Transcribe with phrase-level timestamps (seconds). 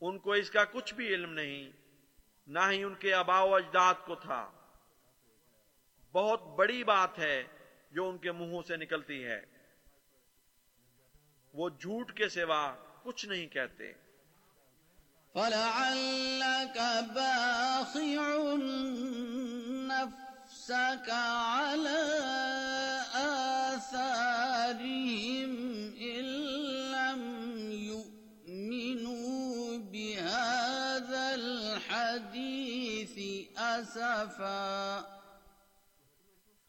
[0.00, 1.70] ان کو اس کا کچھ بھی علم نہیں
[2.46, 4.50] نہ ہی ان کے آبا و اجداد کو تھا۔
[6.12, 7.44] بہت بڑی بات ہے
[7.90, 9.44] جو ان کے منہوں سے نکلتی ہے۔
[11.54, 13.92] وہ جھوٹ کے سوا کچھ نہیں کہتے۔
[15.32, 16.78] فلعلك
[17.14, 18.22] باخع
[19.86, 22.10] نفسك على
[23.12, 25.65] آثارهم
[33.80, 35.00] أسفا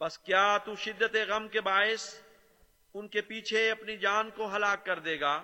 [0.00, 2.14] بس کیا تو شدت غم کے باعث
[2.94, 5.42] ان کے پیچھے اپنی جان کو ہلاک کر دے گا؟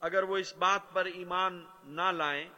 [0.00, 2.48] اگر وہ اس بات پر ایمان نہ لائیں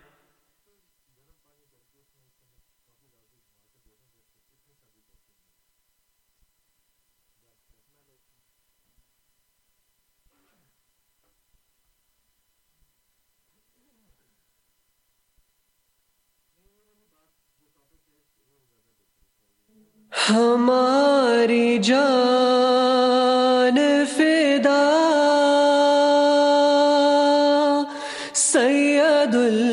[20.27, 23.77] ہماری جان
[24.17, 24.85] فدا
[28.35, 29.68] سید اللہ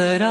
[0.00, 0.29] سرا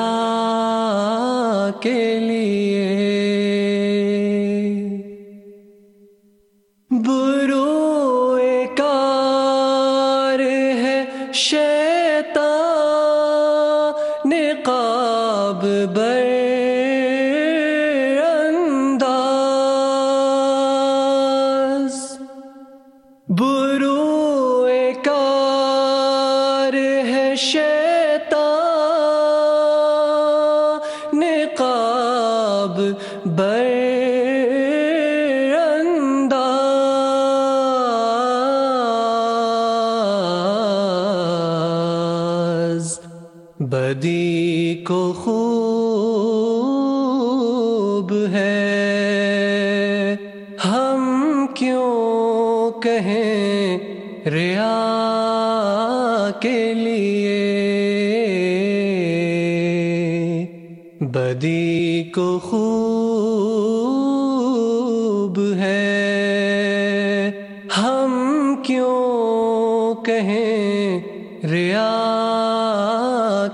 [62.16, 67.32] کو خوب ہے۔
[67.78, 71.00] ہم کیوں کہیں
[71.44, 71.88] ریا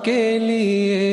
[0.04, 1.12] کے لیے؟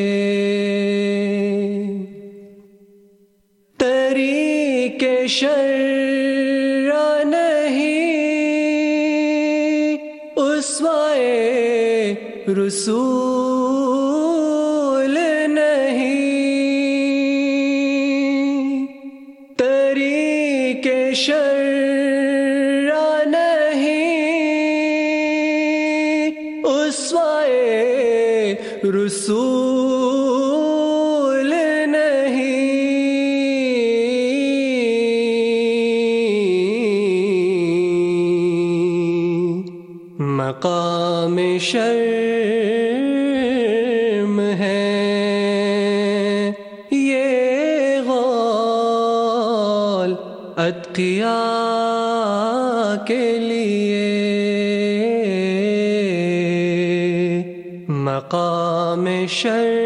[3.79, 5.71] طریق شر
[7.25, 8.01] نہیں
[10.37, 12.15] اسوائے
[12.49, 13.32] رسول
[59.27, 59.82] شر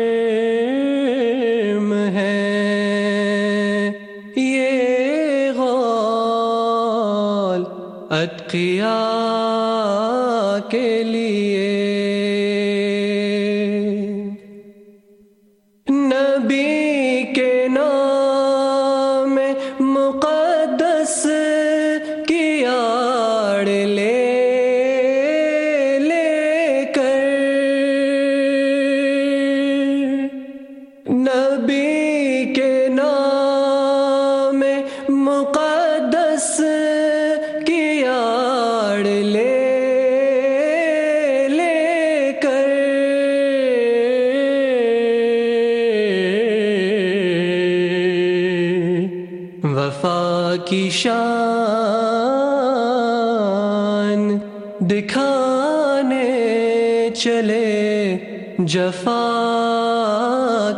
[58.67, 59.21] جفا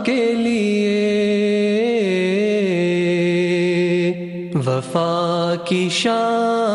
[0.06, 0.94] کے لیے
[4.67, 6.67] وفا کی شان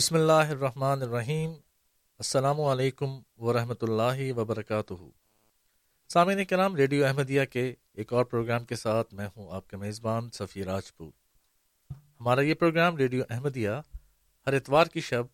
[0.00, 1.50] بسم اللہ الرحمن الرحیم۔
[2.20, 4.94] السلام علیکم ورحمۃ اللہ وبرکاتہ۔
[6.08, 10.30] سامعین کرام، ریڈیو احمدیہ کے ایک اور پروگرام کے ساتھ میں ہوں آپ کے میزبان
[10.30, 11.14] صفی راجپوت
[11.90, 13.70] ہمارا یہ پروگرام ریڈیو احمدیہ
[14.46, 15.24] ہر اتوار کی شب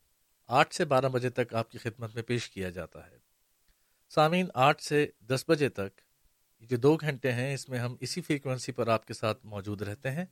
[0.49, 3.19] آٹھ سے بارہ بجے تک آپ کی خدمت میں پیش کیا جاتا ہے۔
[4.11, 6.01] سامعین، آٹھ سے دس بجے تک
[6.61, 10.11] جو دو گھنٹے ہیں، اس میں ہم اسی فریکوینسی پر آپ کے ساتھ موجود رہتے
[10.11, 10.25] ہیں۔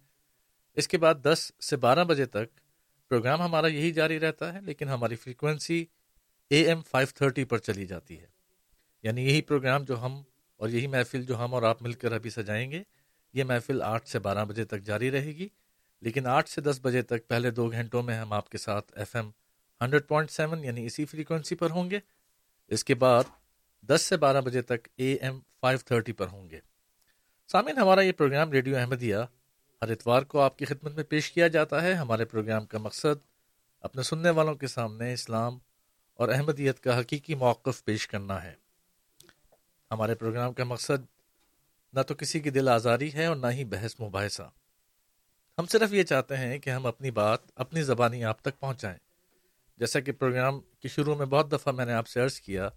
[0.75, 2.64] اس کے بعد دس سے بارہ بجے تک
[3.15, 5.85] پروگرام ہمارا یہی جاری رہتا ہے، لیکن ہماری frequency
[6.51, 8.27] A M five thirty پر چلی جاتی ہے۔
[9.03, 10.23] یعنی یہی پروگرام جو ہم
[10.57, 12.83] اور یہی محفل جو ہم اور آپ مل کر ابھی سجائیں گے،
[13.33, 15.49] یہ محفل آٹھ سے بارہ بجے تک جاری رہے گی۔
[16.01, 19.17] لیکن آٹھ سے دس بجے تک پہلے دو گھنٹوں میں ہم آپ کے ساتھ F
[19.17, 19.31] M
[19.81, 21.99] hundred point seven یعنی اسی فریکوینسی پر ہوں گے۔
[22.69, 23.25] اس کے بعد
[23.83, 26.61] دس سے بارہ بجے تک اے ایم فائیو تھرٹی پر ہوں گے۔
[27.53, 29.17] سامعین، ہمارا یہ پروگرام ریڈیو احمدیہ
[29.83, 33.27] ہر اتوار کو آپ کی خدمت میں پیش کیا جاتا ہے۔ ہمارے پروگرام کا مقصد
[33.81, 35.59] اپنے سننے والوں کے سامنے اسلام
[36.15, 38.55] اور احمدیت کا حقیقی موقف پیش کرنا ہے۔
[39.91, 41.07] ہمارے پروگرام کا مقصد
[41.93, 44.51] نہ تو کسی کی دل آزاری ہے اور نہ ہی بحث مباحثہ۔
[45.59, 48.99] ہم صرف یہ چاہتے ہیں کہ ہم اپنی بات، اپنی زبانی آپ تک پہنچائیں۔
[49.77, 52.69] جیسا کہ پروگرام کی شروع میں بہت دفعہ میں نے آپ سے عرض کیا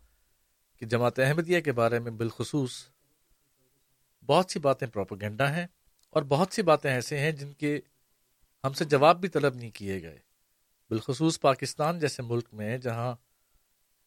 [0.79, 2.87] کہ جماعت احمدیہ کے بارے میں بالخصوص
[4.25, 5.67] بہت سی باتیں پروپوگنڈا ہیں۔
[6.09, 7.79] اور بہت سی باتیں ایسے ہیں جن کے
[8.63, 10.19] ہم سے جواب بھی طلب نہیں کیے گئے۔
[10.89, 13.15] بالخصوص پاکستان جیسے ملک میں، جہاں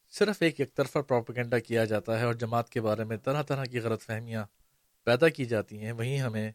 [0.09, 3.65] صرف ایک یک طرفہ پروپیگنڈا کیا جاتا ہے اور جماعت کے بارے میں طرح طرح
[3.65, 4.45] کی غلط فہمیاں
[5.05, 6.53] پیدا کی جاتی ہیں، وہیں ہمیں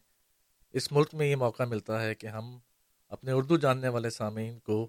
[0.72, 2.58] اس ملک میں یہ موقع ملتا ہے کہ ہم
[3.08, 4.88] اپنے اردو جاننے والے سامعین کو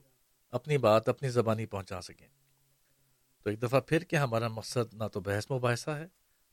[0.51, 2.27] اپنی بات، اپنی زبانی پہنچا سکیں۔
[3.43, 6.07] تو ایک دفعہ پھر کہ ہمارا مقصد نہ تو بحث مباحثہ ہے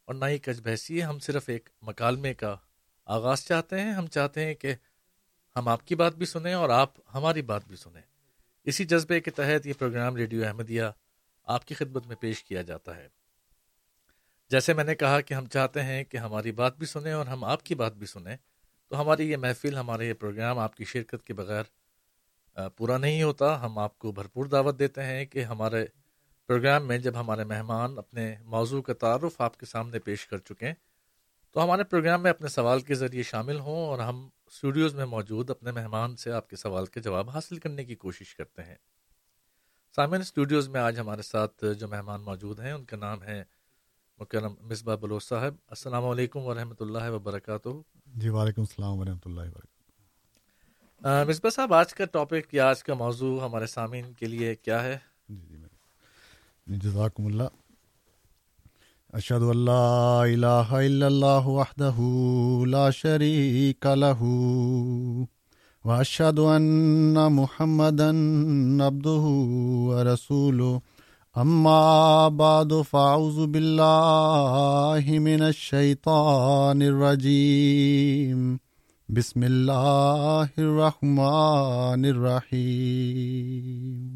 [0.05, 2.57] اور نہ ہی کچھ بحثی ہے، ہم صرف ایک مکالمے کا
[3.07, 4.75] آغاز چاہتے ہیں، ہم چاہتے ہیں کہ
[5.57, 8.03] ہم آپ کی بات بھی سنیں اور آپ ہماری بات بھی سنیں۔
[8.65, 10.85] اسی جذبے کے تحت یہ پروگرام ریڈیو احمدیہ
[11.45, 13.09] آپ کی خدمت میں پیش کیا جاتا ہے۔
[14.51, 17.45] جیسے میں نے کہا کہ ہم چاہتے ہیں کہ ہماری بات بھی سنیں اور ہم
[17.45, 18.37] آپ کی بات بھی سنیں،
[18.89, 21.63] تو ہماری یہ محفل، ہمارے یہ پروگرام آپ کی شرکت کے بغیر
[22.77, 25.87] پورا نہیں ہوتا۔ ہم آپ کو بھرپور دعوت دیتے ہیں کہ ہمارے
[26.47, 30.73] پروگرام میں جب ہمارے مہمان اپنے موضوع کا تعارف آپ کے سامنے پیش کر چکیں
[31.55, 35.51] تو ہمارے پروگرام میں اپنے سوال کے ذریعے شامل ہوں اور ہم اسٹوڈیوز میں موجود
[35.51, 38.75] اپنے مہمان سے آپ کے سوال کے جواب حاصل کرنے کی کوشش کرتے ہیں۔
[39.97, 43.45] سامعین اسٹوڈیوز میں آج ہمارے ساتھ جو مہمان موجود ہیں ان کا نام ہے
[44.19, 47.69] مکرم مصباح بلوچ صاحب۔ السلام علیکم ورحمۃ اللہ وبرکاتہ۔
[48.07, 53.41] جی وعلیکم السلام ورحمۃ اللہ وبرکاتہ۔ مصباح صاحب آج کا ٹاپک یا آج کا موضوع
[53.45, 55.57] ہمارے سامعین کے لیے کیا ہے؟ جی
[56.67, 57.49] جی جزاکم اللہ۔
[59.17, 61.99] اشد اللہ الہ الا اللہ وحدہ
[62.67, 64.21] لا شریک له
[65.85, 68.09] واشهد ان محمدا
[68.87, 69.35] عبده
[69.91, 70.81] ورسوله.
[71.37, 78.57] اما بعد فاعوذ بالله من الشیطان الرجیم
[79.09, 84.14] بسم اللہ الرحمن الرحیم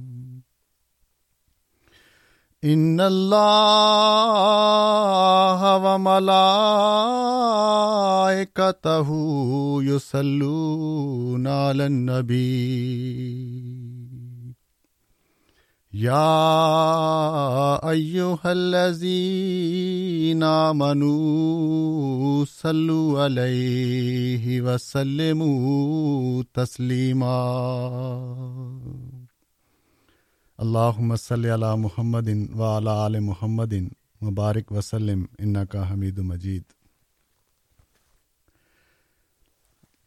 [2.62, 3.78] ان اللہ
[5.82, 6.28] وملائکته
[9.82, 12.98] يصلون على النبي
[15.92, 27.38] يا ايها الذين امنوا صلوا عليه وسلموا تسليما
[30.58, 33.72] اللہ صلی علی محمد و علی آل محمد
[34.22, 36.62] مبارک وسلم ان کا حمید مجید۔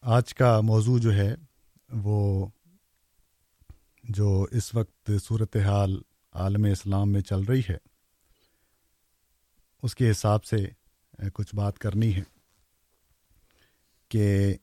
[0.03, 1.33] آج کا موضوع جو ہے
[1.89, 2.47] وہ
[4.03, 5.97] جو اس وقت صورت حال
[6.35, 7.77] عالم اسلام میں چل رہی ہے،
[9.83, 10.57] اس کے حساب سے
[11.33, 12.23] کچھ بات کرنی ہے
[14.11, 14.55] کہ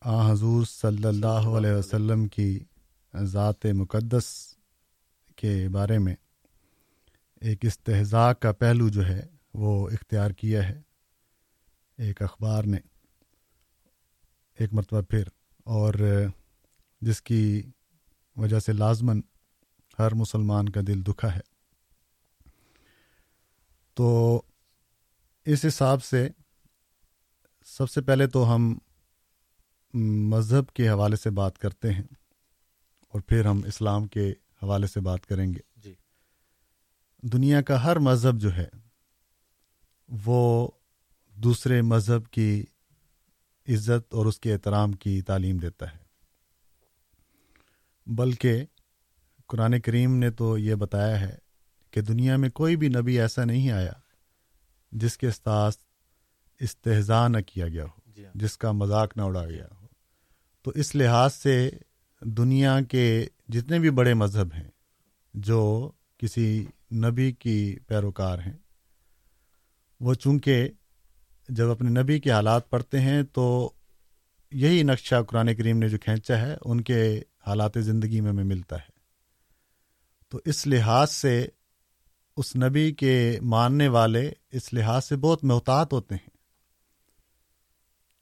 [0.00, 2.58] آ حضور صلی اللہ علیہ وسلم کی
[3.14, 4.54] ذات مقدس
[5.36, 6.14] کے بارے میں
[7.40, 10.80] ایک استحضاء کا پہلو جو ہے وہ اختیار کیا ہے۔
[11.98, 12.76] ایک اخبار نے
[14.58, 15.22] ایک مرتبہ پھر
[15.64, 15.94] اور
[17.00, 17.62] جس کی
[18.36, 19.20] وجہ سے لازمن
[19.98, 21.40] ہر مسلمان کا دل دکھا ہے۔
[23.94, 24.42] تو
[25.44, 26.28] اس حساب سے
[27.64, 28.78] سب سے پہلے تو ہم
[30.30, 32.19] مذہب کے حوالے سے بات کرتے ہیں۔
[33.12, 34.30] اور پھر ہم اسلام کے
[34.62, 35.94] حوالے سے بات کریں گے۔ جی۔
[37.22, 38.68] دنیا کا ہر مذہب جو ہے
[40.08, 40.68] وہ
[41.34, 42.64] دوسرے مذہب کی
[43.68, 45.98] عزت اور اس کے احترام کی تعلیم دیتا ہے۔
[48.06, 48.64] بلکہ
[49.46, 51.36] قرآن کریم نے تو یہ بتایا ہے
[51.90, 53.92] کہ دنیا میں کوئی بھی نبی ایسا نہیں آیا
[54.92, 55.76] جس کے ساتھ
[56.60, 59.86] استحضاء نہ کیا گیا ہو جی ہاں۔ جس کا مذاق نہ اڑا گیا ہو۔
[60.62, 61.70] تو اس لحاظ سے
[62.20, 64.68] دنیا کے جتنے بھی بڑے مذہب ہیں،
[65.34, 68.56] جو کسی نبی کی پیروکار ہیں،
[70.00, 70.68] وہ چونکہ
[71.48, 73.72] جب اپنے نبی کے حالات پڑھتے ہیں، تو
[74.52, 78.76] یہی نقشہ قرآن کریم نے جو کھینچا ہے، ان کے حالات زندگی میں ہمیں ملتا
[78.76, 78.90] ہے۔
[80.28, 81.46] تو اس لحاظ سے
[82.36, 86.30] اس نبی کے ماننے والے اس لحاظ سے بہت محتاط ہوتے ہیں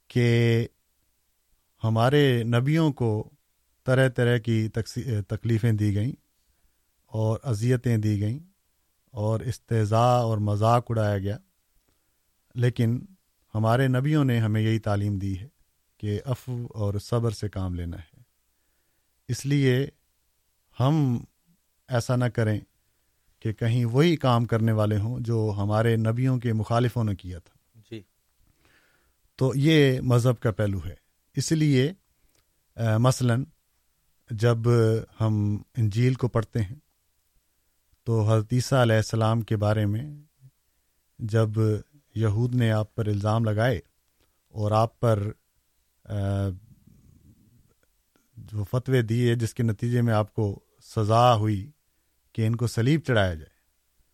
[0.08, 0.66] کہ
[1.84, 3.30] ہمارے نبیوں کو
[3.88, 4.68] طرح طرح کی
[5.28, 6.12] تکلیفیں دی گئیں
[7.06, 8.38] اور اذیتیں دی گئیں
[9.10, 11.38] اور استضاء اور مذاق اڑایا گیا۔
[12.54, 13.00] لیکن
[13.54, 15.48] ہمارے نبیوں نے ہمیں یہی تعلیم دی ہے
[15.98, 18.20] کہ افو اور صبر سے کام لینا ہے۔
[19.28, 19.88] اس لیے
[20.80, 21.24] ہم
[21.88, 22.60] ایسا نہ کریں
[23.38, 27.80] کہ کہیں وہی کام کرنے والے ہوں جو ہمارے نبیوں کے مخالفوں نے کیا تھا۔
[27.90, 28.02] جی۔
[29.36, 30.94] تو یہ مذہب کا پہلو ہے۔
[31.36, 31.92] اس لیے
[32.98, 33.34] مثلا
[34.30, 34.68] جب
[35.20, 35.36] ہم
[35.76, 36.76] انجیل کو پڑھتے ہیں
[38.06, 40.04] تو حدیثہ علیہ السلام کے بارے میں
[41.18, 41.58] جب
[42.14, 43.80] یہود نے آپ پر الزام لگائے
[44.54, 45.22] اور آپ پر
[48.36, 50.48] جو فتوے دیے جس کے نتیجے میں آپ کو
[50.86, 51.70] سزا ہوئی
[52.34, 53.56] کہ ان کو سلیب چڑھایا جائے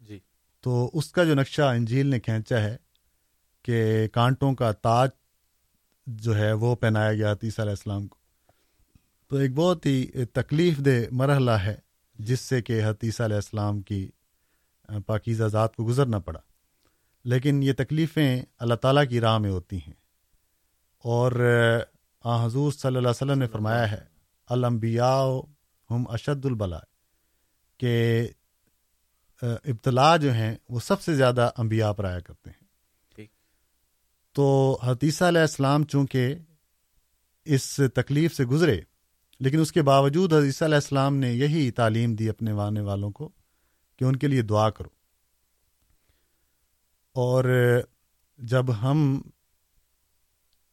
[0.00, 0.18] جی۔
[0.64, 2.76] تو اس کا جو نقشہ انجیل نے کھینچا ہے
[3.64, 5.11] کہ کانٹوں کا تاج
[6.06, 8.24] جو ہے وہ پہنایا گیا علیہ السلام کو۔
[9.28, 11.75] تو ایک بہت ہی تکلیف دہ مرحلہ ہے
[12.14, 14.11] جس سے کہ حتیثہ علیہ السلام کی
[15.07, 16.40] پاکیزہ ذات کو گزرنا پڑا۔
[17.25, 19.95] لیکن یہ تکلیفیں اللہ تعالیٰ کی راہ میں ہوتی ہیں۔
[21.04, 21.33] اور
[22.25, 24.04] آ حضور صلی اللہ علیہ وسلم نے فرمایا ہے
[24.47, 25.25] الانبیاء
[25.90, 26.78] ہم اشد البلا
[27.78, 28.28] کہ
[29.43, 32.64] ابتلا جو ہیں وہ سب سے زیادہ انبیاء پر آیا کرتے ہیں۔
[34.33, 36.35] تو حتیثہ علیہ السلام چونکہ
[37.45, 38.81] اس تکلیف سے گزرے
[39.44, 43.28] لیکن اس کے باوجود حدیثہ علیہ السلام نے یہی تعلیم دی اپنے وانے والوں کو
[43.98, 44.88] کہ ان کے لیے دعا کرو۔
[47.14, 47.44] اور
[48.38, 49.22] جب ہم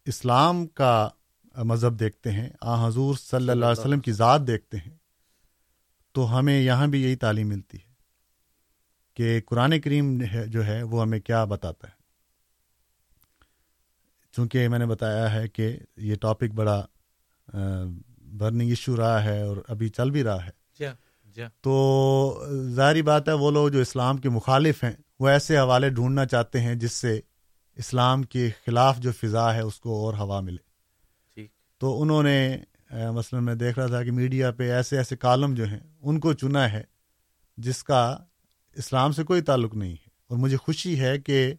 [0.06, 1.10] اسلام کا
[1.58, 4.96] مذہب دیکھتے ہیں، آ حضور صلی اللہ علیہ وسلم کی ذات دیکھتے ہیں،
[6.12, 7.94] تو ہمیں یہاں بھی یہی تعلیم ملتی ہے
[9.14, 12.00] کہ قرآن کریم جو ہے وہ ہمیں کیا بتاتا ہے۔
[14.32, 16.86] چونکہ میں نے بتایا ہے کہ یہ ٹاپک بڑا
[18.38, 20.94] برننگ ایشو رہا ہے اور ابھی چل بھی رہا ہے۔ جی ہاں
[21.26, 25.58] جی ہاں۔ تو ظاہری بات ہے وہ لوگ جو اسلام کے مخالف ہیں وہ ایسے
[25.58, 27.20] حوالے ڈھونڈنا چاہتے ہیں جس سے
[27.76, 30.72] اسلام کے خلاف جو فضا ہے اس کو اور ہوا ملے۔
[31.78, 32.58] تو انہوں نے
[33.16, 36.34] مثلا میں دیکھ رہا تھا کہ میڈیا پہ ایسے ایسے کالم جو ہیں ان کو
[36.34, 36.84] چنا ہے
[37.58, 38.18] جس کا
[38.76, 41.54] اسلام سے کوئی تعلق نہیں ہے۔ اور مجھے خوشی ہے کہ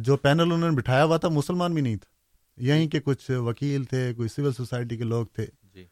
[0.00, 2.13] جو پینل انہوں نے بٹھایا ہوا تھا مسلمان بھی نہیں تھا۔
[2.56, 5.84] یہیں کے کچھ وکیل تھے کوئی سول سوسائٹی کے لوگ تھے۔ جی۔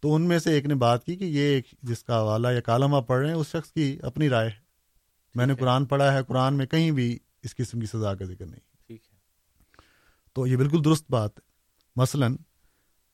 [0.00, 2.60] تو ان میں سے ایک نے بات کی کہ یہ ایک جس کا حوالہ یا
[2.60, 4.60] کالم آپ پڑھ رہے ہیں اس شخص کی اپنی رائے ہے۔
[5.34, 8.46] میں نے۔ قرآن پڑھا ہے قرآن میں کہیں بھی اس قسم کی سزا کا ذکر
[8.46, 9.18] نہیں۔ ٹھیک ہے۔
[10.32, 11.42] تو یہ بالکل درست بات۔ ہے
[11.96, 12.26] مثلا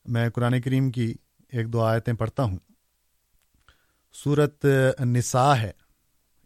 [0.05, 1.15] میں قرآن کریم کی
[1.49, 2.59] ایک دو آیتیں پڑھتا ہوں۔
[4.25, 4.67] صورت
[5.05, 5.71] نساء ہے۔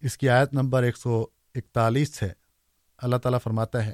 [0.00, 2.32] اس کی آیت نمبر ایک سو اکتالیس ہے۔
[2.98, 3.92] اللہ تعالیٰ فرماتا ہے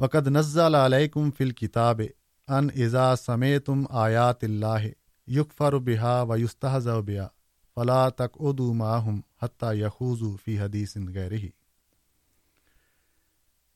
[0.00, 2.00] وقد نزل علیکم فل کتاب
[2.48, 4.86] ان ازا سمے تم آیات اللہ
[5.26, 7.28] یقفر بحا و یستحز بیا
[7.74, 11.48] فلا تک ادو ماہم حتیٰ یخوزو فی حدیث غیر ہی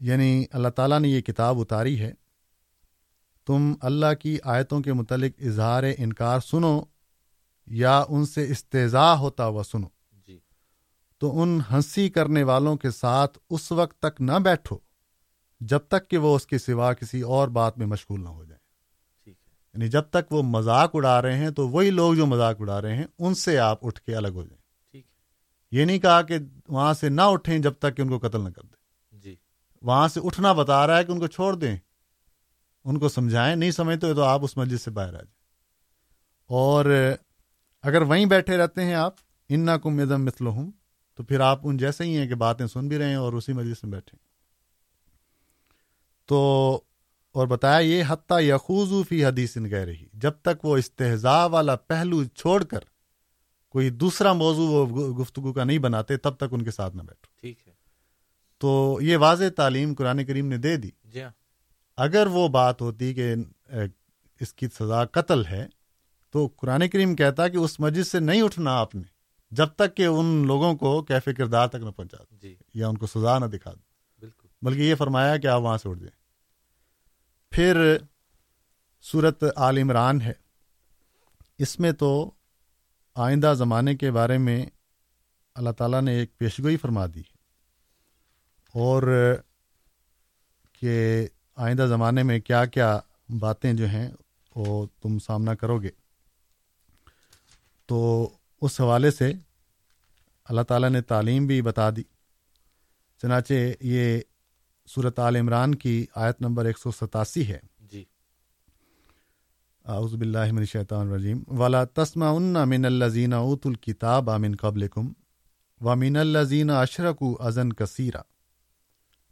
[0.01, 2.13] یعنی اللہ تعالیٰ نے یہ کتاب اتاری ہے۔
[3.47, 6.81] تم اللہ کی آیتوں کے متعلق اظہار انکار سنو
[7.67, 9.89] یا ان سے استضاء ہوتا ہوا سنو۔
[10.27, 10.39] جی۔
[11.19, 14.79] تو ان ہنسی کرنے والوں کے ساتھ اس وقت تک نہ بیٹھو۔
[15.61, 18.59] جب تک کہ وہ اس کے سوا کسی اور بات میں مشغول نہ ہو جائیں۔
[19.25, 22.57] ٹھیک ہے۔ یعنی جب تک وہ مذاق اڑا رہے ہیں تو وہی لوگ جو مذاق
[22.61, 25.07] اڑا رہے ہیں ان سے آپ اٹھ کے الگ ہو جائیں۔ ٹھیک
[25.71, 28.49] یہ نہیں کہا کہ وہاں سے نہ اٹھیں جب تک کہ ان کو قتل نہ
[28.49, 29.37] کر دیں۔ جی۔
[29.83, 31.77] وہاں سے اٹھنا بتا رہا ہے کہ ان کو چھوڑ دیں۔
[32.85, 35.35] ان کو سمجھائیں نہیں سمجھتے تو آپ اس مسجد سے باہر آ جائیں۔
[36.47, 36.85] اور
[37.83, 39.15] اگر وہیں بیٹھے رہتے ہیں آپ
[39.49, 40.45] ان نہ کم ادم مثل
[41.15, 43.53] تو پھر آپ ان جیسے ہی ہیں کہ باتیں سن بھی رہے ہیں اور اسی
[43.53, 44.34] مسجد میں بیٹھے
[46.27, 46.81] تو
[47.33, 51.77] اور بتایا یہ حتیٰ یخوز فی حدیث ان گئے رہی جب تک وہ استحضاء والا
[51.77, 52.79] پہلو چھوڑ کر
[53.69, 57.41] کوئی دوسرا موضوع وہ گفتگو کا نہیں بناتے تب تک ان کے ساتھ نہ بیٹھو۔
[57.41, 57.73] ٹھیک ہے۔
[58.59, 61.31] تو یہ واضح تعلیم قرآن کریم نے دے دی۔ جی ہاں۔
[61.97, 63.35] اگر وہ بات ہوتی کہ
[64.41, 65.67] اس کی سزا قتل ہے
[66.31, 69.03] تو قرآن کریم کہتا کہ اس مسجد سے نہیں اٹھنا آپ نے
[69.51, 72.99] جب تک کہ ان لوگوں کو کیفے کردار تک نہ پہنچا دیں جی۔ یا ان
[72.99, 73.94] کو سزا نہ دکھا بالکل
[74.63, 76.25] بلکہ یہ فرمایا کہ آپ وہاں سے اٹھ جائیں۔
[77.51, 77.97] پھر
[79.03, 80.33] صورت عال عمران ہے۔
[81.59, 82.31] اس میں تو
[83.15, 84.67] آئندہ زمانے کے بارے میں
[85.55, 87.37] اللہ تعالیٰ نے ایک پیشگوئی فرما دی ہے۔
[88.79, 89.35] اور
[90.73, 93.01] کہ آئندہ زمانے میں کیا کیا
[93.41, 94.11] باتیں جو ہیں
[94.57, 95.91] وہ تم سامنا کرو گے۔
[97.87, 98.29] تو
[98.61, 99.33] اس حوالے سے
[100.45, 102.03] اللہ تعالیٰ نے تعلیم بھی بتا دی۔
[103.23, 104.21] چنانچہ یہ
[104.87, 108.05] صورت عال عمران کی آیت نمبر ایک سو ستاسی ہے۔ جی۔
[109.85, 115.13] اعوذ باللہ من الشیطان الرجیم۔ ولا تسمعن من الذین اوتوا الکتاب من قبلکم
[115.81, 118.23] ومن الذین اشرکوا اذن کثیرا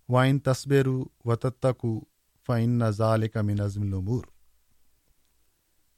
[0.08, 2.00] وان تصبروا وتتقوا
[2.48, 4.24] فإن ذلک من عزم الامور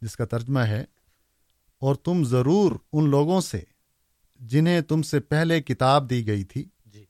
[0.03, 0.85] جس کا ترجمہ ہے
[1.79, 3.61] اور تم ضرور ان لوگوں سے
[4.41, 7.05] جنہیں تم سے پہلے کتاب دی گئی تھی جی۔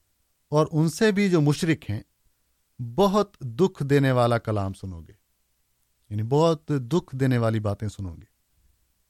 [0.48, 2.02] اور ان سے بھی جو مشرک ہیں
[2.78, 5.12] بہت دکھ دینے والا کلام سنو گے۔
[6.10, 8.24] یعنی بہت دکھ دینے والی باتیں سنو گے۔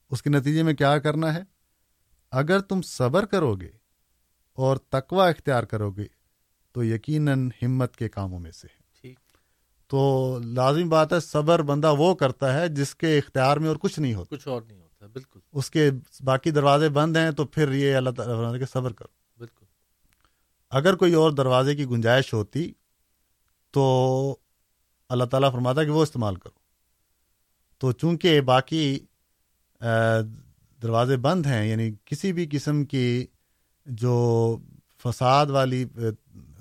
[0.09, 1.43] اس کے نتیجے میں کیا کرنا ہے؟
[2.31, 3.71] اگر تم صبر کرو گے
[4.53, 6.05] اور تقوی اختیار کرو گے
[6.71, 8.75] تو یقیناً ہمت کے کاموں میں سے ہے
[9.87, 13.99] تو لازمی بات ہے صبر بندہ وہ کرتا ہے جس کے اختیار میں اور کچھ
[13.99, 15.91] نہیں ہوتا۔ کچھ اور نہیں ہوتا بالکل۔ اس کے
[16.23, 19.65] باقی دروازے بند ہیں تو پھر یہ اللہ تعالیٰ کہ صبر کرو۔ بالکل۔
[20.69, 22.71] اگر کوئی اور دروازے کی گنجائش ہوتی
[23.75, 23.85] تو
[25.09, 26.59] اللہ تعالیٰ فرماتا کہ وہ استعمال کرو۔
[27.77, 28.99] تو چونکہ باقی
[30.81, 33.25] دروازے بند ہیں یعنی کسی بھی قسم کی
[33.85, 34.15] جو
[35.03, 35.85] فساد والی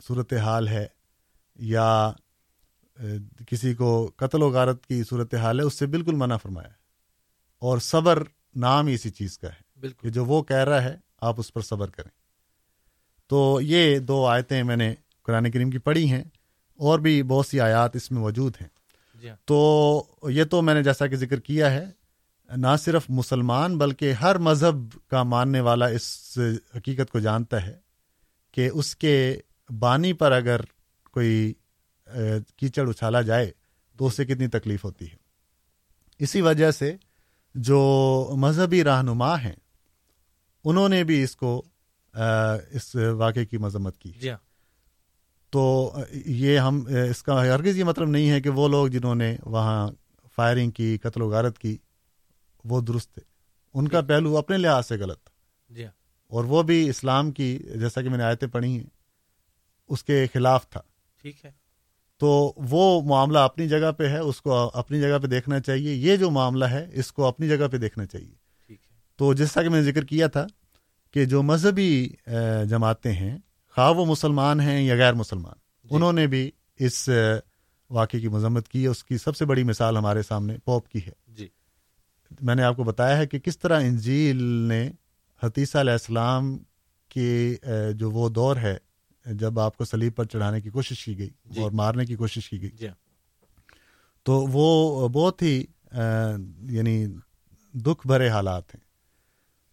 [0.06, 0.86] صورتحال ہے
[1.56, 2.12] یا
[3.46, 6.82] کسی کو قتل و غارت کی صورتحال ہے اس سے بالکل منع فرمایا۔ ہے
[7.62, 8.22] اور صبر
[8.56, 11.52] نام ہی اسی چیز کا ہے کہ بالکل جو وہ کہہ رہا ہے آپ اس
[11.52, 12.10] پر صبر کریں۔
[13.26, 16.24] تو یہ دو آیتیں میں نے قرآن کریم کی پڑھی ہیں۔
[16.78, 18.68] اور بھی بہت سی آیات اس میں موجود ہیں۔
[19.20, 19.58] جی ہاں۔ تو
[20.28, 21.84] یہ تو میں نے جیسا کہ ذکر کیا ہے
[22.56, 26.38] نہ صرف مسلمان بلکہ ہر مذہب کا ماننے والا اس
[26.76, 27.78] حقیقت کو جانتا ہے
[28.54, 29.36] کہ اس کے
[29.78, 30.60] بانی پر اگر
[31.10, 31.54] کوئی
[32.56, 33.50] کیچڑ اچھالا جائے
[33.98, 35.16] تو اس سے کتنی تکلیف ہوتی ہے۔
[36.18, 36.96] اسی وجہ سے
[37.54, 37.80] جو
[38.36, 39.56] مذہبی رہنما ہیں
[40.64, 41.62] انہوں نے بھی اس کو
[42.70, 44.43] اس واقعے کی مذمت کی۔ جی ہاں۔
[45.54, 45.94] تو
[46.26, 49.88] یہ ہم اس کا ہرگز یہ مطلب نہیں ہے کہ وہ لوگ جنہوں نے وہاں
[50.34, 51.76] فائرنگ کی قتل و غارت کی
[52.64, 53.22] وہ درست تھے۔
[53.74, 55.30] ان کا پہلو اپنے لحاظ سے غلط۔ تھا
[55.74, 55.84] جی۔
[56.28, 58.86] اور وہ بھی اسلام کی جیسا کہ میں نے آیتیں پڑھی ہیں
[59.88, 60.80] اس کے خلاف تھا۔
[61.22, 61.50] ٹھیک ہے۔
[62.18, 66.16] تو وہ معاملہ اپنی جگہ پہ ہے اس کو اپنی جگہ پہ دیکھنا چاہیے۔ یہ
[66.16, 68.34] جو معاملہ ہے اس کو اپنی جگہ پہ دیکھنا چاہیے۔
[69.16, 70.46] تو جیسا کہ میں نے ذکر کیا تھا
[71.10, 72.08] کہ جو مذہبی
[72.68, 73.38] جماعتیں ہیں
[73.74, 77.08] خواہ وہ مسلمان ہیں یا غیر مسلمان۔ جی۔ انہوں نے بھی اس
[77.90, 80.98] واقعے کی مذمت کی ہے۔ اس کی سب سے بڑی مثال ہمارے سامنے پوپ کی
[81.06, 81.48] ہے۔ جی۔
[82.40, 84.90] میں نے آپ کو بتایا ہے کہ کس طرح انجیل نے
[85.42, 86.58] حتیثہ علیہ السلام
[87.08, 87.56] کے
[87.94, 88.76] جو وہ دور ہے
[89.26, 92.50] جب آپ کو سلیب پر چڑھانے کی کوشش کی گئی جی۔ اور مارنے کی کوشش
[92.50, 92.88] کی گئی۔ جی۔
[94.22, 95.64] تو وہ بہت ہی
[96.70, 97.06] یعنی
[97.72, 98.84] دکھ بھرے حالات ہیں۔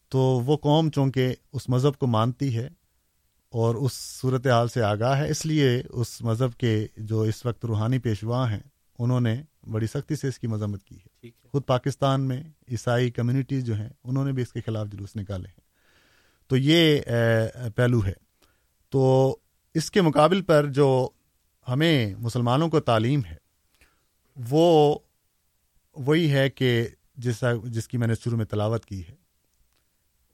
[0.10, 2.70] تو وہ قوم چونکہ اس مذہب کو مانتی ہے
[3.52, 7.66] اور اس صورت حال سے آگاہ ہے اس لیے اس مذہب کے جو اس وقت
[7.66, 8.60] روحانی پیشوا ہیں
[9.00, 13.66] انہوں نے بڑی سختی سے اس کی مذمت کی ہے۔ خود پاکستان میں عیسائی کمیونٹیز
[13.66, 15.60] جو ہیں انہوں نے بھی اس کے خلاف جلوس نکالے ہیں۔
[16.48, 17.00] تو یہ
[17.76, 18.14] پہلو ہے۔
[18.90, 19.36] تو
[19.74, 21.10] اس کے مقابل پر جو
[21.68, 23.36] ہمیں مسلمانوں کو تعلیم ہے
[24.50, 25.00] وہ
[25.96, 26.88] وہی ہے کہ
[27.18, 29.16] جیسا جس کی میں نے شروع میں تلاوت کی ہے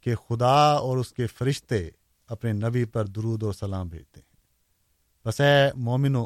[0.01, 1.89] کہ خدا اور اس کے فرشتے
[2.27, 4.37] اپنے نبی پر درود اور سلام بھیجتے ہیں۔
[5.27, 6.25] بس اے مومنو،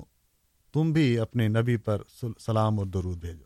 [0.73, 2.01] تم بھی اپنے نبی پر
[2.39, 3.43] سلام اور درود بھیجو۔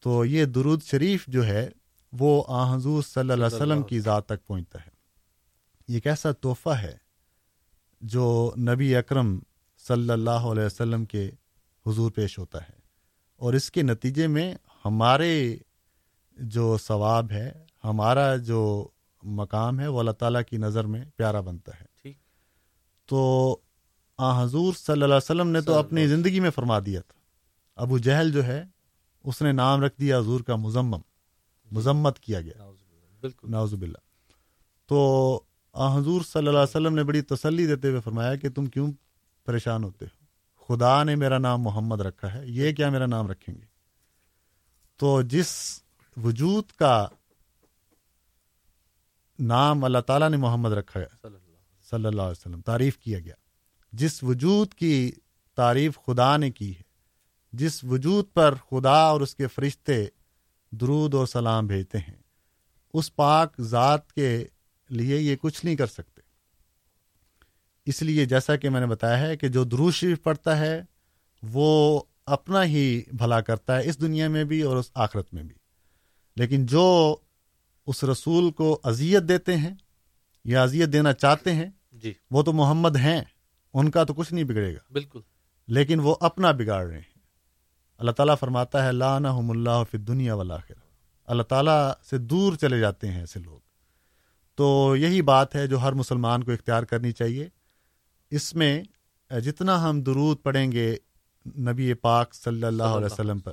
[0.00, 1.68] تو یہ درود شریف جو ہے،
[2.12, 4.90] وہ آ حضور صلی اللہ علیہ وسلم کی ذات تک پہنچتا ہے۔
[5.88, 6.96] یہ ایک ایسا تحفہ ہے
[8.00, 9.38] جو نبی اکرم
[9.78, 11.30] صلی اللہ علیہ وسلم کے
[11.86, 12.84] حضور پیش ہوتا ہے۔
[13.36, 15.56] اور اس کے نتیجے میں ہمارے
[16.32, 18.88] جو ثواب ہے، ہمارا جو
[19.24, 21.84] مقام ہے وہ اللہ تعالیٰ کی نظر میں پیارا بنتا ہے۔
[23.06, 23.56] تو
[24.18, 27.20] آ حضور صلی اللہ علیہ وسلم نے تو اپنی زندگی میں فرما دیا تھا۔
[27.76, 28.64] ابو جہل جو ہے
[29.24, 31.00] اس نے نام رکھ دیا حضور کا مزمم
[31.72, 32.70] مذمت کیا گیا۔
[33.20, 33.98] بالکل۔ ناوز باللہ۔
[34.86, 35.40] تو
[35.72, 38.92] آ حضور صلی اللہ علیہ وسلم نے بڑی تسلی دیتے ہوئے فرمایا کہ تم کیوں
[39.44, 40.24] پریشان ہوتے ہو؟
[40.66, 43.64] خدا نے میرا نام محمد رکھا ہے یہ کیا میرا نام رکھیں گے؟
[44.96, 45.82] تو جس
[46.24, 47.08] وجود کا
[49.38, 51.06] نام اللہ تعالیٰ نے محمد رکھا ہے۔
[51.90, 53.34] صلی اللہ علیہ وسلم۔ تعریف کیا گیا۔
[53.92, 55.12] جس وجود کی
[55.54, 56.82] تعریف خدا نے کی ہے
[57.52, 60.06] جس وجود پر خدا اور اس کے فرشتے
[60.70, 62.14] درود اور سلام بھیجتے ہیں
[62.94, 64.44] اس پاک ذات کے
[64.88, 66.20] لیے یہ کچھ نہیں کر سکتے۔
[67.86, 70.82] اس لیے جیسا کہ میں نے بتایا ہے کہ جو درود شریف پڑھتا ہے
[71.42, 75.54] وہ اپنا ہی بھلا کرتا ہے اس دنیا میں بھی اور اس آخرت میں بھی۔
[76.36, 77.16] لیکن جو
[77.86, 79.74] اس رسول کو اذیت دیتے ہیں
[80.44, 83.20] یا اذیت دینا چاہتے ہیں جی۔ وہ تو محمد ہیں
[83.74, 85.20] ان کا تو کچھ نہیں بگڑے گا۔ بالکل۔
[85.68, 87.14] لیکن وہ اپنا بگاڑ رہے ہیں۔
[87.98, 90.56] اللہ تعالیٰ فرماتا ہے لانا اللہ فی دنیا والا
[91.26, 93.58] اللہ تعالیٰ سے دور چلے جاتے ہیں ایسے لوگ۔
[94.54, 97.48] تو یہی بات ہے جو ہر مسلمان کو اختیار کرنی چاہیے۔
[98.30, 98.82] اس میں
[99.30, 100.96] جتنا ہم درود پڑھیں گے
[101.58, 103.52] نبی پاک صلی اللہ علیہ وسلم پر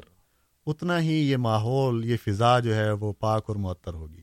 [0.65, 4.20] اتنا ہی یہ ماحول یہ فضا جو ہے وہ پاک اور معطر ہوگی۔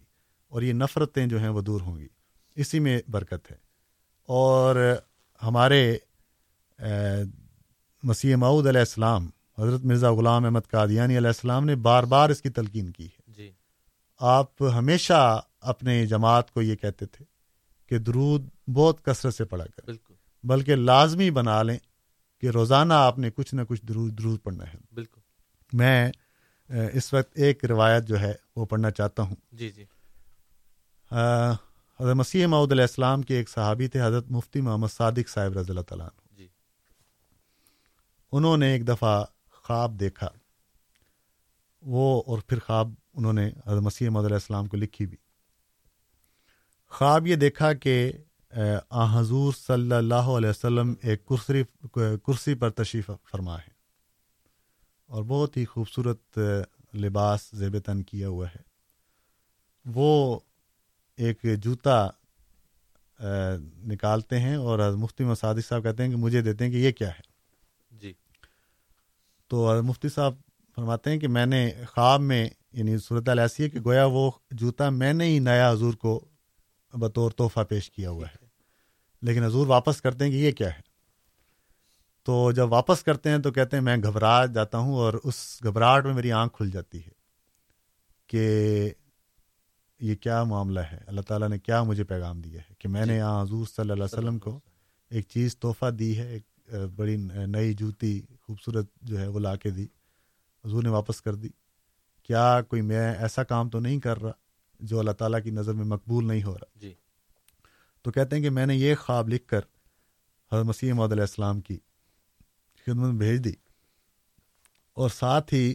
[0.49, 2.09] اور یہ نفرتیں جو ہیں وہ دور ہوں گی۔
[2.55, 3.57] اسی میں برکت ہے۔
[4.23, 4.97] اور
[5.43, 5.97] ہمارے
[8.03, 12.43] مسیح معود علیہ السلام حضرت مرزا غلام احمد قادیانی علیہ السلام نے بار بار اس
[12.43, 13.53] کی تلقین کی ہے۔ جی۔
[14.19, 17.25] آپ ہمیشہ اپنے جماعت کو یہ کہتے تھے
[17.87, 21.79] کہ درود بہت کثرت سے پڑھا کر بالکل۔ بلکہ لازمی بنا لیں
[22.41, 25.21] کہ روزانہ آپ نے کچھ نہ کچھ درود درود پڑھنا ہے۔ بالکل۔
[25.73, 26.13] میں
[26.69, 29.85] اس وقت ایک روایت جو ہے وہ پڑھنا چاہتا ہوں۔ جی جی۔
[31.13, 35.71] حضرت مسیح محدود علیہ السلام کے ایک صحابی تھے حضرت مفتی محمد صادق صاحب رضی
[35.71, 36.49] اللہ تعالیٰ جی۔
[38.33, 40.29] انہوں نے ایک دفعہ خواب دیکھا۔
[41.83, 45.17] وہ اور پھر خواب انہوں نے حضرت مسیح محدود علیہ السلام کو لکھی بھی۔
[46.89, 48.13] خواب یہ دیکھا کہ
[48.91, 51.63] آ حضور صلی اللہ علیہ وسلم ایک کرسی
[52.23, 53.79] کرسی پر تشریف فرما ہے۔
[55.07, 56.39] اور بہت ہی خوبصورت
[56.95, 58.63] لباس زیب تن کیا ہوا ہے۔
[59.85, 60.41] وہ
[61.19, 62.09] ایک جوتا
[63.87, 67.09] نکالتے ہیں اور مفتی مسادق صاحب کہتے ہیں کہ مجھے دیتے ہیں کہ یہ کیا
[67.09, 67.21] ہے۔
[67.91, 68.13] جی۔
[69.49, 70.35] تو مفتی صاحب
[70.75, 74.31] فرماتے ہیں کہ میں نے خواب میں یعنی صورت حال ایسی ہے کہ گویا وہ
[74.51, 76.25] جوتا میں نے ہی نیا حضور کو
[76.93, 78.47] بطور تحفہ پیش کیا ہوا ہے۔
[79.23, 80.89] لیکن حضور واپس کرتے ہیں کہ یہ کیا ہے۔
[82.25, 86.05] تو جب واپس کرتے ہیں تو کہتے ہیں میں گھبرا جاتا ہوں اور اس گھبراہٹ
[86.05, 87.11] میں میری آنکھ کھل جاتی ہے
[88.27, 88.91] کہ
[90.01, 93.17] یہ کیا معاملہ ہے؟ اللہ تعالیٰ نے کیا مجھے پیغام دیا ہے؟ کہ میں نے
[93.17, 94.61] یہاں حضور صلی اللہ علیہ وسلم کو
[95.11, 99.71] ایک چیز تحفہ دی ہے ایک بڑی نئی جوتی خوبصورت جو ہے وہ لا کے
[99.71, 99.87] دی
[100.65, 101.49] حضور نے واپس کر دی۔
[102.23, 104.31] کیا کوئی میں ایسا کام تو نہیں کر رہا
[104.81, 106.95] جو اللہ تعالیٰ کی نظر میں مقبول نہیں ہو رہا؟ جی۔
[108.03, 109.61] تو کہتے ہیں کہ میں نے یہ خواب لکھ کر
[110.53, 111.79] حضرت مسیح محدود علیہ السلام کی
[112.87, 113.53] خدمت میں بھیج دی۔
[114.95, 115.75] اور ساتھ ہی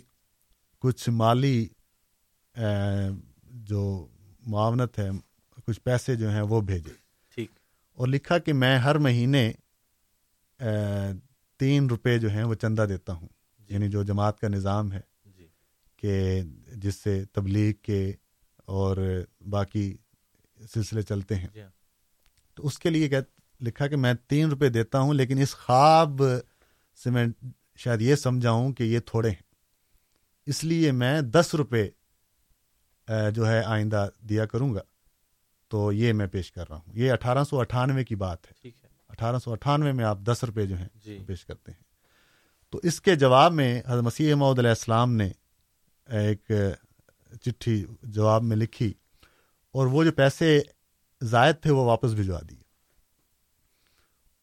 [0.80, 1.68] کچھ مالی
[3.46, 4.08] جو
[4.46, 5.10] معاونت ہے
[5.68, 6.94] کچھ پیسے جو ہیں وہ بھیجے۔
[7.36, 7.52] ٹھیک۔
[7.94, 9.52] اور لکھا کہ میں ہر مہینے
[11.58, 13.28] تین روپے جو ہیں وہ چندہ دیتا ہوں۔
[13.60, 15.48] جی۔ یعنی جو جماعت کا نظام ہے جی۔
[15.98, 16.42] کہ
[16.76, 18.14] جس سے تبلیغ کے
[18.58, 18.98] اور
[19.50, 19.98] باقی
[20.74, 21.62] سلسلے چلتے ہیں۔ جی
[22.56, 23.10] تو اس کے لیے
[23.62, 26.22] لکھا کہ میں تین روپے دیتا ہوں لیکن اس خواب
[27.04, 27.28] سے میں
[27.78, 29.44] شاید یہ سمجھاؤں کہ یہ تھوڑے ہیں۔
[30.46, 31.90] اس لیے میں دس روپے
[33.08, 34.80] جو ہے آئندہ دیا کروں گا۔
[35.68, 38.70] تو یہ میں پیش کر رہا ہوں۔ یہ اٹھارہ سو اٹھانوے کی بات ہے۔
[39.10, 41.84] اٹھارہ سو اٹھانوے میں آپ دس روپے جو ہیں جی۔ پیش کرتے ہیں۔
[42.70, 45.32] تو اس کے جواب میں حضرت مسیح محدود علیہ السلام نے
[46.10, 46.52] ایک
[47.42, 48.94] چٹھی جواب میں لکھی
[49.72, 50.62] اور وہ جو پیسے
[51.22, 52.64] زائد تھے وہ واپس بھجوا دیے۔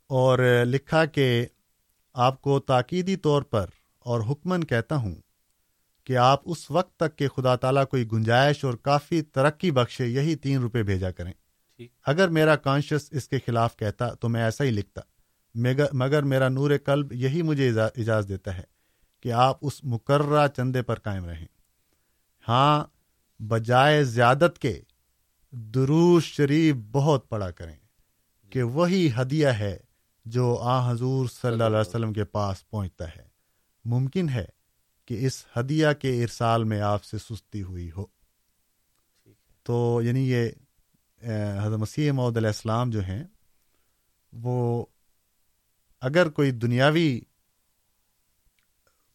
[0.06, 1.46] اور لکھا کہ
[2.14, 3.66] آپ کو تاکیدی طور پر
[3.98, 5.14] اور حکمن کہتا ہوں
[6.10, 10.36] کہ آپ اس وقت تک کہ خدا تعالیٰ کوئی گنجائش اور کافی ترقی بخشے یہی
[10.36, 11.32] تین روپے بھیجا کریں۔
[12.06, 15.00] اگر میرا کانشیس اس کے خلاف کہتا تو میں ایسا ہی لکھتا۔
[15.92, 18.62] مگر میرا نور قلب یہی مجھے اجا- اجازت دیتا ہے
[19.22, 21.46] کہ آپ اس مقررہ چندے پر قائم رہیں۔
[22.48, 22.84] ہاں
[23.42, 24.80] بجائے زیادت کے
[25.50, 27.76] دروش شریف بہت پڑا کریں
[28.50, 29.78] کہ وہی ہدیہ ہے
[30.24, 33.28] جو آ حضور صلی اللہ علیہ وسلم کے پاس پہنچتا ہے۔
[33.84, 34.59] ممکن ہے
[35.10, 38.04] کہ اس ہدیہ کے ارسال میں آپ سے سستی ہوئی ہو۔
[39.62, 40.48] تو یعنی یہ
[41.62, 43.24] حضرت مسیح محدود علیہ السلام جو ہیں
[44.32, 44.84] وہ
[46.00, 47.20] اگر کوئی دنیاوی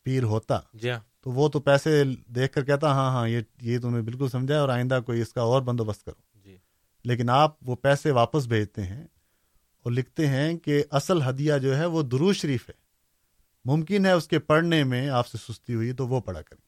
[0.04, 3.80] پیر ہوتا جی ہاں۔ تو وہ تو پیسے دیکھ کر کہتا ہاں ہاں یہ یہ
[3.80, 6.58] تم نے بالکل سمجھا اور آئندہ کوئی اس کا اور بندوبست کرو۔ جی۔
[7.04, 9.04] لیکن آپ وہ پیسے واپس بھیجتے ہیں
[9.84, 12.85] اور لکھتے ہیں کہ اصل ہدیہ جو ہے وہ درو شریف ہے۔
[13.66, 16.64] ممکن ہے اس کے پڑھنے میں آپ سے سستی ہوئی تو وہ پڑھا کریں۔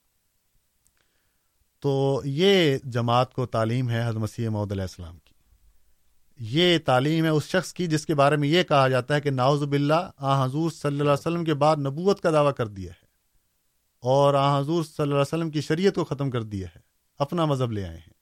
[1.79, 5.33] تو یہ جماعت کو تعلیم ہے حضرت مسیح محدود علیہ السلام کی۔
[6.39, 9.29] یہ تعلیم ہے اس شخص کی جس کے بارے میں یہ کہا جاتا ہے کہ
[9.29, 12.91] ناوز باللہ، آ حضور صلی اللہ علیہ وسلم کے بعد نبوت کا دعویٰ کر دیا
[12.91, 13.05] ہے
[14.03, 16.79] اور آ حضور صلی اللہ علیہ وسلم کی شریعت کو ختم کر دیا ہے،
[17.19, 18.13] اپنا مذہب لے آئے ہیں۔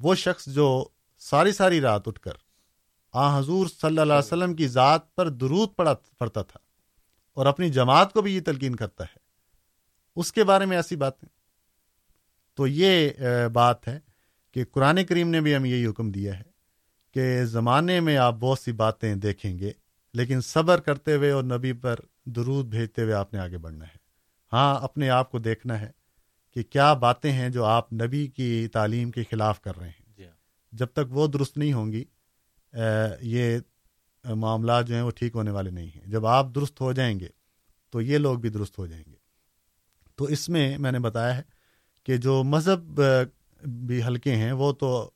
[0.00, 0.84] وہ شخص جو
[1.18, 2.32] ساری ساری رات اٹھ کر
[3.12, 6.69] آ حضور صلی اللہ علیہ وسلم کی ذات پر درود پڑا پڑتا تھا۔
[7.32, 9.18] اور اپنی جماعت کو بھی یہ تلقین کرتا ہے۔
[10.16, 11.28] اس کے بارے میں ایسی باتیں۔
[12.54, 13.10] تو یہ
[13.52, 13.98] بات ہے
[14.54, 16.50] کہ قرآن کریم نے بھی ہمیں یہی حکم دیا ہے
[17.14, 19.72] کہ زمانے میں آپ بہت سی باتیں دیکھیں گے
[20.14, 23.96] لیکن صبر کرتے ہوئے اور نبی پر درود بھیجتے ہوئے آپ نے آگے بڑھنا ہے۔
[24.52, 25.90] ہاں اپنے آپ کو دیکھنا ہے
[26.54, 30.24] کہ کیا باتیں ہیں جو آپ نبی کی تعلیم کے خلاف کر رہے ہیں۔ جی
[30.26, 30.32] ہاں۔
[30.72, 32.04] جب تک وہ درست نہیں ہوں گی
[33.20, 33.58] یہ
[34.24, 37.28] معاملات جو ہیں وہ ٹھیک ہونے والے نہیں ہیں۔ جب آپ درست ہو جائیں گے
[37.90, 39.16] تو یہ لوگ بھی درست ہو جائیں گے۔
[40.16, 41.42] تو اس میں میں نے بتایا ہے
[42.04, 43.00] کہ جو مذہب
[43.66, 45.10] بھی ہلکے ہیں، وہ تو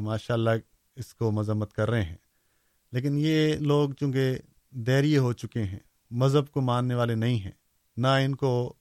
[0.00, 0.50] ماشاء اللہ
[0.96, 2.16] اس کو مذمت کر رہے ہیں۔
[2.92, 4.38] لیکن یہ لوگ چونکہ
[4.70, 5.78] دیریے ہو چکے ہیں،
[6.10, 7.50] مذہب کو ماننے والے نہیں ہیں۔
[7.96, 8.74] نہ ان کو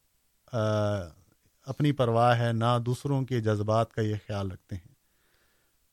[1.66, 4.94] اپنی پرواہ ہے، نہ دوسروں کے جذبات کا یہ خیال رکھتے ہیں۔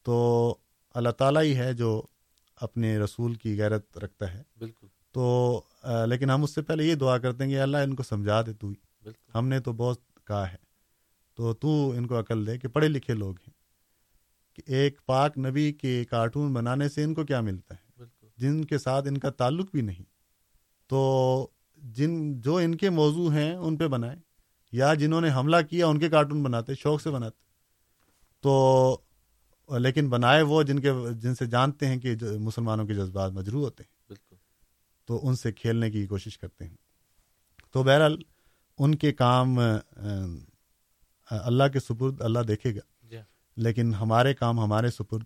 [0.03, 0.55] تو
[0.95, 2.03] اللہ تعالیٰ ہی ہے جو
[2.61, 5.61] اپنے رسول کی غیرت رکھتا ہے۔ بالکل۔ تو
[6.09, 8.53] لیکن ہم اس سے پہلے یہ دعا کرتے ہیں کہ اللہ ان کو سمجھا دے
[8.53, 10.57] تو۔ بالکل۔ ہم نے تو بہت کہا ہے۔
[11.35, 13.55] تو تو ان کو عقل دے کہ پڑھے لکھے لوگ ہیں۔
[14.55, 18.65] کہ ایک پاک نبی کے کارٹون بنانے سے ان کو کیا ملتا ہے؟ بالکل۔ جن
[18.65, 20.05] کے ساتھ ان کا تعلق بھی نہیں۔
[20.87, 24.21] تو جن جو ان کے موضوع ہیں ان پہ بنائیں
[24.73, 27.45] یا جنہوں نے حملہ کیا ان کے کارٹون بناتے شوق سے بناتے۔
[28.41, 28.97] تو
[29.69, 33.83] لیکن بنائے وہ جن کے جن سے جانتے ہیں کہ مسلمانوں کے جذبات مجروح ہوتے
[33.83, 34.37] ہیں۔ بالکل۔
[35.07, 36.77] تو ان سے کھیلنے کی کوشش کرتے ہیں۔
[37.73, 38.17] تو بہرحال
[38.79, 39.59] ان کے کام
[41.31, 43.25] اللہ کے سپرد اللہ دیکھے گا۔ جی ہاں۔
[43.57, 45.25] لیکن ہمارے کام ہمارے سپرد۔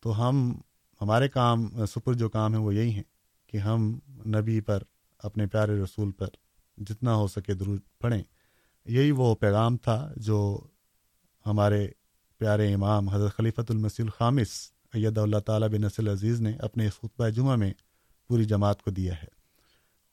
[0.00, 0.60] تو ہم
[1.00, 3.02] ہمارے کام سپرد جو کام ہیں وہ یہی ہیں
[3.46, 4.82] کہ ہم نبی پر
[5.18, 6.26] اپنے پیارے رسول پر
[6.76, 8.22] جتنا ہو سکے درود پڑھیں۔
[8.86, 10.60] یہی وہ پیغام تھا جو
[11.46, 11.88] ہمارے
[12.38, 16.92] پیارے امام حضرت خلیفۃ المسیح الخامس اید اللہ تعالیٰ بن نسل عزیز نے اپنے اس
[16.94, 17.72] خطبہ جمعہ میں
[18.28, 19.38] پوری جماعت کو دیا ہے۔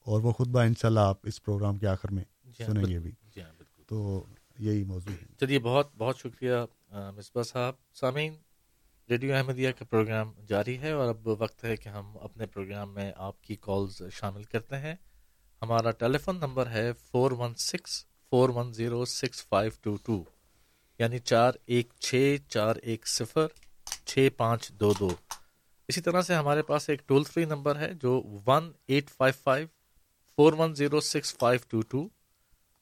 [0.06, 3.12] اور وہ خطبہ انشاءاللہ آپ اس پروگرام کے آخر میں جی ہاں سنیں گے بھی۔
[3.36, 4.26] جی ہاں تو
[4.60, 6.56] یہی موضوع ہے۔ چلیے بہت بہت شکریہ
[6.92, 8.34] مصباح صاحب۔ سامعین
[9.10, 13.12] ریڈیو احمدیہ کا پروگرام جاری ہے اور اب وقت ہے کہ ہم اپنے پروگرام میں
[13.18, 14.96] آپ کی کالز شامل کرتے ہیں۔
[15.62, 20.24] ہمارا ٹیلی فون نمبر ہے four one six four one zero six five two two.
[21.00, 23.48] یعنی چار ایک چھ، چار ایک صفر،
[24.06, 25.10] چھ پانچ دو دو۔
[25.88, 29.68] اسی طرح سے ہمارے پاس ایک ٹول فری نمبر ہے جو one eight five five
[30.36, 32.08] four one zero six five two two,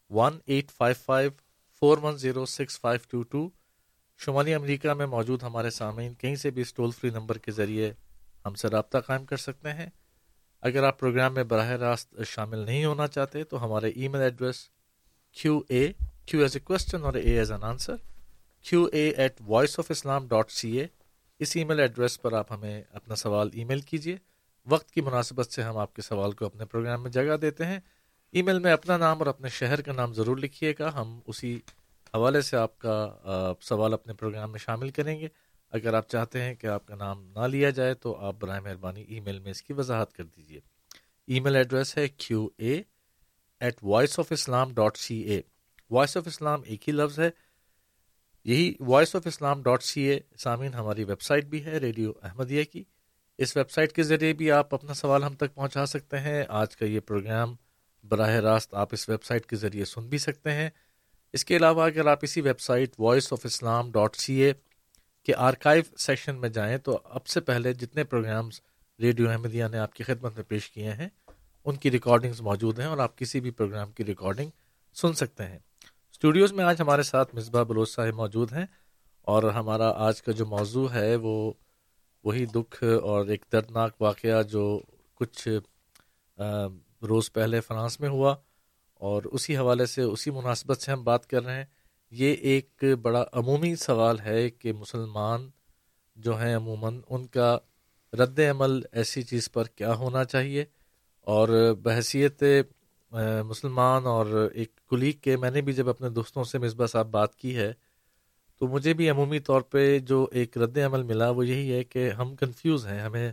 [0.09, 1.31] one eight five five
[1.79, 3.49] four one zero six five two two.
[4.17, 7.93] شمالی امریکہ میں موجود ہمارے سامعین کہیں سے بھی اس ٹول فری نمبر کے ذریعے
[8.45, 9.89] ہم سے رابطہ قائم کر سکتے ہیں۔
[10.61, 14.69] اگر آپ پروگرام میں براہ راست شامل نہیں ہونا چاہتے تو ہمارے email address
[15.31, 15.91] Q A
[16.25, 17.95] Q as a question اور A as an answer
[18.65, 20.87] Q A at voice of Islam dot C A
[21.39, 24.17] us email address پر آپ ہمیں اپنا سوال ای میل کیجیے
[24.67, 27.79] وقت کی مناسبت سے ہم آپ کے سوال کو اپنے پروگرام میں جگہ دیتے ہیں.
[28.33, 30.91] ای میل میں اپنا نام اور اپنے شہر کا نام ضرور لکھیے گا.
[30.95, 31.59] ہم اسی
[32.13, 35.27] حوالے سے آپ کا سوال اپنے پروگرام میں شامل کریں گے.
[35.73, 39.01] اگر آپ چاہتے ہیں کہ آپ کا نام نہ لیا جائے تو آپ برائے مہربانی
[39.01, 40.59] ای میل میں اس کی وضاحت کر دیجیے
[41.27, 42.81] ای میل ایڈریس ہے Q A
[43.59, 45.41] at voice of Islam dot C A
[45.93, 47.29] voice of Islam ایک ہی لفظ ہے۔
[48.43, 52.63] یہی voice of Islam dot C A سامعین ہماری ویب سائٹ بھی ہے ریڈیو احمدیہ
[52.63, 52.83] کی۔
[53.37, 56.77] اس ویب سائٹ کے ذریعے بھی آپ اپنا سوال ہم تک پہنچا سکتے ہیں۔ آج
[56.77, 57.55] کا یہ پروگرام
[58.03, 60.69] براہ راست آپ اس ویب سائٹ کے ذریعے سن بھی سکتے ہیں۔
[61.33, 64.53] اس کے علاوہ اگر آپ اسی website voice of Islam dot C A
[65.23, 68.61] کے آرکائیو سیکشن میں جائیں تو اب سے پہلے جتنے پروگرامز
[68.99, 71.09] ریڈیو احمدیہ نے آپ کی خدمت میں پیش کیے ہیں،
[71.65, 74.49] ان کی ریکارڈنگز موجود ہیں اور آپ کسی بھی پروگرام کی ریکارڈنگ
[74.93, 75.59] سن سکتے ہیں۔
[76.23, 78.65] اسٹوڈیوز میں آج ہمارے ساتھ مصباح بلوچ صاحب موجود ہیں
[79.21, 81.53] اور ہمارا آج کا جو موضوع ہے وہ
[82.23, 84.81] وہی دکھ اور ایک دردناک واقعہ جو
[85.15, 85.47] کچھ
[87.01, 88.35] روز پہلے فرانس میں ہوا
[89.01, 91.65] اور اسی حوالے سے اسی مناسبت سے ہم بات کر رہے ہیں۔
[92.11, 95.49] یہ ایک بڑا عمومی سوال ہے کہ مسلمان
[96.15, 97.57] جو ہیں عموماً، ان کا
[98.13, 100.65] رد عمل ایسی چیز پر کیا ہونا چاہیے
[101.27, 102.43] اور بحثیت
[103.43, 107.35] مسلمان اور ایک کلیگ کے میں نے بھی جب اپنے دوستوں سے مصباح صاحب بات
[107.35, 107.73] کی ہے
[108.59, 112.09] تو مجھے بھی عمومی طور پہ جو ایک رد عمل ملا وہ یہی ہے کہ
[112.09, 113.31] ہم کنفیوز ہیں ہمیں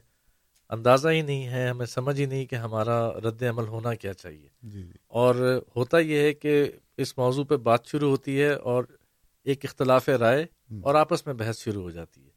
[0.71, 4.49] اندازہ ہی نہیں ہے ہمیں سمجھ ہی نہیں کہ ہمارا رد عمل ہونا کیا چاہیے۔
[4.63, 8.85] جی جی۔ اور ہوتا یہ ہے کہ اس موضوع پہ بات شروع ہوتی ہے اور
[9.45, 10.47] ایک اختلاف رائے
[10.83, 12.31] اور آپس میں بحث شروع ہو جاتی ہے۔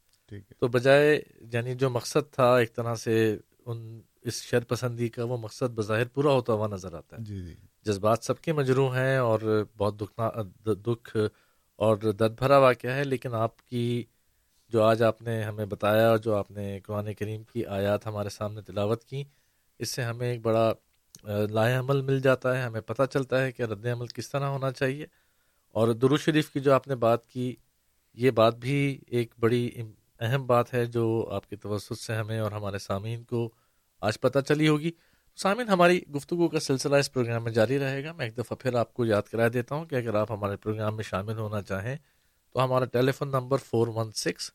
[0.58, 1.20] تو بجائے
[1.52, 6.08] یعنی جو مقصد تھا ایک طرح سے ان اس شر پسندی کا وہ مقصد بظاہر
[6.08, 10.00] پورا ہوتا ہوا نظر آتا ہے۔ جی جی۔ جذبات سب کے مجروح ہیں اور بہت
[10.00, 10.30] دکھنا
[10.64, 11.16] دکھ
[11.76, 14.04] اور درد بھرا واقعہ ہے لیکن آپ کی
[14.68, 18.62] جو آج آپ نے ہمیں بتایا جو آپ نے قرآن کریم کی آیات ہمارے سامنے
[18.62, 19.24] تلاوت کی
[19.78, 20.72] اس سے ہمیں ایک بڑا
[21.50, 24.70] لائے عمل مل جاتا ہے۔ ہمیں پتہ چلتا ہے کہ رد عمل کس طرح ہونا
[24.70, 25.06] چاہیے۔
[25.70, 27.56] اور درو شریف کی جو آپ نے بات کی
[28.14, 29.70] یہ بات بھی ایک بڑی
[30.20, 33.52] اہم بات ہے جو آپ کے توسط سے ہمیں اور ہمارے سامعین کو
[34.04, 34.90] آج پتہ چلی ہوگی۔
[35.36, 38.74] سامعین، ہماری گفتگو کا سلسلہ اس پروگرام میں جاری رہے گا۔ میں ایک دفعہ پھر
[38.74, 41.96] آپ کو یاد کرا دیتا ہوں کہ اگر آپ ہمارے پروگرام میں شامل ہونا چاہیں
[42.52, 44.50] تو ہمارا telephone number four one six,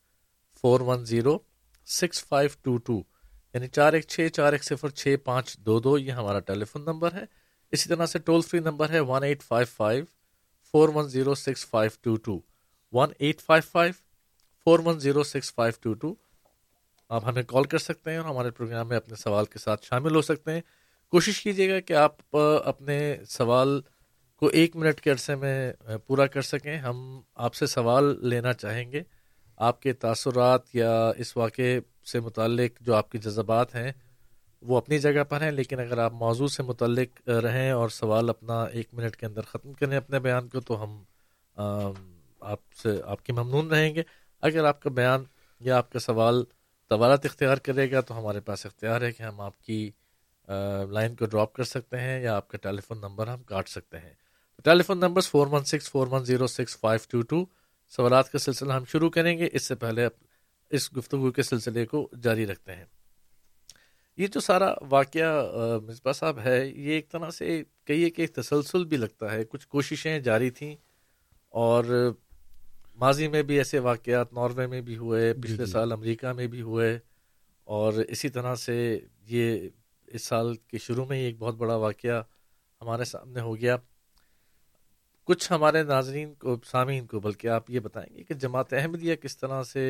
[0.60, 1.38] four one zero,
[1.86, 3.02] six five two two
[3.54, 6.82] یعنی چار ایک چھ، چار ایک صفر، چھ پانچ دو دو، یہ ہمارا ٹیلی فون
[6.82, 7.24] نمبر ہے۔
[7.72, 10.04] اسی طرح سے ٹول فری نمبر ہے one eight five five,
[10.72, 12.40] four one zero six five two two,
[12.92, 13.92] one eight five five,
[14.64, 16.14] four one zero six five two two
[17.10, 20.14] آپ ہمیں کال کر سکتے ہیں اور ہمارے پروگرام میں اپنے سوال کے ساتھ شامل
[20.14, 20.60] ہو سکتے ہیں۔
[21.10, 23.80] کوشش کیجیے گا کہ آپ اپنے سوال
[24.36, 25.72] کو ایک منٹ کے عرصے میں
[26.06, 29.02] پورا کر سکیں۔ ہم آپ سے سوال لینا چاہیں گے۔
[29.56, 31.80] آپ کے تاثرات یا اس واقعے
[32.12, 33.92] سے متعلق جو آپ کے جذبات ہیں،
[34.62, 38.62] وہ اپنی جگہ پر ہیں، لیکن اگر آپ موضوع سے متعلق رہیں اور سوال اپنا
[38.64, 41.02] ایک منٹ کے اندر ختم کریں اپنے بیان کو، تو ہم
[42.40, 44.02] آپ سے، آپ کی ممنون رہیں گے۔
[44.40, 45.24] اگر آپ کا بیان
[45.60, 46.44] یا آپ کا سوال
[46.90, 49.90] طوالت اختیار کرے گا تو ہمارے پاس اختیار ہے کہ ہم آپ کی
[50.90, 53.98] لائن کو ڈراپ کر سکتے ہیں یا آپ کا ٹیلی فون نمبر ہم کاٹ سکتے
[53.98, 54.12] ہیں۔
[54.82, 57.44] Telephone number four one six, four one zero six, five two two,
[57.92, 60.06] سوالات کا سلسلہ ہم شروع کریں گے۔ اس سے پہلے
[60.70, 62.84] اس گفتگو کے سلسلے کو جاری رکھتے ہیں۔
[64.18, 68.96] یہ جو سارا واقعہ مصباح صاحب ہے، یہ ایک طرح سے کہیے کہ تسلسل بھی
[68.96, 70.74] لگتا ہے۔ کچھ کوششیں جاری تھیں
[71.48, 71.84] اور
[73.00, 76.46] ماضی میں بھی ایسے واقعات ناروے میں بھی ہوئے جی، پچھلے جی۔ سال امریکہ میں
[76.46, 76.98] بھی ہوئے
[77.68, 78.76] اور اسی طرح سے
[79.26, 79.68] یہ
[80.08, 82.22] اس سال کے شروع میں ہی ایک بہت بڑا واقعہ
[82.82, 83.76] ہمارے سامنے ہو گیا
[85.28, 89.36] کچھ ہمارے ناظرین کو سامعین کو بلکہ آپ یہ بتائیں گے کہ جماعت احمدیہ کس
[89.36, 89.84] طرح سے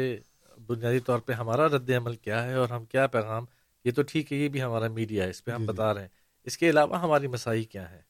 [0.59, 3.45] بنیادی طور پہ ہمارا رد عمل کیا ہے اور ہم کیا پیغام
[3.85, 5.93] یہ تو ٹھیک ہے یہ بھی ہمارا میڈیا ہے اس پہ ہم جی، جی۔ بتا
[5.95, 6.09] رہے ہیں
[6.47, 8.01] اس کے علاوہ ہماری مسائی کیا ہے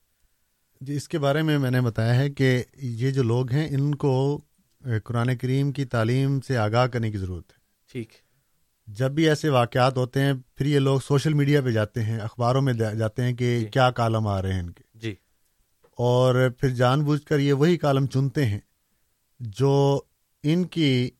[0.80, 3.94] جی اس کے بارے میں میں نے بتایا ہے کہ یہ جو لوگ ہیں ان
[3.94, 4.12] کو
[5.04, 7.58] قرآن کریم کی تعلیم سے آگاہ کرنے کی ضرورت ہے۔
[7.92, 8.12] ٹھیک۔
[8.86, 12.62] جب بھی ایسے واقعات ہوتے ہیں پھر یہ لوگ سوشل میڈیا پہ جاتے ہیں اخباروں
[12.62, 15.14] میں جاتے ہیں کہ جی۔ کیا کالم آ رہے ہیں ان کے۔ جی۔
[15.82, 18.58] اور پھر جان بوجھ کر یہ وہی کالم چنتے ہیں
[19.40, 20.00] جو
[20.42, 21.10] ان کی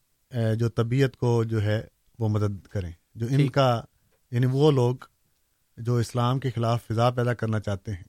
[0.56, 1.84] جو طبیعت کو جو ہے
[2.18, 3.82] وہ مدد کریں۔ جو ان۔ کا
[4.30, 4.96] یعنی وہ لوگ
[5.76, 8.04] جو اسلام کے خلاف فضا پیدا کرنا چاہتے ہیں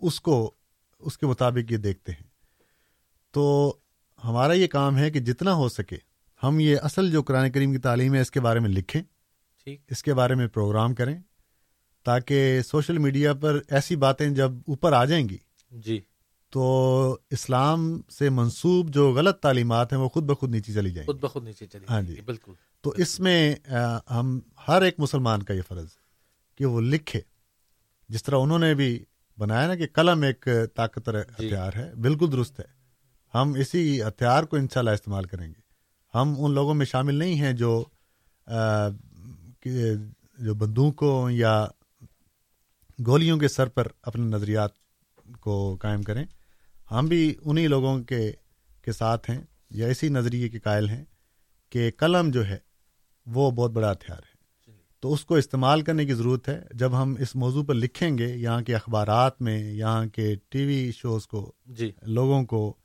[0.00, 0.54] اس کو
[0.98, 2.30] اس کے مطابق یہ دیکھتے ہیں۔
[3.30, 3.76] تو
[4.24, 5.96] ہمارا یہ کام ہے کہ جتنا ہو سکے
[6.42, 9.02] ہم یہ اصل جو قرآن کریم کی تعلیم ہے اس کے بارے میں لکھیں
[9.66, 11.18] ٹھیک۔ اس کے بارے میں پروگرام کریں
[12.06, 15.36] تاکہ سوشل میڈیا پر ایسی باتیں جب اوپر آ جائیں گی
[15.70, 16.00] جی۔
[16.52, 16.62] تو
[17.30, 21.44] اسلام سے منسوب جو غلط تعلیمات ہیں وہ خود بخود نیچے چلی جائیں خود بخود
[21.44, 23.54] نیچے چلی ہاں جی۔ بالکل۔ تو اس میں
[24.10, 25.98] ہم ہر ایک مسلمان کا یہ فرض ہے
[26.58, 27.20] کہ وہ لکھے۔
[28.08, 29.04] جس طرح انہوں نے بھی
[29.38, 32.79] بنایا نا کہ قلم ایک طاقتور جی۔ ہتھیار ہے بالکل درست ہے۔
[33.34, 35.60] ہم اسی ہتھیار کو انشاءاللہ استعمال کریں گے۔
[36.14, 37.84] ہم ان لوگوں میں شامل نہیں ہیں جو
[40.38, 41.66] جو بندوقوں یا
[43.06, 44.70] گولیوں کے سر پر اپنے نظریات
[45.40, 46.24] کو قائم کریں۔
[46.90, 48.32] ہم بھی انہی لوگوں کے
[48.82, 51.04] کے ساتھ ہیں یا اسی نظریے کے قائل ہیں
[51.70, 52.58] کہ قلم جو ہے
[53.26, 54.30] وہ بہت بڑا ہتھیار ہے۔
[55.00, 58.36] تو اس کو استعمال کرنے کی ضرورت ہے۔ جب ہم اس موضوع پر لکھیں گے
[58.36, 62.76] یہاں کے اخبارات میں یہاں کے ٹی وی شوز کو جی۔ لوگوں کو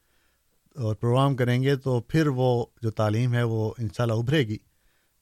[0.76, 4.58] اور پروگرام کریں گے تو پھر وہ جو تعلیم ہے وہ انشاءاللہ ابھرے گی۔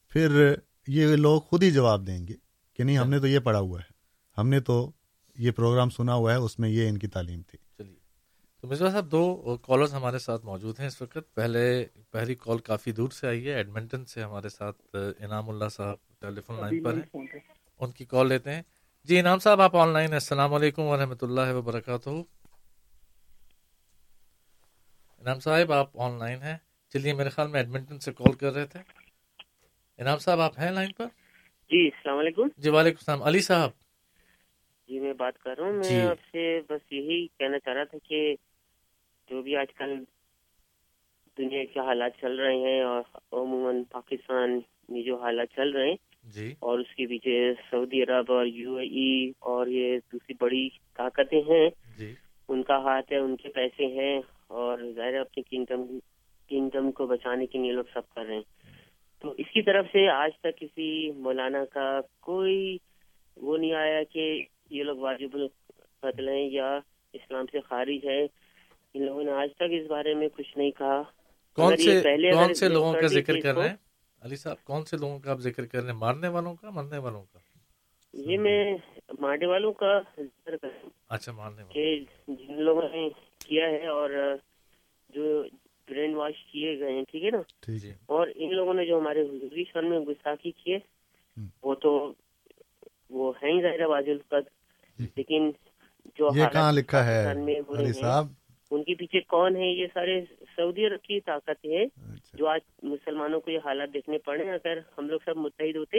[0.09, 0.55] پھر
[0.87, 2.33] یہ لوگ خود ہی جواب دیں گے
[2.73, 3.93] کہ نہیں، ہم نے تو یہ پڑھا ہوا ہے۔
[4.37, 4.91] ہم نے تو
[5.37, 7.95] یہ پروگرام سنا ہوا ہے، اس میں یہ ان کی تعلیم تھی۔ چلیے۔
[8.61, 12.91] تو مرزا صاحب، دو کالرز ہمارے ساتھ موجود ہیں اس وقت۔ پہلے، پہلی کال کافی
[12.91, 16.93] دور سے آئی ہے، ایڈمنٹن سے ہمارے ساتھ انعام اللہ صاحب ٹیلی فون لائن پر
[16.93, 17.25] ہیں۔
[17.79, 18.61] ان کی کال لیتے ہیں۔
[19.03, 22.09] جی انعام صاحب، آپ آن لائن السلام علیکم ورحمۃ اللہ وبرکاتہ۔
[25.23, 26.57] انعام صاحب آپ آن لائن ہیں۔
[26.93, 28.79] چلیے میرے خیال میں ایڈمنٹن سے کال کر رہے تھے۔
[29.97, 31.05] انعام صاحب آپ ہیں لائن پر؟
[31.69, 33.69] جی السلام علیکم۔ جی وعلیکم السلام۔ علی صاحب۔
[34.87, 37.83] جی میں بات کر رہا ہوں۔ جی۔ میں آپ سے بس یہی کہنا چاہ رہا
[37.83, 38.35] تھا کہ
[39.29, 40.03] جو بھی آج کل
[41.37, 43.01] دنیا کے حالات چل رہے ہیں اور
[43.31, 44.59] عموماً پاکستان
[44.89, 48.75] میں جو حالات چل رہے ہیں جی۔ اور اس کے پیچھے سعودی عرب اور یو
[48.75, 52.13] اے ای اور یہ دوسری بڑی طاقتیں ہیں جی۔
[52.47, 55.99] ان کا ہاتھ ہے ان کے پیسے ہیں۔ اور ظاہر ہے اپنی کنگڈم
[56.49, 58.41] کنگڈم کو بچانے کے لیے لوگ سب کر رہے ہیں۔
[59.21, 62.77] تو اس کی طرف سے آج تک کسی مولانا کا کوئی
[63.37, 66.79] وہ نہیں آیا کہ یہ لوگ واجب القتل ہیں یا
[67.13, 68.23] اسلام سے خارج ہے
[68.93, 71.01] ان لوگوں نے آج تک اس بارے میں کچھ نہیں کہا۔
[71.55, 73.75] کون سے پہلے کون سے لوگوں کا ذکر کر رہے ہیں؟
[74.21, 76.97] علی صاحب کون سے لوگوں کا آپ ذکر کر رہے ہیں؟ مارنے والوں کا مرنے
[76.97, 77.39] والوں کا؟
[78.13, 78.77] یہ میں
[79.19, 83.09] مانڈے والوں کا ذکر کر رہا ہوں اچھا مارنے والوں کہ جن لوگوں نے
[83.45, 84.09] کیا ہے اور
[85.09, 85.43] جو
[85.89, 89.21] برین واش کیے گئے ہیں ٹھیک ہے نا؟ جی۔ اور ان لوگوں نے جو ہمارے
[89.21, 90.77] حضوری شان میں گستاخی کی ہے
[91.37, 92.13] ہم۔ وہ تو
[93.09, 94.49] وہ ہے ہی ظاہر واضح القد
[94.99, 95.51] جی۔ لیکن
[96.15, 98.25] جو یہ کہاں لکھا ہے؟ علی ہیں، صاحب۔
[98.71, 100.21] ان کے پیچھے کون ہے یہ سارے
[100.55, 104.77] سعودی عرب کی طاقت ہے اچھا، جو آج مسلمانوں کو یہ حالات دیکھنے پڑے اگر
[104.97, 105.97] ہم لوگ سب متحد ہوتے۔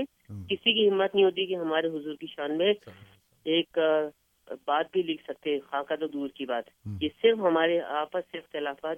[0.49, 2.72] کسی کی ہمت نہیں ہوتی کہ ہمارے حضور کی شان میں
[3.45, 3.78] ایک
[4.51, 6.64] بات بھی لکھ سکتے خاکہ تو دور کی بات۔
[7.01, 8.97] یہ صرف ہمارے آپس سے اختلافات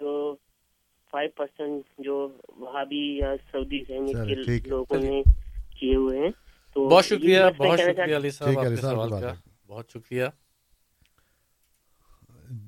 [0.00, 0.36] جو
[1.10, 4.12] فائیو پرسینٹ جو وہابی یا سعودی ذہنی
[4.58, 5.22] کے لوگوں۔ نے
[5.80, 6.30] کیے ہوئے ہیں
[6.74, 9.20] تو بہت شکریہ بہت شکریہ علی صاحب ٹھیک ہے، آپ علی کے صاحب، سوال بات
[9.20, 10.24] کا ہے۔ بہت شکریہ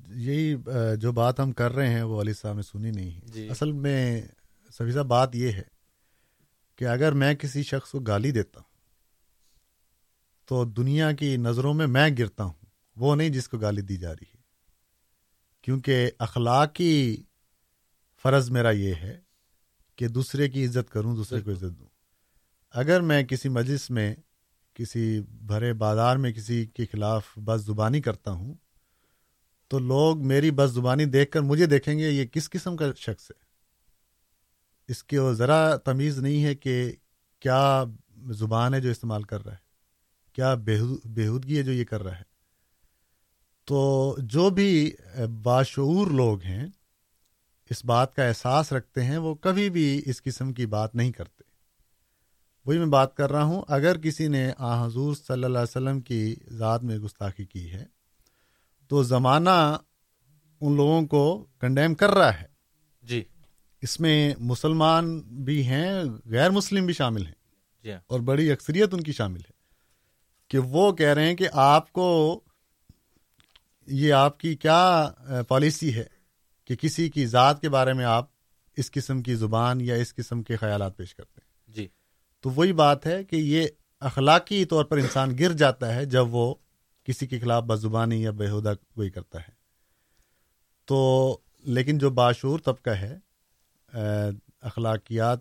[0.08, 0.54] یہی
[1.00, 3.72] جو بات ہم کر رہے ہیں وہ علی صاحب نے سنی نہیں ہے جی۔ اصل
[3.72, 4.22] میں
[4.72, 5.62] سبھی صاحب بات یہ ہے
[6.76, 8.73] کہ اگر میں کسی شخص کو گالی دیتا ہوں
[10.46, 12.66] تو دنیا کی نظروں میں میں گرتا ہوں۔
[12.96, 14.40] وہ نہیں جس کو گالی دی جا رہی ہے۔
[15.62, 17.22] کیونکہ اخلاقی
[18.22, 19.20] فرض میرا یہ ہے
[19.96, 21.86] کہ دوسرے کی عزت کروں، دوسرے کو عزت دوں۔
[22.70, 24.14] اگر میں کسی مجلس میں،
[24.74, 28.54] کسی بھرے بازار میں کسی کے خلاف بس زبانی کرتا ہوں،
[29.68, 33.30] تو لوگ میری بس زبانی دیکھ کر مجھے دیکھیں گے یہ کس قسم کا شخص
[33.30, 33.44] ہے۔
[34.88, 36.92] اس کی وہ ذرا تمیز نہیں ہے کہ
[37.40, 37.84] کیا
[38.30, 39.63] زبان ہے جو استعمال کر رہا ہے۔
[40.34, 42.34] کیا بےحود- بےحودگی ہے جو یہ کر رہا ہے۔
[43.64, 44.92] تو جو بھی
[45.42, 46.66] باشعور لوگ ہیں
[47.70, 51.42] اس بات کا احساس رکھتے ہیں وہ کبھی بھی اس قسم کی بات نہیں کرتے۔
[52.66, 56.00] وہی میں بات کر رہا ہوں اگر کسی نے آ حضور صلی اللہ علیہ وسلم
[56.00, 57.84] کی ذات میں گستاخی کی ہے
[58.88, 59.76] تو زمانہ
[60.60, 62.46] ان لوگوں کو کنڈیم کر رہا ہے۔
[63.02, 63.24] جی۔
[63.82, 67.34] اس میں مسلمان بھی ہیں غیر مسلم بھی شامل ہیں۔
[67.82, 69.53] جی ہاں۔ اور بڑی اکثریت ان کی شامل ہے
[70.54, 72.40] کہ وہ کہہ رہے ہیں کہ آپ کو
[73.86, 75.10] یہ آپ کی کیا
[75.48, 76.04] پالیسی ہے
[76.64, 78.26] کہ کسی کی ذات کے بارے میں آپ
[78.76, 81.88] اس قسم کی زبان یا اس قسم کے خیالات پیش کرتے ہیں۔ جی۔
[82.40, 83.66] تو وہی بات ہے کہ یہ
[84.00, 86.54] اخلاقی طور پر انسان گر جاتا ہے جب وہ
[87.04, 89.52] کسی کے خلاف بزبانی یا بےحدہ کوئی کرتا ہے۔
[90.84, 93.18] تو لیکن جو باشعور طبقہ ہے
[94.60, 95.40] اخلاقیات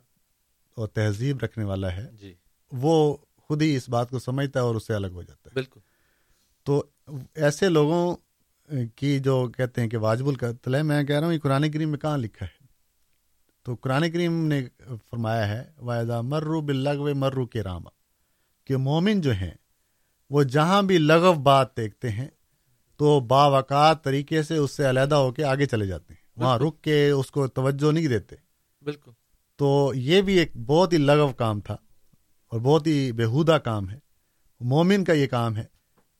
[0.76, 2.34] اور تہذیب رکھنے والا ہے جی۔
[2.72, 5.54] وہ خود ہی اس بات کو سمجھتا ہے اور اس سے الگ ہو جاتا ہے۔
[5.54, 5.80] بالکل۔
[6.64, 6.84] تو
[7.36, 8.16] ایسے لوگوں
[8.96, 11.90] کی جو کہتے ہیں کہ واجب القتل ہے میں کہہ رہا ہوں یہ قرآن کریم
[11.90, 12.64] میں کہاں لکھا ہے؟
[13.64, 14.66] تو قرآن کریم نے
[15.10, 17.90] فرمایا ہے واحدہ مرو بلغو مرو کے راما
[18.64, 19.52] کہ مومن جو ہیں
[20.30, 22.28] وہ جہاں بھی لغو بات دیکھتے ہیں
[22.98, 26.82] تو باوقات طریقے سے اس سے علیحدہ ہو کے آگے چلے جاتے ہیں۔ وہاں رک
[26.82, 28.36] کے اس کو توجہ نہیں دیتے۔
[28.82, 29.12] بالکل۔
[29.56, 31.78] تو یہ بھی ایک بہت ہی لغو کام تھا۔
[32.54, 33.98] اور بہت ہی بےحودہ کام ہے۔
[34.60, 35.64] مومن کا یہ کام ہے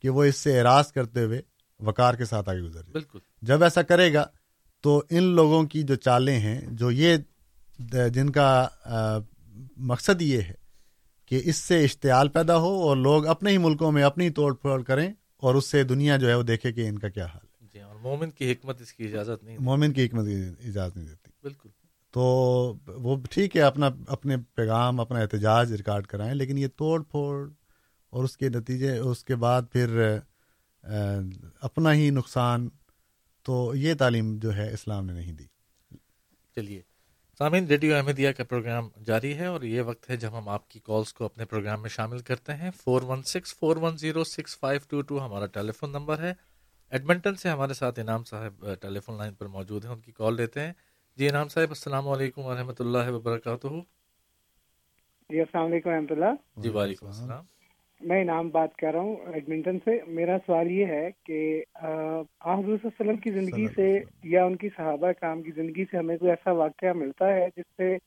[0.02, 1.42] کہ وہ اس سے اعراض کرتے ہوئے
[1.80, 4.26] وقار کے ساتھ آگے گزر جائے۔ بالکل۔ جب ایسا کرے گا
[4.82, 7.18] تو ان لوگوں کی جو چالیں ہیں جو یہ
[8.14, 8.70] جن کا
[9.78, 10.54] مقصد یہ ہے
[11.26, 14.84] کہ اس سے اشتعال پیدا ہو اور لوگ اپنے ہی ملکوں میں اپنی توڑ پھوڑ
[14.84, 17.68] کریں اور اس سے دنیا جو ہے وہ دیکھے کہ ان کا کیا حال ہے۔
[17.74, 20.28] جی ہاں اور مومن کی حکمت اس کی اجازت نہیں مومن کی حکمت
[20.68, 21.70] اجازت نہیں دیتی۔ بالکل۔
[22.14, 22.24] تو
[22.88, 27.50] وہ ٹھیک ہے، اپنا، اپنے پیغام، اپنا احتجاج ریکارڈ کرائیں، لیکن یہ توڑ پھوڑ
[28.14, 30.18] اور اس کے نتیجے، اس کے بعد پھر
[31.62, 32.70] اپنا ہی نقصان
[33.46, 35.46] تو یہ تعلیم جو ہے اسلام نے نہیں دی۔
[36.56, 36.82] چلیے،
[37.38, 40.80] سامعین، ریڈیو احمدیہ کا پروگرام جاری ہے اور یہ وقت ہے جب ہم آپ کی
[40.80, 44.60] کالز کو اپنے پروگرام میں شامل کرتے ہیں۔ Four one six four one zero six
[44.60, 46.34] five two two ہمارا ٹیلی فون نمبر ہے۔
[46.92, 50.36] ایڈمنٹن سے ہمارے ساتھ انعام صاحب ٹیلی فون لائن پر موجود ہیں، ان کی کال
[50.36, 50.74] لیتے ہیں۔
[51.18, 53.68] جی انعام صاحب السلام علیکم ورحمۃ اللہ وبرکاتہ۔
[55.30, 57.44] جی السلام علیکم رحمۃ اللہ۔ جی وعلیکم السلام۔
[58.02, 62.88] میں انعام بات کر رہا ہوں ایڈمنٹن سے۔ میرا سوال یہ ہے کہ حضور صلی
[62.88, 66.18] اللہ علیہ وسلم کی زندگی سے یا ان کی صحابہ کام کی زندگی سے ہمیں
[66.18, 67.98] کوئی ایسا واقعہ ملتا ہے جس سے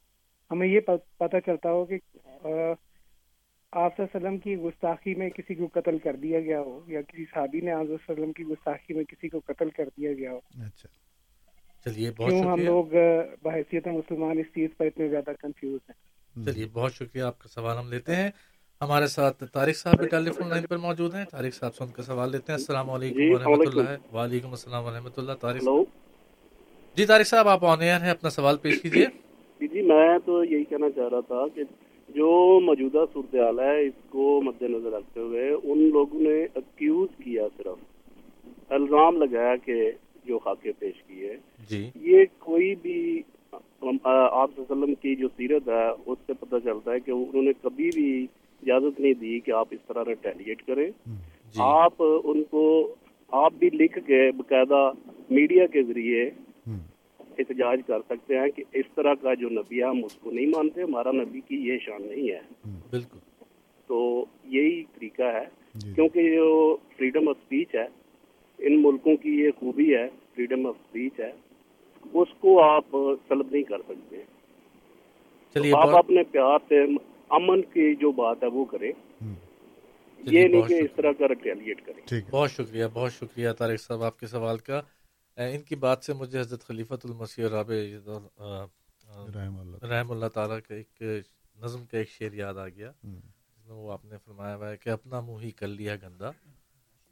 [0.50, 0.80] ہمیں یہ
[1.18, 1.98] پتہ چلتا ہو کہ
[3.72, 7.60] آپ وسلم کی گستاخی میں کسی کو قتل کر دیا گیا ہو یا کسی صحابی
[7.60, 10.88] نے آضر وسلم کی گستاخی میں کسی کو قتل کر دیا گیا ہو؟ اچھا۔
[11.86, 12.84] چلیے کیوں ہم لوگ
[13.42, 17.76] بحیثیت مسلمان اس چیز پر اتنے زیادہ کنفیوز ہیں؟ چلیے بہت شکریہ آپ کا سوال
[17.76, 18.30] ہم لیتے ہیں۔
[18.80, 21.90] ہمارے ساتھ طارق صاحب بھی ٹیلی فون لائن پر موجود ہیں۔ طارق صاحب سے ان
[21.90, 25.62] کا سوال لیتے ہیں۔ السلام علیکم جی، ورحمۃ اللہ۔ وعلیکم۔ السلام ورحمۃ اللہ طارق
[26.96, 29.06] جی طارق صاحب آپ آن ایئر ہیں اپنا سوال پیش کیجیے۔
[29.60, 31.62] جی جی میں تو یہی کہنا چاہ رہا تھا کہ
[32.08, 37.46] جو موجودہ صورتحال ہے اس کو مد نظر رکھتے ہوئے ان لوگوں نے اکیوز کیا
[37.56, 39.90] صرف الزام لگایا کہ
[40.24, 41.36] جو خاکے پیش کیے۔
[41.68, 43.22] جی۔ یہ کوئی بھی
[44.02, 47.90] آپ وسلم کی جو سیرت ہے اس سے پتہ چلتا ہے کہ انہوں نے کبھی
[47.94, 48.26] بھی
[48.62, 51.92] اجازت نہیں دی کہ آپ اس طرح ریٹیلیٹ کریں۔ جی۔ آپ
[52.24, 52.94] ان کو
[53.28, 54.90] آپ بھی لکھ کے باقاعدہ
[55.30, 56.30] میڈیا کے ذریعے
[57.38, 60.46] احتجاج کر سکتے ہیں کہ اس طرح کا جو نبی ہے ہم اس کو نہیں
[60.46, 62.40] مانتے ہمارا نبی کی یہ شان نہیں ہے۔
[62.90, 63.18] بالکل۔
[63.86, 65.44] تو یہی طریقہ ہے۔
[65.74, 67.86] جی۔ کیونکہ جو فریڈم آف اسپیچ ہے
[68.58, 71.32] ان ملکوں کی یہ خوبی ہے فریڈم آف اسپیچ ہے۔
[72.12, 72.84] اس کو آپ
[73.28, 74.16] سلب نہیں کر سکتے۔
[75.54, 76.82] چلیے آپ اپنے پیار سے
[77.28, 78.92] امن کی جو بات ہے وہ کریں۔
[80.18, 84.18] یہ نہیں کہ اس۔ طرح کا ریٹیلیٹ کریں۔ بہت شکریہ بہت شکریہ طارق صاحب آپ
[84.18, 84.82] کے سوال کا۔
[85.36, 87.74] ان کی بات سے مجھے حضرت خلیفۃ المسیح رابع
[89.34, 91.02] رحم اللہ۔ رحم اللہ تعالیٰ کا ایک
[91.62, 94.76] نظم کا ایک شعر یاد آ گیا۔ جس میں وہ آپ نے فرمایا ہوا ہے
[94.76, 96.30] کہ اپنا منہ ہی کر لیا گندا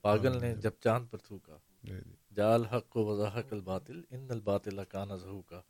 [0.02, 4.84] پاگل نے جب چاند پر تھوکا۔ جی جی۔ جال حق و وضاحق الباطل، ان الباطل
[4.88, 5.60] کان ظہو کا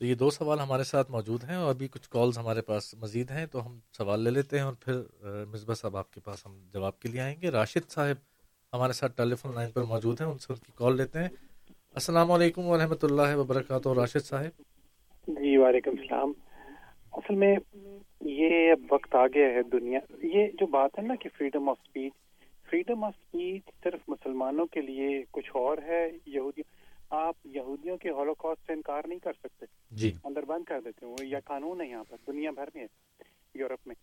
[0.00, 3.30] تو یہ دو سوال ہمارے ساتھ موجود ہیں اور ابھی کچھ کالز ہمارے پاس مزید
[3.30, 6.58] ہیں، تو ہم سوال لے لیتے ہیں اور پھر مصباح صاحب آپ کے پاس ہم
[6.72, 8.16] جواب کے لیے آئیں گے۔ راشد صاحب
[8.72, 11.28] ہمارے ساتھ ٹیلی فون لائن پر موجود ہیں، ان سے ان کی کال لیتے ہیں۔
[11.94, 14.62] السلام علیکم ورحمۃ اللہ وبرکاتہ۔ راشد صاحب؟
[15.28, 16.32] جی وعلیکم السلام۔
[17.12, 17.54] اصل میں
[18.20, 21.76] یہ اب وقت آ گیا ہے دنیا، یہ جو بات ہے نا کہ freedom of
[21.82, 22.12] speech
[22.70, 26.62] freedom of speech صرف مسلمانوں کے لیے کچھ اور ہے یہودی
[27.10, 31.12] آپ یہودیوں کے ہولوکاسٹ سے انکار نہیں کر سکتے۔ جی۔ اندر بند کر دیتے ہیں
[31.12, 32.86] وہ یہ قانون ہے یہاں پر دنیا بھر میں
[33.54, 33.94] یورپ میں۔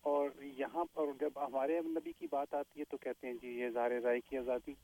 [0.00, 3.66] اور یہاں پر جب ہمارے نبی کی بات آتی ہے تو کہتے ہیں جی یہ
[3.66, 4.74] اظہار رائے کی آزادی۔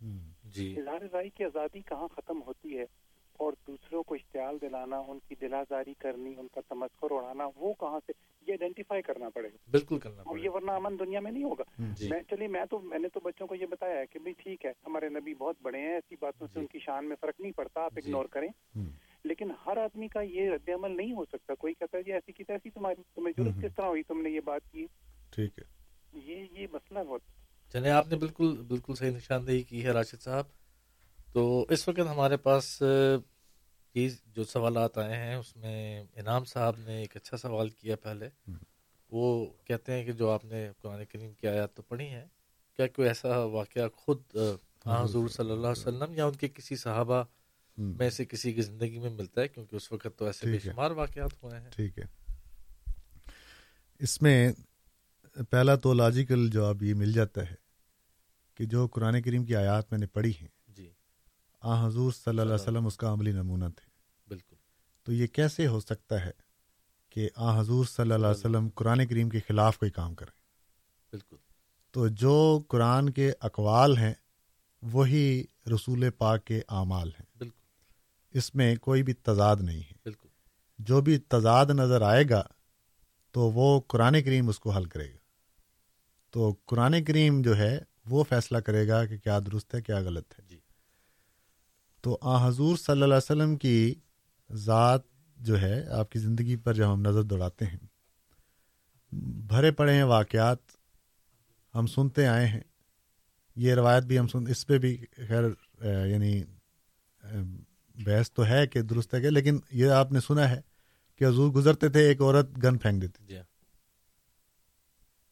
[0.45, 2.85] جی۔ اظہار رائے کی آزادی کہاں ختم ہوتی ہے؟
[3.33, 7.73] اور دوسروں کو اشتعال دلانا ان کی دل آزاری کرنی ان کا تمسخر اڑانا وہ
[7.81, 8.13] کہاں سے؟
[8.47, 11.45] یہ آئیڈینٹیفائی کرنا پڑے۔ گا بالکل کرنا اور پڑے۔ یہ ورنہ امن دنیا میں نہیں
[11.45, 14.19] ہوگا۔ جی۔ میں چلیے میں تو میں نے تو بچوں کو یہ بتایا ہے کہ
[14.19, 17.09] بھائی ٹھیک ہے ہمارے نبی بہت بڑے ہیں ایسی باتوں سے جی۔ ان کی شان
[17.09, 18.85] میں فرق نہیں پڑتا آپ جی۔ اگنور کریں۔ ہم،
[19.25, 22.33] لیکن ہر آدمی کا یہ رد عمل نہیں ہو سکتا۔ کوئی کہتا ہے جی ایسی
[22.33, 24.87] کی تیسی تمہاری تمہیں۔ ضرورت کس طرح ہوئی؟ تم نے یہ بات کی۔
[25.31, 25.65] ٹھیک ہے۔
[26.25, 27.21] یہ یہ مسئلہ بہت
[27.73, 30.45] چلے آپ نے بالکل بالکل صحیح نشاندہی کی ہے راشد صاحب۔
[31.33, 32.83] تو اس وقت ہمارے پاس
[33.97, 38.29] یہ جو سوالات آئے ہیں اس میں انعام صاحب نے ایک اچھا سوال کیا پہلے۔
[39.11, 42.25] وہ کہتے ہیں کہ جو آپ نے قرآن کریم کی آیات تو پڑھی ہیں
[42.77, 44.23] کیا کوئی ایسا واقعہ خود
[44.85, 47.25] آن حضور صلی اللہ علیہ وسلم یا ان کے کسی صحابہ
[47.79, 50.91] میں سے کسی کی زندگی میں ملتا ہے؟ کیونکہ اس وقت تو ایسے بے۔ شمار
[50.91, 52.05] واقعات ہوئے ہیں۔ ٹھیک ہے۔
[53.99, 54.53] اس میں
[55.51, 57.55] پہلا تو لاجیکل جواب یہ مل جاتا ہے
[58.55, 60.91] کہ جو قرآن کریم کی آیات میں نے پڑھی ہیں جی۔
[61.61, 63.86] آ حضور صلی اللہ علیہ وسلم اس کا عملی نمونہ تھے۔
[65.07, 66.31] تو یہ کیسے ہو سکتا ہے
[67.11, 70.39] کہ آ حضور صلی اللہ علیہ وسلم قرآن کریم کے خلاف کوئی کام کریں؟
[71.11, 71.37] بالکل۔
[71.91, 74.15] تو جو قرآن کے اقوال ہیں
[74.83, 80.29] وہی رسول پاک کے اعمال ہیں۔ بالکل۔ اس میں کوئی بھی تضاد نہیں ہے۔ بالکل۔
[80.79, 82.43] جو بھی تضاد نظر آئے گا
[83.31, 85.19] تو وہ قرآن کریم اس کو حل کرے گا۔
[86.31, 90.33] تو قرآن کریم جو ہے وہ فیصلہ کرے گا کہ کیا درست ہے کیا غلط
[90.39, 90.61] ہے۔ جی۔
[92.01, 93.95] تو آ حضور صلی اللہ علیہ وسلم کی
[94.51, 95.03] ذات
[95.37, 97.79] جو ہے آپ کی زندگی پر جب ہم نظر دوڑاتے ہیں
[99.49, 100.59] بھرے پڑے ہیں واقعات
[101.75, 102.61] ہم سنتے آئے ہیں۔
[103.57, 105.45] یہ روایت بھی ہم سن اس پہ بھی خیر
[106.07, 106.43] یعنی
[107.95, 110.61] بحث تو ہے کہ درست ہے کہ لیکن یہ آپ نے سنا ہے
[111.17, 113.45] کہ حضور گزرتے تھے ایک عورت گن پھینک دیتی۔ جی ہاں۔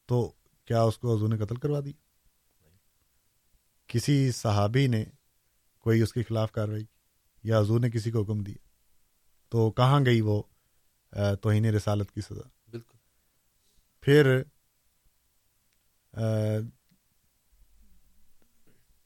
[0.06, 0.32] تو
[0.64, 1.92] کیا اس کو حضور نے قتل کروا دی
[3.86, 5.04] کسی صحابی نے
[5.78, 6.84] کوئی اس کے خلاف کاروائی
[7.42, 8.63] یا حضور نے کسی کو حکم دیا؟
[9.54, 10.42] تو کہاں گئی وہ
[11.42, 12.98] توہین رسالت کی سزا؟ بالکل۔
[14.00, 14.42] پھر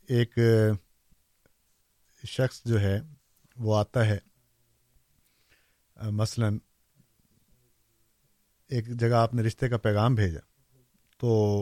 [0.09, 0.39] ایک
[2.27, 3.01] شخص جو ہے
[3.57, 4.19] وہ آتا ہے۔
[5.97, 6.49] مثلا
[8.69, 10.41] ایک جگہ آپ نے رشتے کا پیغام بھیجا۔
[11.19, 11.61] تو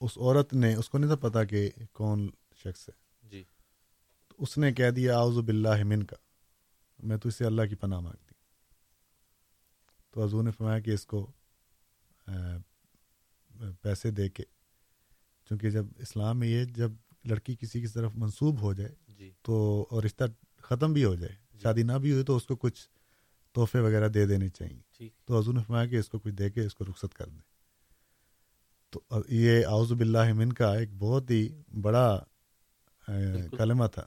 [0.00, 2.30] اس عورت نے اس کو نہیں تھا پتا کہ کون
[2.64, 3.44] شخص ہے۔ جی۔
[4.28, 6.16] تو اس نے کہہ دیا آؤز باللہ من کا
[7.02, 8.34] میں تو اسے اللہ کی پناہ مانگتی
[10.10, 11.30] تو حضور نے فرمایا کہ اس کو
[13.82, 14.42] پیسے دے کے
[15.44, 16.92] چونکہ جب اسلام میں یہ جب
[17.24, 20.24] لڑکی کسی کی طرف منسوب ہو جائے جی۔ تو اور رشتہ
[20.56, 22.88] ختم بھی ہو جائے شادی نہ بھی ہوئی تو اس کو کچھ
[23.52, 24.80] تحفے وغیرہ دے دینے چاہیے۔
[25.24, 27.40] تو حضور نے فرمایا کہ اس کو کچھ دے کے اس کو رخصت کر دیں۔
[28.90, 32.24] تو یہ اعوذ باللہ من کا ایک بہت ہی بڑا
[33.58, 34.06] کلمہ تھا۔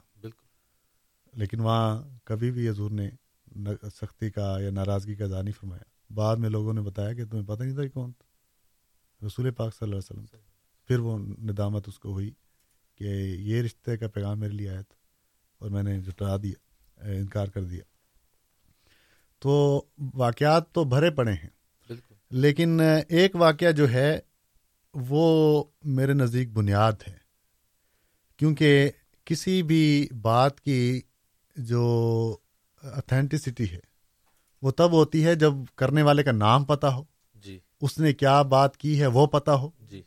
[1.34, 3.10] لیکن وہاں کبھی بھی حضور نے
[3.96, 7.46] سختی کا یا ناراضگی کا اظہار نہیں فرمایا۔ بعد میں لوگوں نے بتایا کہ تمہیں
[7.46, 8.34] پتہ نہیں تھا کہ کون تھا۔
[9.28, 10.40] رسول پاک صلی اللہ علیہ وسلم
[10.88, 12.32] پھر وہ ندامت اس کو ہوئی
[12.96, 13.04] کہ
[13.40, 14.96] یہ رشتے کا پیغام میرے لیے آیا تھا
[15.60, 16.54] اور میں نے جٹا دیا
[17.10, 17.84] انکار کر دیا۔
[19.40, 21.50] تو واقعات تو بھرے پڑے ہیں۔
[21.88, 24.20] بالکل۔ لیکن ایک واقعہ جو ہے
[24.94, 27.18] وہ میرے نزدیک بنیاد ہے۔
[28.38, 28.92] کیونکہ
[29.26, 31.02] کسی بھی بات کی
[31.56, 32.38] جو
[32.84, 33.80] اتھینٹسٹی ہے
[34.62, 37.04] وہ تب ہوتی ہے جب کرنے والے کا نام پتا ہو۔
[37.36, 40.02] جی۔ اس نے کیا بات کی ہے وہ پتا ہو۔ جی۔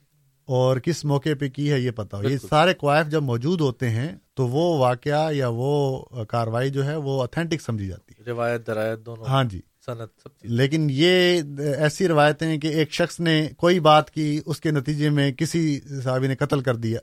[0.44, 3.90] اور کس موقع پہ کی ہے یہ پتا ہو۔ یہ۔ سارے کوائف جب موجود ہوتے
[3.90, 8.66] ہیں تو وہ واقعہ یا وہ کاروائی جو ہے وہ اتھینٹک سمجھی جاتی ہے۔ روایت
[8.66, 11.42] درایت دونوں۔ ہاں جی۔ صنعت سب چیز۔ لیکن یہ
[11.78, 15.80] ایسی روایتیں ہیں کہ ایک شخص نے کوئی بات کی اس کے نتیجے میں کسی
[16.04, 17.00] صحابی نے قتل کر دیا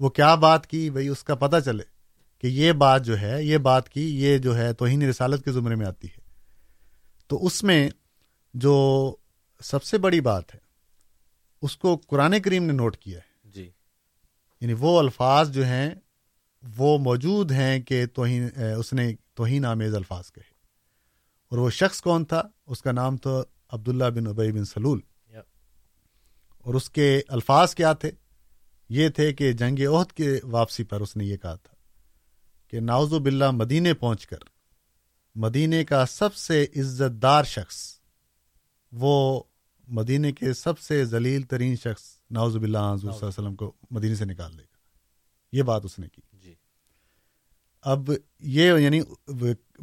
[0.00, 1.95] وہ کیا بات کی بھائی اس کا پتہ چلے۔
[2.38, 5.74] کہ یہ بات جو ہے یہ بات کی یہ جو ہے توہین رسالت کے زمرے
[5.74, 6.20] میں آتی ہے۔
[7.26, 7.90] تو اس میں
[8.54, 9.14] جو
[9.60, 10.60] سب سے بڑی بات ہے
[11.62, 13.70] اس کو قرآن کریم نے نوٹ کیا ہے۔ جی۔
[14.60, 15.94] یعنی وہ الفاظ جو ہیں
[16.76, 20.56] وہ موجود ہیں کہ توہین اس نے توہین آمیز الفاظ کہے۔
[21.50, 25.00] اور وہ شخص کون تھا؟ اس کا نام تو عبداللہ بن ابئی بن سلول۔
[26.58, 28.10] اور اس کے الفاظ کیا تھے؟
[28.88, 31.75] یہ تھے کہ جنگ عہد کے واپسی پر اس نے یہ کہا تھا۔
[32.68, 34.36] کہ ناوز باللہ مدینے پہنچ کر
[35.34, 38.00] مدینے کا سب سے عزت دار شخص
[38.92, 39.42] وہ
[39.88, 43.72] مدینے کے سب سے ذلیل ترین شخص ناوز باللہ حضور صلی اللہ علیہ وسلم کو
[43.90, 44.76] مدینے سے نکال دے گا۔
[45.52, 46.54] یہ بات اس نے کی۔ جی۔
[47.82, 49.00] اب یہ یعنی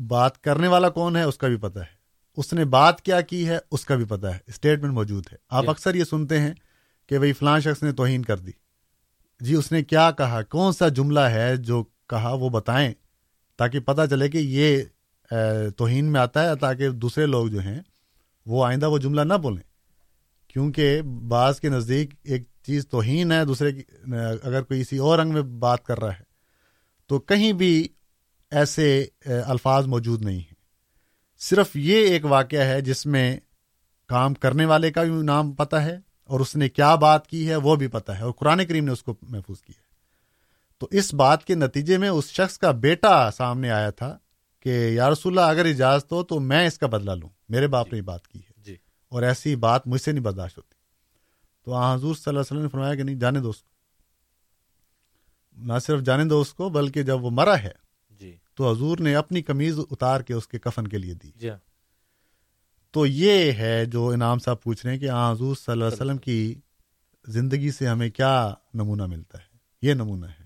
[0.08, 2.04] بات کرنے والا کون ہے اس کا بھی پتہ ہے۔
[2.38, 5.64] اس نے بات کیا کی ہے اس کا بھی پتہ ہے۔ اسٹیٹمنٹ موجود ہے۔ آپ
[5.64, 6.54] جی۔ اکثر یہ سنتے ہیں
[7.08, 8.52] کہ بھائی فلاں شخص نے توہین کر دی۔
[9.40, 11.84] جی اس نے کیا کہا؟ کون سا جملہ ہے جو
[12.14, 12.94] کہا، وہ بتائیں
[13.60, 14.82] تاکہ پتہ چلے کہ یہ
[15.78, 17.80] توہین میں آتا ہے تاکہ دوسرے لوگ جو ہیں،
[18.46, 19.64] وہ آئندہ وہ جملہ نہ بولیں۔
[20.48, 23.84] کیونکہ بعض کے نزدیک ایک چیز توہین ہے، دوسرے کی،
[24.44, 26.24] اگر کوئی اسی اور رنگ میں بات کر رہا ہے،
[27.10, 27.88] تو کہیں بھی
[28.52, 29.06] ایسے
[29.46, 30.62] الفاظ موجود نہیں ہیں۔
[31.42, 33.40] صرف یہ ایک واقعہ ہے جس میں
[34.10, 35.98] کام کرنے والے کا بھی نام پتہ ہے
[36.30, 38.92] اور اس نے کیا بات کی ہے وہ بھی پتہ ہے اور قرآن کریم نے
[38.92, 39.83] اس کو محفوظ کیا۔ ہے
[40.84, 44.18] تو اس بات کے نتیجے میں اس شخص کا بیٹا سامنے آیا تھا
[44.60, 47.92] کہ یا رسول اللہ اگر اجازت ہو تو میں اس کا بدلہ لوں۔ میرے باپ
[47.92, 48.76] نے یہ بات کی ہے۔ جی۔
[49.10, 50.74] اور ایسی بات مجھ سے نہیں برداشت ہوتی۔
[51.66, 53.70] تو حضور صلی اللہ علیہ وسلم نے فرمایا کہ نہیں جانے دو اس کو۔
[55.58, 57.72] نہ صرف جانے دو اس کو بلکہ جب وہ مرا ہے
[58.10, 61.50] جی۔ تو حضور نے اپنی قمیض اتار کے اس کے کفن کے لیے دی۔ جی
[61.50, 61.58] ہاں۔
[62.92, 66.18] تو یہ ہے جو انعام صاحب پوچھ رہے ہیں کہ حضور صلی اللہ علیہ وسلم
[66.18, 66.56] کی
[67.28, 70.43] زندگی سے ہمیں کیا نمونہ ملتا ہے؟ یہ نمونہ ہے۔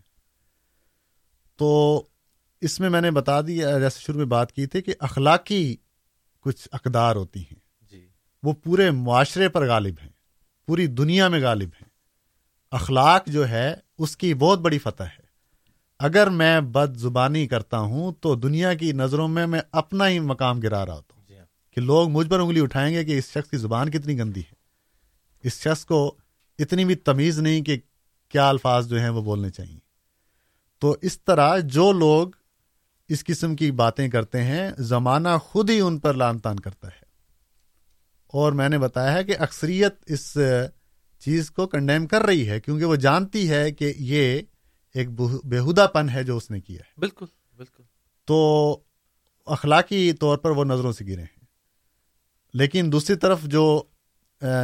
[1.57, 2.03] تو
[2.61, 5.75] اس میں میں نے بتا دی جیسے شروع میں بات کی تھی کہ اخلاقی
[6.39, 8.07] کچھ اقدار ہوتی ہیں۔ جی۔
[8.43, 10.09] وہ پورے معاشرے پر غالب ہیں
[10.67, 11.89] پوری دنیا میں غالب ہیں۔
[12.71, 15.27] اخلاق جو ہے اس کی بہت بڑی فتح ہے۔
[15.99, 20.59] اگر میں بد زبانی کرتا ہوں تو دنیا کی نظروں میں میں اپنا ہی مقام
[20.59, 23.25] گرا رہا ہوتا ہوں۔ جی ہاں۔ کہ لوگ مجھ پر انگلی اٹھائیں گے کہ اس
[23.25, 24.53] شخص کی زبان کتنی گندی ہے۔
[25.43, 26.15] اس شخص کو
[26.59, 27.77] اتنی بھی تمیز نہیں کہ
[28.29, 29.86] کیا الفاظ جو ہیں وہ بولنے چاہیے۔
[30.79, 32.27] تو اس طرح جو لوگ
[33.07, 37.07] اس قسم کی باتیں کرتے ہیں زمانہ خود ہی ان پر لان تان کرتا ہے۔
[38.27, 40.37] اور میں نے بتایا ہے کہ اکثریت اس
[41.19, 44.41] چیز کو کنڈیم کر رہی ہے کیونکہ وہ جانتی ہے کہ یہ
[44.93, 45.09] ایک
[45.45, 47.25] بےحدہ پن ہے جو اس نے کیا ہے۔ بالکل
[47.57, 47.83] بالکل۔
[48.25, 48.79] تو
[49.45, 51.45] اخلاقی طور پر وہ نظروں سے گرے ہیں۔
[52.53, 53.83] لیکن دوسری طرف جو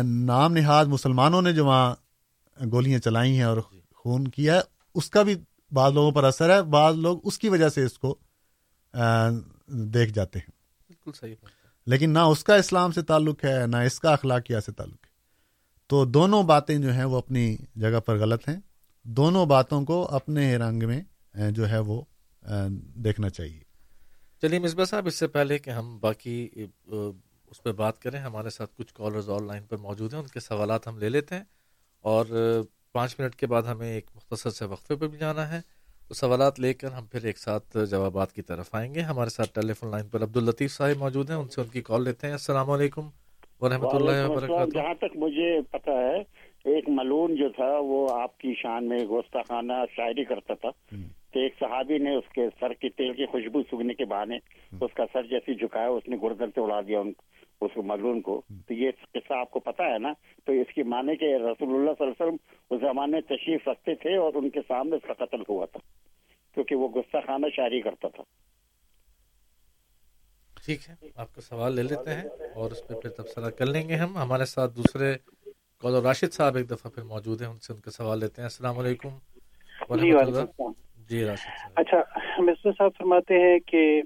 [0.03, 1.95] نام نہاد مسلمانوں نے جو وہاں
[2.71, 3.57] گولیاں چلائی ہیں اور
[3.95, 4.61] خون کیا ہے
[4.95, 5.35] اس کا بھی
[5.73, 8.15] بعض لوگوں پر اثر ہے بعض لوگ اس کی وجہ سے اس کو
[9.67, 10.51] دیکھ جاتے ہیں۔
[10.87, 11.35] بالکل صحیح
[11.85, 15.11] لیکن نہ اس کا اسلام سے تعلق ہے نہ اس کا اخلاقیہ سے تعلق ہے۔
[15.87, 18.59] تو دونوں باتیں جو ہیں وہ اپنی جگہ پر غلط ہیں۔
[19.03, 21.01] دونوں باتوں کو اپنے رنگ میں
[21.51, 22.01] جو ہے وہ
[22.95, 23.59] دیکھنا چاہیے۔
[24.41, 26.49] چلیے مصباح صاحب اس سے پہلے کہ ہم باقی
[27.51, 30.39] اس پہ بات کریں ہمارے ساتھ کچھ کالرز آن لائن پر موجود ہیں ان کے
[30.39, 31.43] سوالات ہم لے لیتے ہیں۔
[32.01, 32.25] اور
[32.93, 35.59] پانچ منٹ کے بعد ہمیں ایک مختصر سے وقفے پہ بھی جانا ہے۔
[36.07, 39.53] تو سوالات لے کر ہم پھر ایک ساتھ جوابات کی طرف آئیں گے۔ ہمارے ساتھ
[39.53, 42.27] ٹیلی فون لائن پر عبد الطیف صاحب موجود ہیں ان سے ان کی کال لیتے
[42.27, 43.09] ہیں۔ السلام علیکم
[43.61, 46.19] ورحمۃ اللہ وبرکاتہ۔ جہاں تک مجھے پتا ہے
[46.73, 50.69] ایک ملون جو تھا وہ آپ کی شان میں گوستاخانہ شاعری کرتا تھا
[51.31, 54.37] تو ایک صحابی نے اس کے سر کی تیل کی خوشبو سگنے کے بہانے
[54.81, 57.01] اس کا سر جیسی جھکایا اس نے گردن سے اڑا دیا
[57.61, 60.13] اس ملون کو تو یہ قصہ آپ کو پتا ہے نا؟
[60.45, 62.35] تو اس کی مانے کے رسول اللہ صلی اللہ علیہ وسلم
[62.69, 65.79] اس زمانے تشریف رکھتے تھے اور ان کے سامنے اس کا قتل ہوا تھا
[66.53, 68.23] کیونکہ وہ گستاخانہ شاعری کرتا تھا۔
[70.65, 72.23] ٹھیک ہے آپ کا سوال لے لیتے ہیں
[72.55, 75.15] اور اس پہ پھر تبصرہ کر لیں گے ہم۔ ہمارے ساتھ دوسرے
[75.77, 78.45] کال راشد صاحب ایک دفعہ پھر موجود ہیں ان سے ان کا سوال لیتے ہیں۔
[78.45, 79.09] السلام علیکم۔
[79.95, 80.11] جی,
[81.09, 81.97] جی راشد صاحب۔ اچھا
[82.37, 84.01] مصر صاحب فرماتے ہیں کہ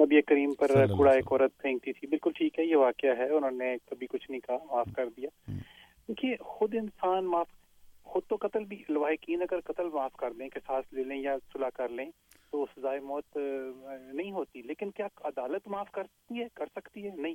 [0.00, 3.50] نبی کریم پر کوڑا ایک عورت پھینکتی تھی۔ بالکل ٹھیک ہے یہ واقعہ ہے انہوں
[3.50, 5.28] نے کبھی کچھ نہیں کہا معاف کر دیا۔
[6.06, 7.48] کیونکہ خود انسان معاف
[8.02, 11.36] خود تو قتل بھی لواحقین اگر قتل معاف کر دیں کہ سانس لے لیں یا
[11.52, 12.10] صلاح کر لیں
[12.50, 13.36] تو سزائے موت
[14.14, 17.34] نہیں ہوتی۔ لیکن کیا عدالت معاف کرتی ہے کر سکتی ہے؟ نہیں۔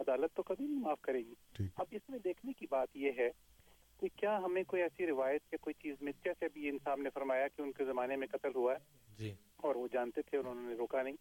[0.00, 1.34] عدالت تو کبھی نہیں معاف کرے گی۔
[1.76, 3.30] اب اس میں دیکھنے کی بات یہ ہے
[4.00, 7.48] کہ کیا ہمیں کوئی ایسی روایت یا کوئی چیز مل جیسے ابھی انسان نے فرمایا
[7.48, 8.78] کہ ان کے زمانے میں قتل ہوا ہے
[9.18, 11.14] جی۔ اور وہ جانتے تھے اور انہوں نے روکا نہیں۔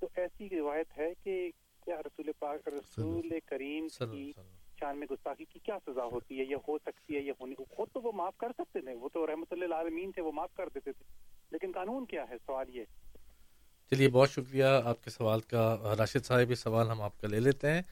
[0.00, 1.50] تو ایسی روایت ہے کہ
[1.84, 4.32] کیا رسول پاک رسول کریم کی
[4.80, 7.88] شان میں گستاخی کی کیا سزا ہوتی ہے؟ یہ ہو سکتی ہے یہ ہونی خود
[7.92, 10.68] تو وہ معاف کر سکتے تھے وہ تو رحمت اللہ عالمین تھے وہ معاف کر
[10.74, 11.04] دیتے تھے۔
[11.50, 12.84] لیکن قانون کیا ہے؟ سوال یہ
[13.90, 17.40] چلیے بہت شکریہ آپ کے سوال کا۔ راشد صاحب یہ سوال ہم آپ کا لے
[17.40, 17.82] لیتے ہیں۔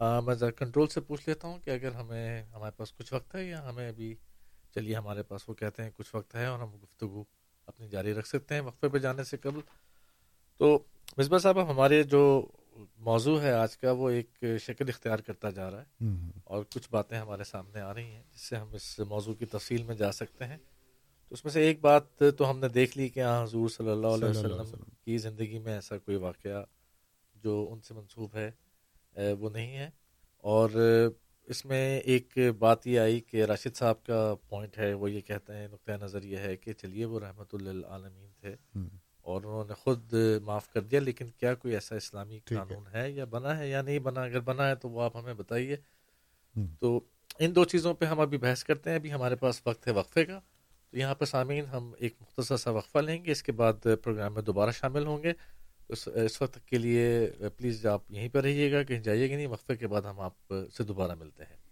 [0.00, 3.44] میں ذرا کنٹرول سے پوچھ لیتا ہوں کہ اگر ہمیں ہمارے پاس کچھ وقت ہے
[3.44, 4.14] یا ہمیں ابھی
[4.74, 7.24] چلیے ہمارے پاس وہ کہتے ہیں کچھ وقت ہے اور ہم گفتگو
[7.66, 9.60] اپنی جاری رکھ سکتے ہیں وقفے پہ جانے سے قبل۔
[10.58, 10.78] تو
[11.18, 12.46] مصباح صاحب ہمارے جو
[12.98, 16.04] موضوع ہے آج کا وہ ایک شکل اختیار کرتا جا رہا ہے
[16.44, 19.82] اور کچھ باتیں ہمارے سامنے آ رہی ہیں جس سے ہم اس موضوع کی تفصیل
[19.82, 20.56] میں جا سکتے ہیں۔
[21.28, 22.02] تو اس میں سے ایک بات
[22.38, 24.58] تو ہم نے دیکھ لی کہ ہاں حضور صلی اللہ علیہ وسلم
[25.04, 26.64] کی زندگی میں ایسا کوئی واقعہ
[27.34, 28.50] جو ان سے منسوب ہے
[29.32, 29.90] وہ نہیں ہے۔
[30.44, 30.70] اور
[31.44, 35.52] اس میں ایک بات یہ آئی کہ راشد صاحب کا پوائنٹ ہے وہ یہ کہتے
[35.52, 38.56] ہیں نقطۂ نظر یہ ہے کہ چلیے وہ رحمۃ اللہ عالمین تھے۔
[39.26, 43.24] اور انہوں نے خود معاف کر دیا لیکن کیا کوئی ایسا اسلامی قانون ہے یا
[43.24, 45.76] بنا ہے یا نہیں بنا؟ اگر بنا ہے تو وہ آپ ہمیں بتائیے۔
[46.80, 47.00] تو
[47.38, 50.24] ان دو چیزوں پہ ہم ابھی بحث کرتے ہیں۔ ابھی ہمارے پاس وقت ہے وقفے
[50.24, 50.40] کا۔
[50.90, 54.34] تو یہاں پہ سامعین ہم ایک مختصر سا وقفہ لیں گے۔ اس کے بعد پروگرام
[54.34, 55.32] میں دوبارہ شامل ہوں گے۔
[55.88, 59.46] اس اس وقت کے لیے پلیز آپ یہیں پہ رہیے گا کہیں جائیے گا نہیں
[59.46, 61.65] وقفے کے بعد ہم آپ سے دوبارہ ملتے ہیں۔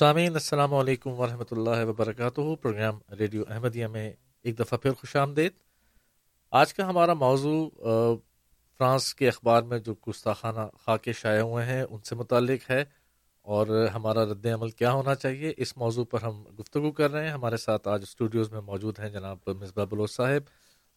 [0.00, 5.52] سامعین، السلام علیکم ورحمۃ اللہ وبرکاتہ۔ پروگرام ریڈیو احمدیہ میں ایک دفعہ پھر خوش آمدید۔
[6.50, 7.68] آج کا ہمارا موضوع
[8.78, 12.84] فرانس کے اخبار میں جو گستاخانہ خاکے شائع ہوئے ہیں، ان سے متعلق ہے۔
[13.42, 17.32] اور ہمارا رد عمل کیا ہونا چاہیے؟ اس موضوع پر ہم گفتگو کر رہے ہیں۔
[17.32, 20.42] ہمارے ساتھ آج اسٹوڈیوز میں موجود ہیں جناب مصباح بلوچ صاحب۔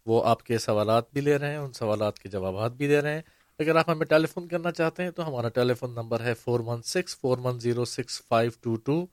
[0.06, 3.14] وہ آپ کے سوالات بھی لے رہے ہیں، ان سوالات کے جوابات بھی دے رہے
[3.14, 3.22] ہیں۔
[3.60, 6.60] اگر آپ ہمیں ٹیلی فون کرنا چاہتے ہیں تو ہمارا ٹیلی فون نمبر ہے four
[6.60, 9.06] one six, four one zero six, five two two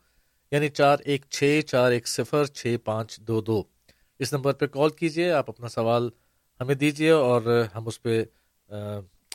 [0.50, 3.62] یعنی چار ایک چھ، چار ایک صفر، چھ پانچ دو دو۔
[4.18, 6.08] اس نمبر پہ کال کیجیے آپ اپنا سوال
[6.60, 8.24] ہمیں دیجیے اور ہم اس پہ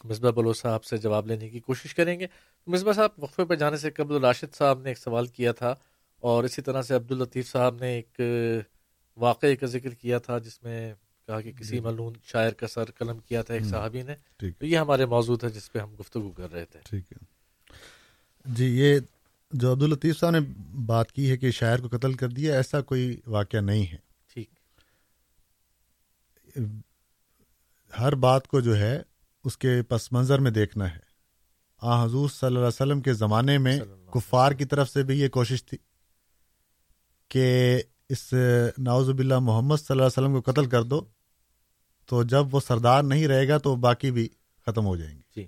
[0.04, 2.28] مصباح بلو صاحب سے جواب لینے کی کوشش کریں گے۔
[2.68, 5.76] مصباح صاحب، وقفے پہ جانے سے قبل راشد صاحب نے ایک سوال کیا تھا
[6.24, 8.22] اور اسی طرح سے عبد الطیف صاحب نے ایک
[9.18, 10.94] واقعے کا ذکر کیا تھا جس میں
[11.28, 14.66] کہا کہ کسی جی۔ ملون شاعر کا سر قلم کیا تھا ایک صحابی نے تو
[14.66, 17.24] یہ ہمارے موضوع تھا جس پہ ہم گفتگو کر رہے تھے۔ ٹھیک ہے۔
[18.46, 19.00] جی یہ
[19.52, 20.40] جو عبد الطیف صاحب نے
[20.86, 23.98] بات کی ہے کہ شاعر کو قتل کر دیا ایسا کوئی واقعہ نہیں ہے۔
[24.34, 24.50] ٹھیک۔
[28.00, 29.02] ہر بات کو جو ہے
[29.44, 31.00] اس کے پس منظر میں دیکھنا ہے۔
[31.82, 33.80] آ حضور صلی اللہ علیہ وسلم کے زمانے میں
[34.14, 35.78] کفار کی طرف سے بھی یہ کوشش تھی
[37.28, 38.34] کہ اس
[38.78, 41.15] ناوز باللہ محمد صلی اللہ علیہ وسلم کو قتل کر دو۔
[42.06, 44.30] تو جب وہ سردار نہیں رہے گا تو باقی بھی
[44.66, 45.42] ختم ہو جائیں گے۔ جی۔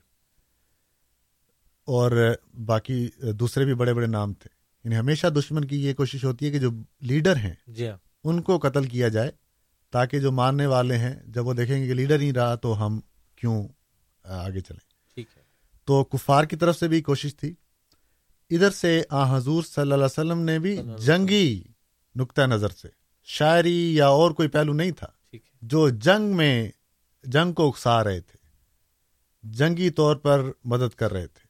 [1.86, 2.36] اور
[2.66, 4.50] باقی دوسرے بھی بڑے بڑے نام تھے۔
[4.84, 6.70] یعنی ہمیشہ دشمن کی یہ کوشش ہوتی ہے کہ جو
[7.02, 9.32] لیڈر ہیں جی ہاں۔ ان کو قتل کیا جائے
[9.92, 13.00] تاکہ جو ماننے والے ہیں جب وہ دیکھیں گے کہ لیڈر نہیں رہا تو ہم
[13.36, 13.68] کیوں
[14.24, 15.42] آگے چلیں۔ ٹھیک ہے۔
[15.86, 17.54] تو کفار کی طرف سے بھی کوشش تھی۔
[18.50, 21.64] ادھر سے آ حضور صلی اللہ علیہ وسلم نے بھی جنگی
[22.16, 22.88] نقطۂ نظر سے
[23.24, 25.08] شاعری یا اور کوئی پہلو نہیں تھا۔
[25.62, 26.72] جو جنگ میں
[27.24, 28.38] جنگ کو اکسا رہے تھے
[29.44, 31.48] جنگی طور پر مدد کر رہے تھے۔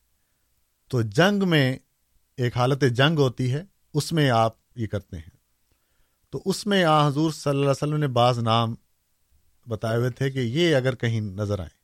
[0.87, 1.77] تو جنگ میں
[2.37, 5.37] ایک حالت جنگ ہوتی ہے اس میں آپ یہ کرتے ہیں۔
[6.29, 8.75] تو اس میں آ حضور صلی اللہ علیہ وسلم نے بعض نام
[9.67, 11.77] بتائے ہوئے تھے کہ یہ اگر کہیں نظر آئیں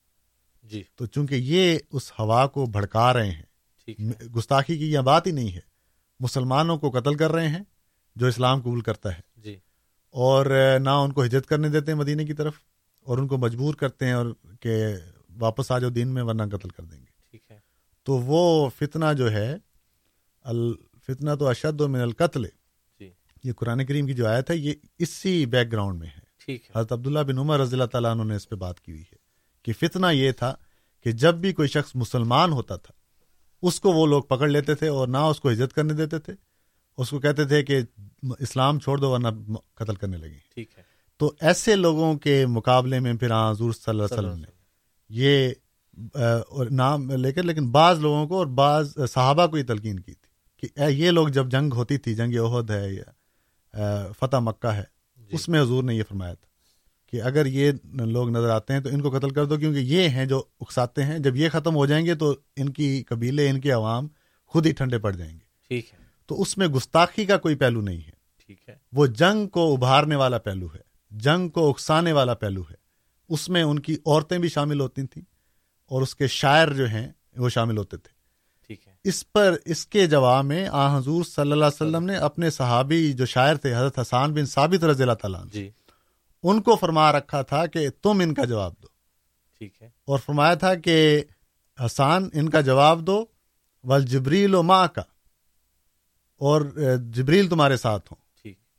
[0.64, 3.44] جی۔ تو چونکہ یہ اس ہوا کو بھڑکا رہے ہیں
[4.36, 5.60] گستاخی کی یہ بات ہی نہیں ہے
[6.20, 7.64] مسلمانوں کو قتل کر رہے ہیں
[8.16, 9.33] جو اسلام قبول کرتا ہے۔
[10.14, 10.46] اور
[10.80, 12.54] نہ ان کو ہجرت کرنے دیتے ہیں مدینے کی طرف
[13.02, 14.26] اور ان کو مجبور کرتے ہیں اور
[14.60, 14.86] کہ
[15.40, 17.60] واپس آ جاؤ دین میں ورنہ قتل کر دیں گے۔ ٹھیک ہے۔
[18.04, 19.58] تو وہ فتنہ جو ہے
[20.42, 22.46] الفتنہ تو اشد و من القتل۔
[23.00, 23.12] جی۔
[23.44, 26.92] یہ قرآن کریم کی جو آیت ہے یہ اسی بیک گراؤنڈ میں ہے۔ ٹھیک حضرت
[26.92, 29.16] عبداللہ بن عمر رضی اللہ تعالیٰ عنہ نے اس پہ بات کی ہوئی ہے
[29.64, 30.56] کہ فتنہ یہ تھا
[31.04, 32.94] کہ جب بھی کوئی شخص مسلمان ہوتا تھا
[33.62, 36.34] اس کو وہ لوگ پکڑ لیتے تھے اور نہ اس کو عزت کرنے دیتے تھے۔
[36.98, 37.82] اس کو کہتے تھے کہ
[38.40, 39.28] اسلام چھوڑ دو ورنہ
[39.76, 40.84] قتل کرنے لگے ٹھیک ہے۔
[41.18, 44.48] تو ایسے لوگوں کے مقابلے میں پھر حضور صلی اللہ علیہ وسلم نے
[45.10, 45.50] یہ
[46.48, 50.14] اور نام لے کر لیکن بعض لوگوں کو اور بعض صحابہ کو یہ تلقین کی
[50.14, 54.84] تھی کہ یہ لوگ جب جنگ ہوتی تھی جنگ عہد ہے یا فتح مکہ ہے
[55.18, 56.48] جی۔ اس میں حضور نے یہ فرمایا تھا
[57.14, 60.10] کہ اگر یہ لوگ نظر آتے ہیں تو ان کو قتل کر دو کیونکہ یہ
[60.10, 63.60] ہیں جو اکساتے ہیں جب یہ ختم ہو جائیں گے تو ان کی قبیلے ان
[63.62, 64.08] کے عوام
[64.46, 65.98] خود ہی ٹھنڈے پڑ جائیں گے۔ ٹھیک ہے۔
[66.28, 68.13] تو اس میں گستاخی کا کوئی پہلو نہیں ہے۔
[68.46, 70.80] ٹھیک ہے۔ وہ جنگ کو ابھارنے والا پہلو ہے
[71.12, 72.76] جنگ کو اکسانے والا پہلو ہے۔
[73.30, 75.24] اس میں ان کی عورتیں بھی شامل ہوتی تھیں
[75.90, 78.14] اور اس کے شاعر جو ہیں وہ شامل ہوتے تھے۔
[78.68, 82.16] ٹھیک ہے۔ اس پر اس کے جواب میں آ حضور صلی اللہ علیہ وسلم نے
[82.16, 85.70] اپنے صحابی جو شاعر تھے حضرت حسان بن ثابت رضی اللہ تعالیٰ جی۔
[86.44, 88.88] ان کو فرما رکھا تھا کہ تم ان کا جواب دو۔
[89.58, 91.24] ٹھیک ہے۔ اور فرمایا تھا کہ
[91.86, 93.26] حسان ان کا جواب دو
[93.84, 95.02] ول جبریل و ماں کا
[96.38, 96.62] اور
[97.12, 98.23] جبریل تمہارے ساتھ ہوں۔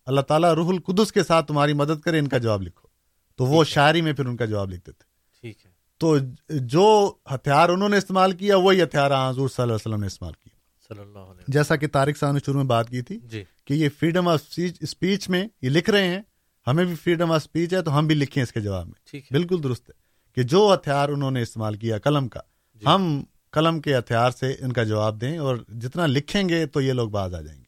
[0.06, 2.88] اللہ تعالیٰ روح القدس کے ساتھ تمہاری مدد کرے ان کا جواب لکھو۔
[3.36, 5.04] تو وہ شاعری میں پھر ان کا جواب لکھتے تھے۔
[5.40, 6.16] ٹھیک ہے۔ تو
[6.48, 10.32] جو ہتھیار انہوں نے استعمال کیا وہی ہتھیار حضور صلی اللہ علیہ وسلم نے استعمال
[10.32, 10.54] کیا۔
[10.88, 13.74] صلی اللہ علیہ جیسا کہ طارق صاحب نے شروع میں بات کی تھی جی۔ کہ
[13.74, 14.40] یہ فریڈم آف
[14.80, 16.22] اسپیچ میں یہ لکھ رہے ہیں
[16.66, 19.62] ہمیں بھی فریڈم آف اسپیچ ہے تو ہم بھی لکھیں اس کے جواب میں۔ بالکل
[19.62, 19.94] درست ہے
[20.34, 22.40] کہ جو ہتھیار انہوں نے استعمال کیا قلم کا
[22.74, 26.80] جی۔ ہم قلم کے ہتھیار سے ان کا جواب دیں اور جتنا لکھیں گے تو
[26.80, 27.63] یہ لوگ باز آ جائیں گے۔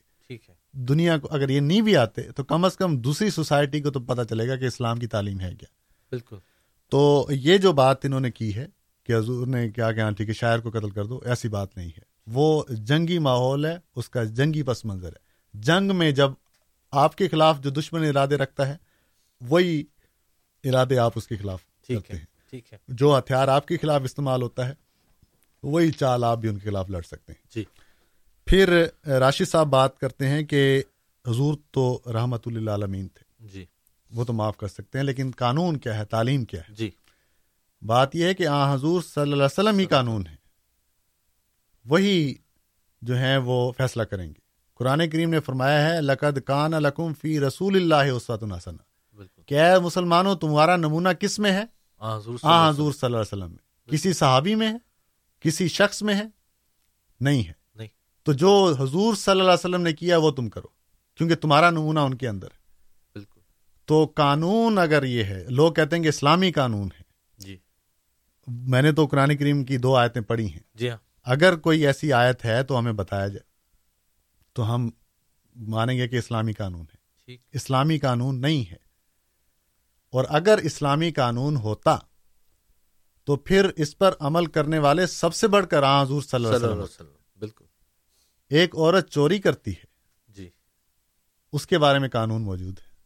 [0.79, 4.01] دنیا کو اگر یہ نہیں بھی آتے تو کم از کم دوسری سوسائٹی کو تو
[4.01, 5.69] پتہ چلے گا کہ اسلام کی تعلیم ہے کیا۔
[6.11, 6.37] بالکل۔
[6.91, 8.67] تو یہ جو بات انہوں نے کی ہے
[9.05, 11.77] کہ حضور نے کیا کہ ہاں ٹھیک ہے شاعر کو قتل کر دو ایسی بات
[11.77, 16.31] نہیں ہے۔ وہ جنگی ماحول ہے اس کا جنگی پس منظر ہے۔ جنگ میں جب
[16.91, 18.77] آپ کے خلاف جو دشمن ارادے رکھتا ہے
[19.41, 19.85] وہی
[20.65, 24.43] ارادے آپ اس کے خلاف کرتے ہیں۔ ٹھیک ہے۔ جو ہتھیار آپ کے خلاف استعمال
[24.43, 24.75] ہوتا ہے
[25.63, 27.65] وہی چال آپ بھی ان کے خلاف لڑ سکتے ہیں۔ جی۔
[28.47, 30.83] پھر راشد صاحب بات کرتے ہیں کہ
[31.27, 33.65] حضور تو رحمت اللہ عالمین تھے۔ جی۔
[34.11, 36.91] وہ تو معاف کر سکتے ہیں لیکن قانون کیا ہے؟ تعلیم کیا ہے؟ جی۔
[37.83, 40.37] بات یہ ہے کہ آ حضور صلی اللہ علیہ وسلم ہی قانون ہے۔
[41.85, 42.35] وہی
[43.03, 44.41] جو ہیں وہ فیصلہ کریں گے۔
[44.75, 48.77] قرآن کریم نے فرمایا ہے لقد کان لکم فی رسول اللہ وسعت الحسن
[49.47, 51.65] اے مسلمانوں تمہارا نمونہ کس میں ہے؟
[52.43, 54.77] آ حضور صلی اللہ علیہ وسلم۔ میں کسی صحابی میں ہے؟
[55.41, 56.25] کسی شخص میں ہے؟
[57.21, 57.66] نہیں ہے۔
[58.27, 60.67] تو جو حضور صلی اللہ علیہ وسلم نے کیا وہ تم کرو
[61.15, 62.59] کیونکہ تمہارا نمونہ ان کے اندر ہے۔
[63.15, 63.41] بالکل۔
[63.85, 67.03] تو قانون اگر یہ ہے لوگ کہتے ہیں کہ اسلامی قانون ہے۔
[67.39, 67.57] جی۔
[68.47, 72.13] میں نے تو قرآن کریم کی دو آیتیں پڑھی ہیں۔ جی ہاں۔ اگر کوئی ایسی
[72.13, 73.43] آیت ہے تو ہمیں بتایا جائے۔
[74.53, 74.91] تو ہم
[75.57, 78.87] مانیں گے کہ اسلامی قانون ہے۔ اسلامی قانون نہیں ہے۔
[80.13, 81.99] اور اگر اسلامی قانون ہوتا
[83.25, 86.67] تو پھر اس پر عمل کرنے والے سب سے بڑھ کر آن حضور صلی اللہ
[86.67, 87.09] علیہ وسلم۔
[88.49, 89.85] ایک عورت چوری کرتی ہے۔
[90.29, 90.51] جی۔
[91.53, 92.97] اس کے بارے میں قانون موجود ہے۔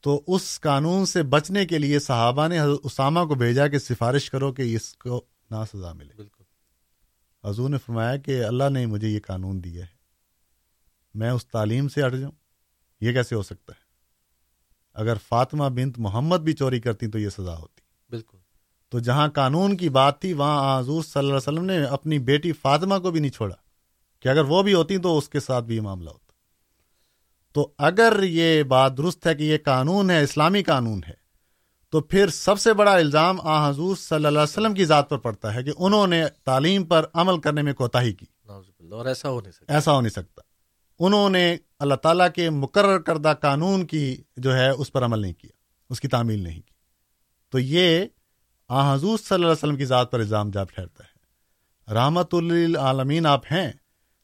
[0.00, 4.30] تو اس قانون سے بچنے کے لیے صحابہ نے حضرت اسامہ کو بھیجا کہ سفارش
[4.30, 6.44] کرو کہ اس کو نہ سزا ملے۔ بالکل۔
[7.44, 10.00] حضور نے فرمایا کہ اللہ نے مجھے یہ قانون دیا ہے۔
[11.14, 12.32] میں اس تعلیم سے ہٹ جاؤں۔
[13.00, 13.90] یہ کیسے ہو سکتا ہے؟
[14.94, 17.80] اگر فاطمہ بنت محمد بھی چوری کرتی تو یہ سزا ہوتی۔
[18.10, 18.38] بالکل۔
[18.90, 22.52] تو جہاں قانون کی بات تھی وہاں حضور صلی اللہ علیہ وسلم نے اپنی بیٹی
[22.52, 23.54] فاطمہ کو بھی نہیں چھوڑا۔
[24.20, 26.32] کہ اگر وہ بھی ہوتی تو اس کے ساتھ بھی یہ معاملہ ہوتا۔
[27.52, 31.14] تو اگر یہ بات درست ہے کہ یہ قانون ہے اسلامی قانون ہے
[31.90, 35.18] تو پھر سب سے بڑا الزام آ حضور صلی اللہ علیہ وسلم کی ذات پر
[35.18, 39.40] پڑتا ہے کہ انہوں نے تعلیم پر عمل کرنے میں کوتاہی کی۔ اور ایسا ہو
[39.40, 40.42] نہیں سکتا۔ ایسا ہو نہیں سکتا۔
[40.98, 45.32] انہوں نے اللہ تعالیٰ کے مقرر کردہ قانون کی جو ہے اس پر عمل نہیں
[45.32, 45.50] کیا
[45.90, 46.74] اس کی تعمیل نہیں کی۔
[47.50, 48.04] تو یہ
[48.72, 51.10] آ حضور صلی اللہ علیہ وسلم کی ذات پر الزام جاب ٹھہرتا ہے۔
[51.94, 53.72] رحمت العالمین آپ ہیں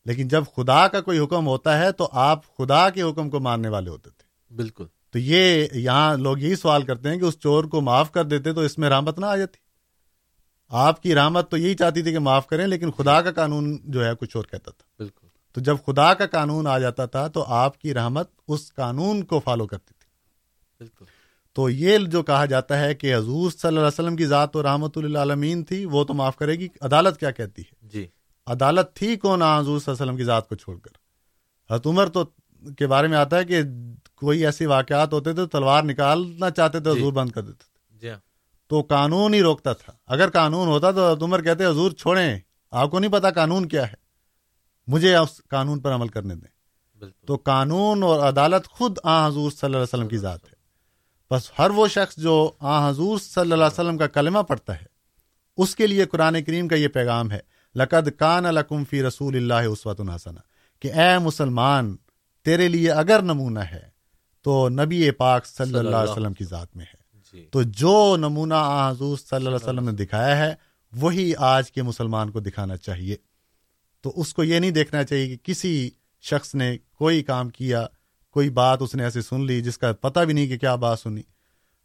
[0.04, 3.68] لیکن جب خدا کا کوئی حکم ہوتا ہے تو آپ خدا کے حکم کو ماننے
[3.68, 7.64] والے ہوتے تھے۔ بالکل۔ تو یہ یہاں لوگ یہی سوال کرتے ہیں کہ اس چور
[7.64, 9.56] کو معاف کر دیتے تو اس میں رحمت نہ آ جاتی۔
[10.68, 14.04] آپ کی رحمت تو یہی چاہتی تھی کہ معاف کریں لیکن خدا کا قانون جو
[14.04, 17.44] ہے کچھ اور کہتا تھا۔ بالکل۔ تو جب خدا کا قانون آ جاتا تھا تو
[17.44, 20.08] آپ کی رحمت اس قانون کو فالو کرتی تھی۔
[20.78, 21.15] بالکل۔
[21.56, 24.62] تو یہ جو کہا جاتا ہے کہ حضور صلی اللہ علیہ وسلم کی ذات و
[24.62, 28.06] رحمت اللہ تھی وہ تو معاف کرے گی۔ عدالت کیا کہتی ہے؟ جی۔
[28.46, 30.90] عدالت تھی کون حضور صلی اللہ علیہ وسلم کی ذات کو چھوڑ کر؟
[31.72, 32.24] حضرت عمر تو
[32.78, 33.62] کے بارے میں آتا ہے کہ
[34.14, 37.98] کوئی ایسے واقعات ہوتے تھے تلوار نکالنا چاہتے تھے جی۔ حضور بند کر دیتے تھے۔
[37.98, 38.18] جی ہاں۔
[38.66, 42.38] تو قانون ہی روکتا تھا۔ اگر قانون ہوتا تو حضرت عمر کہتے حضور چھوڑیں
[42.70, 43.94] آپ کو نہیں پتا قانون کیا ہے۔
[44.86, 46.56] مجھے اس قانون پر عمل کرنے دیں۔
[47.26, 50.55] تو قانون اور عدالت خود آ حضور صلی اللہ علیہ وسلم کی ذات ہے۔
[51.30, 54.84] بس ہر وہ شخص جو آ حضور صلی اللہ علیہ وسلم کا کلمہ پڑھتا ہے
[55.58, 57.40] اس کے لیے قرآن کریم کا یہ پیغام ہے
[57.74, 60.36] لقد کان القم فی رسول اللہ عصوت الحسن
[60.82, 61.94] کہ اے مسلمان
[62.46, 63.88] تیرے لیے اگر نمونہ ہے
[64.44, 67.04] تو نبی پاک صلی اللہ علیہ وسلم کی ذات میں ہے
[67.34, 70.54] جی۔ تو جو نمونہ آ حضور صلی اللہ علیہ وسلم نے دکھایا ہے
[70.92, 73.16] وہی آج کے مسلمان کو دکھانا چاہیے
[74.04, 75.90] تو اس کو یہ نہیں دیکھنا چاہیے کہ کسی
[76.24, 77.86] شخص نے کوئی کام کیا
[78.36, 80.98] کوئی بات اس نے ایسے سن لی جس کا پتہ بھی نہیں کہ کیا بات
[81.00, 81.22] سنی۔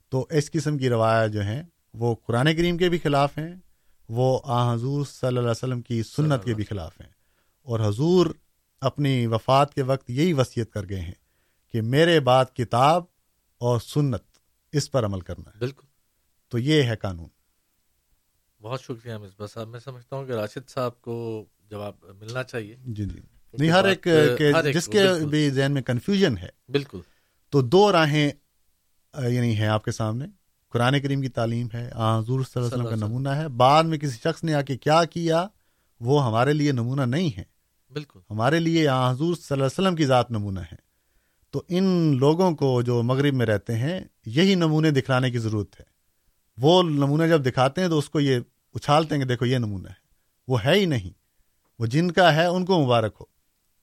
[0.09, 3.55] تو اس قسم کی روایت جو ہیں وہ قرآن کریم کے بھی خلاف ہیں
[4.09, 7.09] وہ آ حضور صلی اللہ علیہ وسلم کی سنت کے بھی خلاف ہیں۔
[7.61, 8.25] اور حضور
[8.81, 11.13] اپنی وفات کے وقت یہی وصیت کر گئے ہیں
[11.71, 13.03] کہ میرے بعد کتاب
[13.57, 14.23] اور سنت
[14.71, 15.87] اس پر عمل کرنا ہے۔ بالکل۔
[16.49, 17.29] تو یہ ہے قانون۔
[18.61, 23.05] بہت شکریہ مصباح صاحب۔ میں سمجھتا ہوں کہ راشد صاحب کو جواب ملنا چاہیے۔ جی
[23.05, 23.19] جی۔
[23.53, 24.07] نہیں ہر ایک
[24.73, 26.99] جس کے بھی ذہن میں کنفیوژن ہے بالکل۔
[27.49, 28.31] تو دو راہیں
[29.29, 30.25] یعنی ہیں آپ کے سامنے۔
[30.69, 33.97] قرآن کریم کی تعلیم ہے حضور صلی اللہ علیہ وسلم کا نمونہ ہے۔ بعد میں
[33.97, 35.47] کسی شخص نے آ کے کیا کیا
[35.99, 37.43] وہ ہمارے لیے نمونہ نہیں ہے۔
[37.93, 40.75] بالکل۔ ہمارے لیے حضور صلی اللہ علیہ وسلم کی ذات نمونہ ہے۔
[41.51, 45.85] تو ان لوگوں کو جو مغرب میں رہتے ہیں یہی نمونے دکھلانے کی ضرورت ہے۔
[46.57, 48.39] وہ نمونے جب دکھاتے ہیں تو اس کو یہ
[48.73, 49.93] اچھالتے ہیں کہ دیکھو یہ نمونہ ہے۔
[50.47, 51.09] وہ ہے ہی نہیں۔
[51.79, 53.30] وہ جن کا ہے ان کو مبارک ہو۔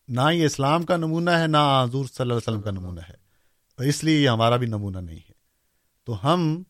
[0.08, 3.14] نہ یہ اسلام کا نمونہ ہے، نہ حضور صلی اللہ علیہ وسلم کا نمونہ ہے۔
[3.76, 5.32] اور اس لیے یہ ہمارا بھی نمونہ نہیں ہے۔
[6.04, 6.62] تو ہم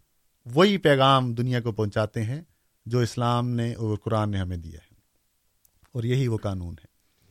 [0.54, 2.42] وہی پیغام دنیا کو پہنچاتے ہیں
[2.86, 4.94] جو اسلام نے اور قرآن نے ہمیں دیا ہے۔
[5.92, 6.86] اور یہی وہ قانون ہے۔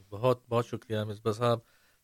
[0.10, 1.60] بہت بہت شکریہ مصباح صاحب۔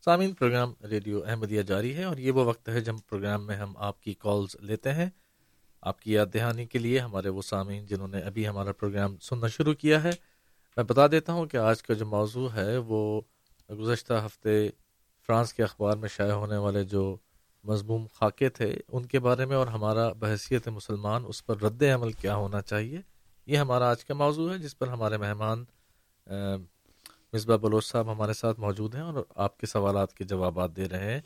[0.06, 3.74] سامعین، پروگرام ریڈیو احمدیہ جاری ہے اور یہ وہ وقت ہے جب پروگرام میں ہم
[3.78, 5.10] آپ کی کالز لیتے ہیں۔
[5.82, 9.48] آپ کی یاد دہانی کے لیے ہمارے وہ سامعین جنہوں نے ابھی ہمارا پروگرام سننا
[9.48, 10.12] شروع کیا ہے،
[10.78, 13.22] میں بتا دیتا ہوں کہ آج کا جو موضوع ہے وہ
[13.70, 14.70] گزشتہ ہفتے
[15.28, 17.18] فرانس کے اخبار میں شائع ہونے والے جو
[17.64, 22.12] مضموم خاکے تھے، ان کے بارے میں اور ہمارا بحثیت مسلمان، اس پر رد عمل
[22.12, 23.02] کیا ہونا چاہیے؟
[23.46, 25.64] یہ ہمارا آج کا موضوع ہے، جس پر ہمارے مہمان
[27.34, 31.14] مصباح بلوچ صاحب ہمارے ساتھ موجود ہیں اور آپ کے سوالات کے جوابات دے رہے
[31.14, 31.22] ہیں۔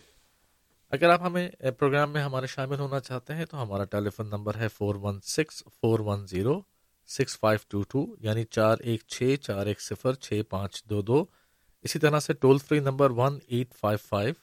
[0.89, 4.55] اگر آپ ہمیں پروگرام میں ہمارے شامل ہونا چاہتے ہیں تو ہمارا ٹیلی فون نمبر
[4.55, 6.61] ہے four one six four one zero
[7.07, 11.25] six five two two یعنی چار ایک چھ، چار ایک صفر، چھ پانچ دو دو۔
[11.87, 14.33] اسی طرح سے toll free number one eight five five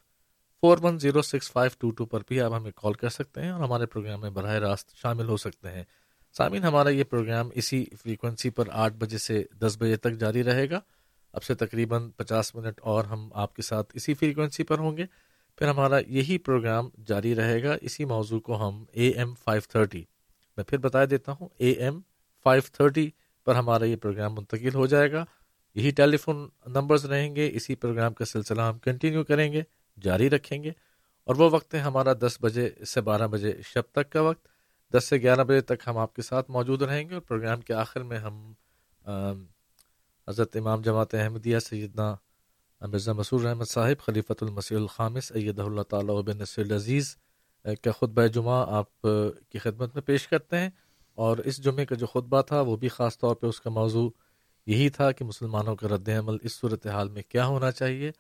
[0.61, 3.51] four one zero six five two two پر بھی آپ ہمیں کال کر سکتے ہیں
[3.51, 5.85] اور ہمارے پروگرام میں براہ راست شامل ہو سکتے ہیں۔
[6.37, 10.71] سامعین، ہمارا یہ پروگرام اسی فریکوینسی پر آٹھ بجے سے دس بجے تک جاری رہے
[10.71, 10.81] گا۔
[11.33, 15.05] اب سے تقریباً پچاس منٹ اور ہم آپ کے ساتھ اسی فریکوینسی پر ہوں گے۔
[15.59, 20.05] پھر ہمارا یہی پروگرام جاری رہے گا۔ اسی موضوع کو ہم اے ایم فائیو تھرٹی،
[20.57, 22.01] میں پھر بتا دیتا ہوں، اے ایم
[22.45, 23.11] فائیو تھرٹی
[23.45, 25.25] پر ہمارا یہ پروگرام منتقل ہو جائے گا۔
[25.75, 29.63] یہی ٹیلی فون نمبرز رہیں گے، اسی پروگرام کا سلسلہ ہم کنٹینیو کریں گے،
[30.03, 30.73] جاری رکھیں گے،
[31.25, 34.47] اور وہ وقت ہے ہمارا دس بجے سے بارہ بجے شب تک کا وقت۔
[34.93, 37.75] دس سے گیارہ بجے تک ہم آپ کے ساتھ موجود رہیں گے اور پروگرام کے
[37.75, 38.53] آخر میں ہم
[40.29, 42.15] حضرت امام جماعت احمدیہ سیدنا
[42.81, 47.17] مرزا مسور احمد صاحب، خلیفۃ المسیح الخامس، ایدہ اللہ تعالیٰ بن نصر العزیز
[47.65, 49.07] کا خطبہ جمعہ آپ
[49.51, 50.71] کی خدمت میں پیش کرتے ہیں۔
[51.19, 54.09] اور اس جمعے کا جو خطبہ تھا وہ بھی خاص طور پہ اس کا موضوع
[54.67, 58.11] یہی تھا کہ مسلمانوں کا رد عمل اس صورت حال میں کیا ہونا چاہیے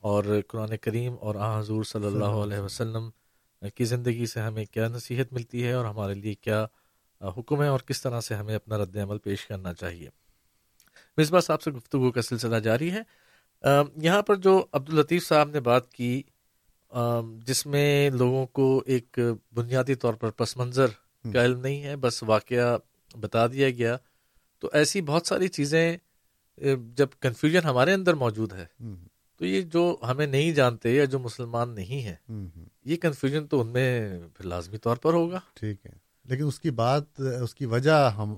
[0.00, 3.10] اور قرآن کریم اور آ حضور صلی اللہ علیہ وسلم
[3.74, 6.66] کی زندگی سے ہمیں کیا نصیحت ملتی ہے اور ہمارے لیے کیا
[7.20, 10.08] حکم ہے اور کس طرح سے ہمیں اپنا رد عمل پیش کرنا چاہیے۔
[11.16, 13.02] مصباح صاحب سے گفتگو کا سلسلہ جاری ہے۔
[13.96, 16.22] یہاں پر جو عبدالطیف صاحب نے بات کی
[17.46, 19.18] جس میں لوگوں کو ایک
[19.54, 20.86] بنیادی طور پر پس منظر
[21.32, 22.78] کا علم نہیں ہے بس واقعہ
[23.20, 23.96] بتا دیا گیا۔
[24.60, 25.96] تو ایسی بہت ساری چیزیں
[26.96, 28.66] جب کنفیوژن ہمارے اندر موجود ہے
[29.36, 32.46] تو یہ جو ہمیں نہیں جانتے یا جو مسلمان نہیں ہیں
[32.84, 35.90] یہ کنفیوژن تو ان میں پھر لازمی طور پر ہوگا۔ ٹھیک ہے۔
[36.24, 38.34] لیکن اس کی بات اس کی وجہ ہم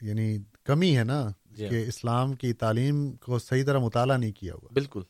[0.00, 4.54] یعنی کمی ہے نا جی کہ اسلام کی تعلیم کو صحیح طرح مطالعہ نہیں کیا
[4.54, 5.02] ہوا۔ بالکل۔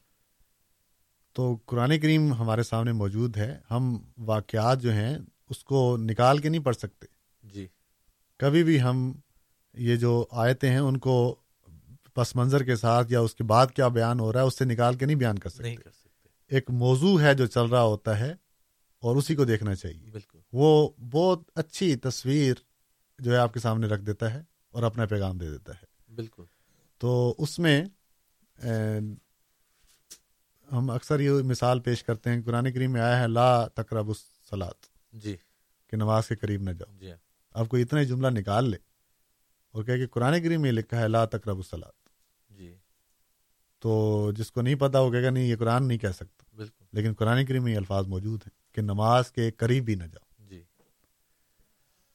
[1.33, 5.19] تو قرآن کریم ہمارے سامنے موجود ہے۔ ہم واقعات جو ہیں
[5.51, 7.07] اس کو نکال کے نہیں پڑھ سکتے۔
[7.43, 7.67] جی۔
[8.39, 9.13] کبھی بھی ہم
[9.77, 11.37] یہ جو آیتیں ہیں ان کو
[12.15, 14.65] پس منظر کے ساتھ یا اس کے بعد کیا بیان ہو رہا ہے اس سے
[14.65, 17.83] نکال کے نہیں بیان کر سکتے, نہیں کر سکتے۔ ایک موضوع ہے جو چل رہا
[17.83, 18.35] ہوتا ہے
[18.99, 22.55] اور اسی کو دیکھنا چاہیے۔ بالکل۔ وہ بہت اچھی تصویر
[23.19, 26.43] جو ہے آپ کے سامنے رکھ دیتا ہے اور اپنا پیغام دے دیتا ہے۔ بالکل۔
[26.99, 27.85] تو اس میں
[30.73, 34.87] ہم اکثر یہ مثال پیش کرتے ہیں قرآن کریم میں آیا ہے لا تقرب السلاد
[35.13, 35.37] جی۔
[35.87, 37.11] کہ نماز کے قریب نہ جاؤ۔ جی
[37.51, 38.77] آپ کو اتنا ہی جملہ نکال لے۔
[39.77, 42.09] اور کہ قرآن کریم میں لکھا ہے لا تقرب السلاد
[42.57, 42.75] جی۔
[43.79, 46.85] تو جس کو نہیں پتا وہ کہے گا نہیں یہ قرآن نہیں کہہ سکتا۔ بالکل۔
[46.93, 50.45] لیکن قرآن کریم میں یہ الفاظ موجود ہیں کہ نماز کے قریب بھی نہ جاؤ۔
[50.49, 50.63] جی۔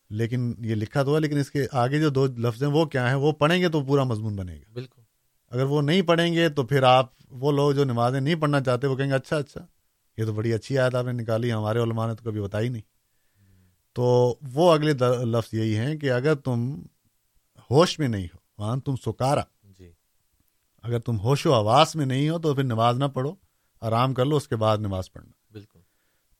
[0.10, 3.08] لیکن یہ لکھا تو ہے لیکن اس کے آگے جو دو لفظ ہیں وہ کیا
[3.08, 5.02] ہیں؟ وہ پڑھیں گے تو پورا مضمون بنے گا۔ بالکل۔
[5.50, 8.88] اگر وہ نہیں پڑھیں گے تو پھر آپ وہ لوگ جو نمازیں نہیں پڑھنا چاہتے
[8.88, 9.66] وہ کہیں گے اچھا اچھا۔
[10.18, 12.82] یہ تو بڑی اچھی آیت آپ نے نکالی ہمارے علماء نے تو کبھی بتائی نہیں۔
[13.94, 14.94] تو وہ اگلے
[15.26, 16.82] لفظ یہی ہیں کہ اگر تم
[17.72, 19.92] ہوش میں نہیں ہو۔ وہاں تم سکارا۔ جی۔
[20.84, 23.36] اگر تم ہوش و آواز میں نہیں ہو تو پھر نماز نہ پڑھو۔
[23.82, 25.80] آرام کر لو اس کے بعد نماز پڑھنا۔ بالکل۔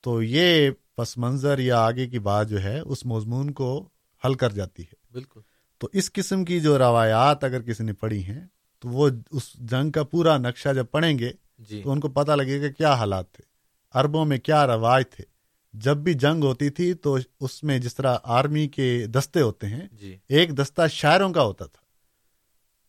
[0.02, 3.90] تو یہ پس منظر یا آگے کی بات جو ہے اس مضمون کو
[4.26, 5.40] حل کر جاتی ہے۔ بالکل۔
[5.78, 8.48] تو اس قسم کی جو روایات اگر کسی نے پڑھی ہیں
[8.80, 12.32] تو وہ اس جنگ کا پورا نقشہ جب پڑھیں گے جی۔ تو ان کو پتہ
[12.32, 13.44] لگے گا کیا حالات تھے۔
[13.92, 15.31] عربوں میں کیا رواج تھے۔
[15.74, 19.88] جب بھی جنگ ہوتی تھی تو اس میں جس طرح آرمی کے دستے ہوتے ہیں
[19.92, 21.82] جی۔ ایک دستہ شاعروں کا ہوتا تھا۔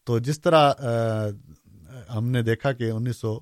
[0.05, 0.73] تو جس طرح
[2.15, 3.41] ہم نے دیکھا کہ انیس سو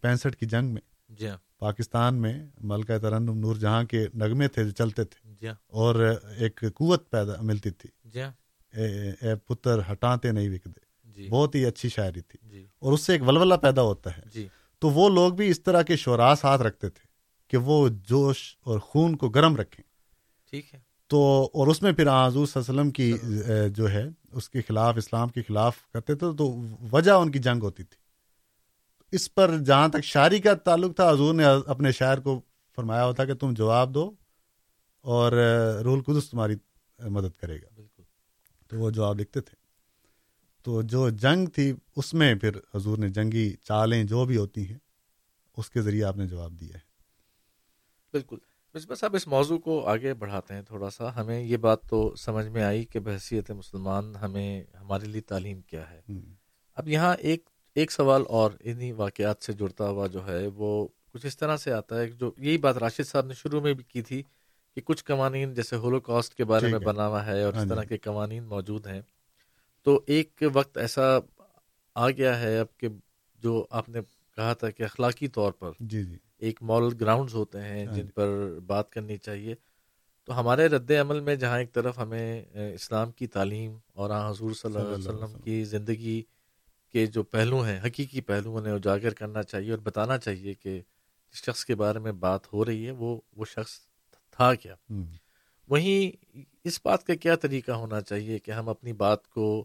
[0.00, 4.64] پینسٹھ کی جنگ میں جی ہاں۔ پاکستان میں ملکہ ترنم نور جہاں کے نغمے تھے
[4.64, 8.32] جو چلتے تھے جی ہاں۔ اور ایک قوت پیدا ملتی تھی۔ جی ہاں۔
[9.22, 13.12] اے پتر ہٹاتے نہیں وکدے جی۔ بہت ہی اچھی شاعری تھی۔ جی۔ اور اس سے
[13.12, 14.48] ایک ولولہ پیدا ہوتا ہے۔ جی۔
[14.78, 17.05] تو وہ لوگ بھی اس طرح کے شعراء ساتھ رکھتے تھے۔
[17.48, 19.84] کہ وہ جوش اور خون کو گرم رکھیں۔
[20.50, 23.12] ٹھیک ہے۔ تو اور اس میں پھر حضور صلی اللہ علیہ وسلم کی
[23.74, 26.56] جو ہے اس کے خلاف اسلام کے خلاف کرتے تھے تو
[26.92, 27.96] وجہ ان کی جنگ ہوتی تھی۔
[29.12, 32.40] اس پر جہاں تک شاعری کا تعلق تھا حضور نے اپنے شاعر کو
[32.76, 34.10] فرمایا ہوتا کہ تم جواب دو
[35.00, 35.32] اور
[35.84, 36.54] رول قدس تمہاری
[36.98, 38.02] مدد کرے گا۔ بالکل۔
[38.68, 39.56] تو وہ جواب لکھتے تھے۔
[40.62, 44.78] تو جو جنگ تھی اس میں پھر حضور نے جنگی چالیں جو بھی ہوتی ہیں
[45.56, 46.85] اس کے ذریعے آپ نے جواب دیا ہے۔
[48.14, 48.36] بالکل۔
[48.74, 52.46] مصباح صاحب اس موضوع کو آگے بڑھاتے ہیں تھوڑا سا۔ ہمیں یہ بات تو سمجھ
[52.46, 54.48] میں آئی کہ بحثیت مسلمان ہمیں
[54.80, 56.00] ہمارے لیے تعلیم کیا ہے۔
[56.76, 57.44] اب یہاں ایک
[57.76, 60.70] ایک سوال اور انہی واقعات سے جڑتا ہوا جو ہے وہ
[61.12, 63.84] کچھ اس طرح سے آتا ہے۔ جو یہی بات راشد صاحب نے شروع میں بھی
[63.84, 64.22] کی تھی
[64.76, 67.82] کہ کچھ قوانین جیسے ہولو کاسٹ کے بارے میں بنا ہوا ہے اور اس طرح
[67.82, 69.00] کے قوانین موجود ہیں۔
[69.86, 71.18] تو ایک وقت ایسا
[71.94, 72.88] آ گیا ہے اب کہ
[73.42, 74.00] جو آپ نے
[74.36, 78.58] کہا تھا کہ اخلاقی طور پر جی جی۔ ایک مورل گراؤنڈز ہوتے ہیں جن پر
[78.66, 79.54] بات کرنی چاہیے۔
[80.24, 82.44] تو ہمارے رد عمل میں جہاں ایک طرف ہمیں
[82.74, 86.22] اسلام کی تعلیم اور حضور صلی اللہ علیہ وسلم کی زندگی
[86.92, 90.82] کے جو پہلو ہیں حقیقی پہلو انہیں اجاگر کرنا چاہیے اور بتانا چاہیے کہ
[91.32, 93.72] جس شخص کے بارے میں بات ہو رہی ہے وہ وہ شخص
[94.30, 94.74] تھا کیا؟
[95.68, 96.32] وہیں
[96.64, 99.64] اس بات کا کیا طریقہ ہونا چاہیے کہ ہم اپنی بات کو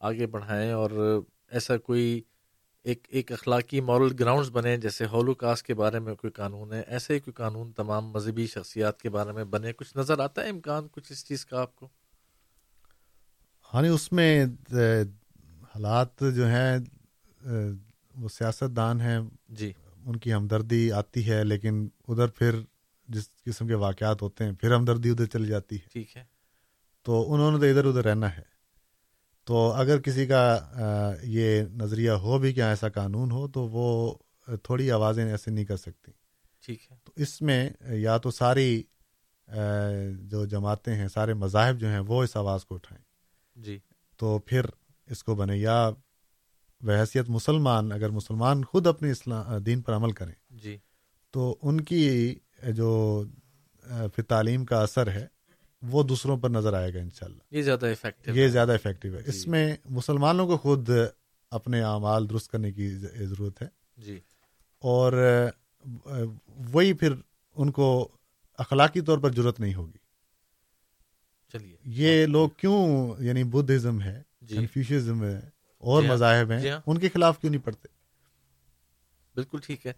[0.00, 2.22] آگے بڑھائیں اور ایسا کوئی
[2.84, 6.80] ایک ایک اخلاقی مورل گراؤنڈز بنے جیسے ہولو کاسٹ کے بارے میں کوئی قانون ہے
[6.80, 10.48] ایسے ہی کوئی قانون تمام مذہبی شخصیات کے بارے میں بنے کچھ نظر آتا ہے
[10.48, 11.88] امکان کچھ اس چیز کا آپ کو؟
[13.74, 14.44] ہاں اس میں
[15.74, 16.78] حالات جو ہیں
[18.14, 19.18] وہ سیاست دان ہیں
[19.48, 19.72] جی۔
[20.04, 22.54] ان کی ہمدردی آتی ہے لیکن ادھر پھر
[23.08, 26.24] جس قسم کے واقعات ہوتے ہیں پھر ہمدردی ادھر چلی جاتی ہے۔ ٹھیک ہے۔
[27.02, 28.51] تو انہوں نے تو ادھر ادھر رہنا ہے۔
[29.44, 30.60] تو اگر کسی کا
[31.22, 34.14] یہ نظریہ ہو بھی کہ ایسا قانون ہو تو وہ
[34.62, 36.12] تھوڑی آوازیں ایسے نہیں کر سکتی۔
[36.62, 38.82] ٹھیک ہے۔ تو اس میں یا تو ساری
[40.22, 43.02] جو جماعتیں ہیں سارے مذاہب جو ہیں وہ اس آواز کو اٹھائیں۔
[43.56, 43.78] جی۔
[44.16, 44.66] تو پھر
[45.06, 45.90] اس کو بنے یا
[46.80, 50.78] بحیثیت مسلمان اگر مسلمان خود اپنے اسلام دین پر عمل کریں جی۔
[51.30, 52.34] تو ان کی
[52.68, 53.24] جو
[53.84, 55.26] پھر تعلیم کا اثر ہے
[55.82, 59.22] وہ دوسروں پر نظر آئے گا انشاءاللہ۔ یہ زیادہ افیکٹو یہ زیادہ افیکٹو ہے۔ جی۔
[59.26, 60.90] اس میں مسلمانوں کو خود
[61.50, 64.20] اپنے اعمال درست کرنے کی ضرورت ہے۔ جی۔
[64.78, 65.12] اور
[66.72, 67.12] وہی پھر
[67.56, 68.08] ان کو
[68.58, 69.98] اخلاقی طور پر ضرورت نہیں ہوگی۔
[71.52, 75.40] چلیے۔ یہ لوگ کیوں یعنی بدھزم ہے جی۔ کنفیوشزم ہے
[75.78, 77.88] اور جی ہاں، مذاہب جی ہیں ہاں۔ ان کے خلاف کیوں نہیں پڑھتے؟
[79.34, 79.92] بالکل ٹھیک ہے۔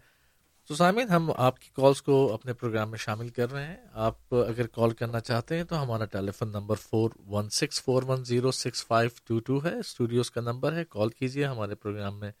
[0.67, 4.15] تو سامعین، ہم آپ کی کالز کو اپنے پروگرام میں شامل کر رہے ہیں۔ آپ
[4.31, 8.51] اگر کال کرنا چاہتے ہیں تو ہمارا telephone number four one six four one zero
[8.51, 12.31] six five two two ہے۔ اسٹوڈیوز کا نمبر ہے۔ کال کیجیے، ہمارے پروگرام میں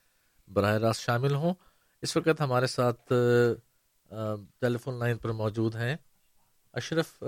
[0.53, 1.53] براہ راست شامل ہوں۔
[2.01, 3.13] اس وقت ہمارے ساتھ
[4.59, 5.95] ٹیلی فون لائن پر موجود ہیں۔
[6.73, 7.23] اشرف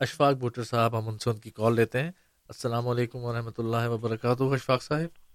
[0.00, 2.10] اشفاق بوٹر صاحب، ہم ان سے ان کی کال لیتے ہیں۔
[2.48, 5.27] السلام علیکم ورحمۃ اللہ وبرکاتہ۔ اشفاق صاحب۔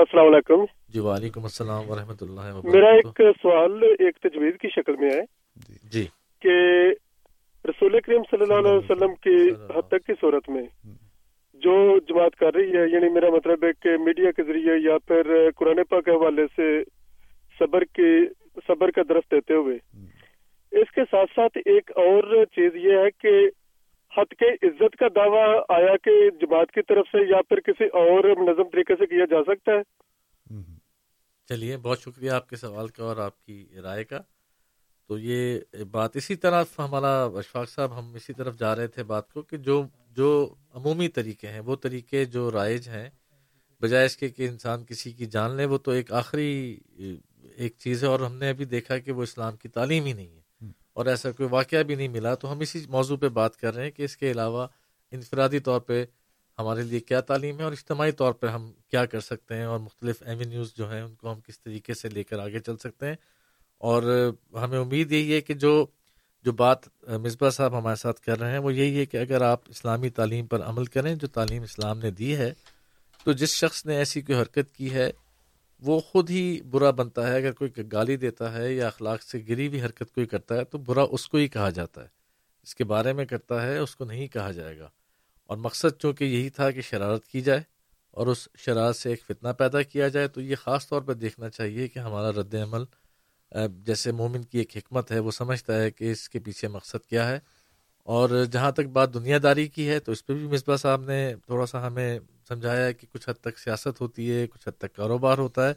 [0.00, 4.96] السلام علیکم۔ جی وعلیکم السلام ورحمۃ اللہ وبرکاتہ۔ میرا ایک سوال ایک تجویز کی شکل
[4.96, 5.20] میں ہے
[5.92, 6.06] جی۔
[6.40, 6.54] کہ
[7.68, 10.62] رسول کریم صلی اللہ علیہ وسلم کی حد تک کی صورت میں
[11.54, 15.50] جو جماعت کر رہی ہے یعنی میرا مطلب ہے کہ میڈیا کے ذریعے یا پھر
[15.56, 16.82] قرآن پاک کے حوالے سے
[17.58, 18.26] صبر کی
[18.68, 19.76] صبر کا درخت دیتے ہوئے۔
[20.72, 23.48] اس کے ساتھ ساتھ ایک اور چیز یہ ہے کہ
[24.18, 28.24] حد کے عزت کا دعویٰ آیا کہ جماعت کی طرف سے یا پھر کسی اور
[28.24, 29.82] منظم طریقے سے کیا جا سکتا ہے؟
[31.48, 34.20] چلیے، بہت شکریہ آپ کے سوال کا اور آپ کی رائے کا۔
[35.08, 35.60] تو یہ
[35.90, 39.56] بات اسی طرح ہمارا اشفاق صاحب، ہم اسی طرف جا رہے تھے بات کو کہ
[39.56, 43.10] جو جو عمومی طریقے ہیں، وہ طریقے جو رائج ہیں،
[43.80, 46.78] بجائے اس کے کہ انسان کسی کی جان لے، وہ تو ایک آخری
[47.56, 50.34] ایک چیز ہے اور ہم نے ابھی دیکھا کہ وہ اسلام کی تعلیم ہی نہیں
[50.36, 50.39] ہے۔
[51.00, 53.84] اور ایسا کوئی واقعہ بھی نہیں ملا، تو ہم اسی موضوع پہ بات کر رہے
[53.84, 54.66] ہیں کہ اس کے علاوہ
[55.12, 56.04] انفرادی طور پہ
[56.58, 59.78] ہمارے لیے کیا تعلیم ہے اور اجتماعی طور پہ ہم کیا کر سکتے ہیں اور
[59.78, 63.06] مختلف ایونیوز جو ہیں، ان کو ہم کس طریقے سے لے کر آگے چل سکتے
[63.06, 63.14] ہیں۔
[63.78, 65.86] اور ہمیں امید یہی ہے کہ جو
[66.44, 69.60] جو بات مصباح صاحب ہمارے ساتھ کر رہے ہیں، وہ یہی ہے کہ اگر آپ
[69.68, 72.52] اسلامی تعلیم پر عمل کریں، جو تعلیم اسلام نے دی ہے،
[73.24, 75.10] تو جس شخص نے ایسی کوئی حرکت کی ہے
[75.82, 79.68] وہ خود ہی برا بنتا ہے، اگر کوئی گالی دیتا ہے یا اخلاق سے گری
[79.68, 82.08] ہوئی حرکت کوئی کرتا ہے تو برا اس کو ہی کہا جاتا ہے۔
[82.62, 84.88] اس کے بارے میں کرتا ہے، اس کو نہیں کہا جائے گا۔
[85.46, 87.60] اور مقصد چونکہ یہی تھا کہ شرارت کی جائے
[88.10, 91.50] اور اس شرارت سے ایک فتنہ پیدا کیا جائے، تو یہ خاص طور پر دیکھنا
[91.50, 92.84] چاہیے کہ ہمارا رد عمل
[93.72, 97.28] جیسے مومن کی ایک حکمت ہے، وہ سمجھتا ہے کہ اس کے پیچھے مقصد کیا
[97.28, 97.38] ہے۔
[98.02, 101.34] اور جہاں تک بات دنیا داری کی ہے، تو اس پہ بھی مصباح صاحب نے
[101.46, 102.18] تھوڑا سا ہمیں
[102.50, 105.74] سمجھایا کہ کچھ حد تک سیاست ہوتی ہے کچھ حد تک کاروبار ہوتا ہے۔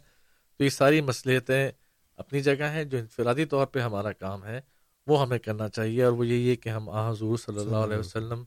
[0.58, 1.72] تو یہ ساری مصلحتیں
[2.18, 4.62] اپنی جگہ ہیں جو انفرادی طور پہ ہمارا کام ہے
[5.08, 7.98] وہ ہمیں کرنا چاہیے۔ اور وہ یہی ہے کہ ہم آ حضور صلی اللہ علیہ
[7.98, 8.44] وسلم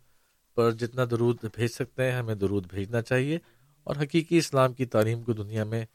[0.54, 3.38] پر جتنا درود بھیج سکتے ہیں ہمیں درود بھیجنا چاہیے۔
[3.84, 5.86] اور حقیقی اسلام کی تعلیم کو دنیا میں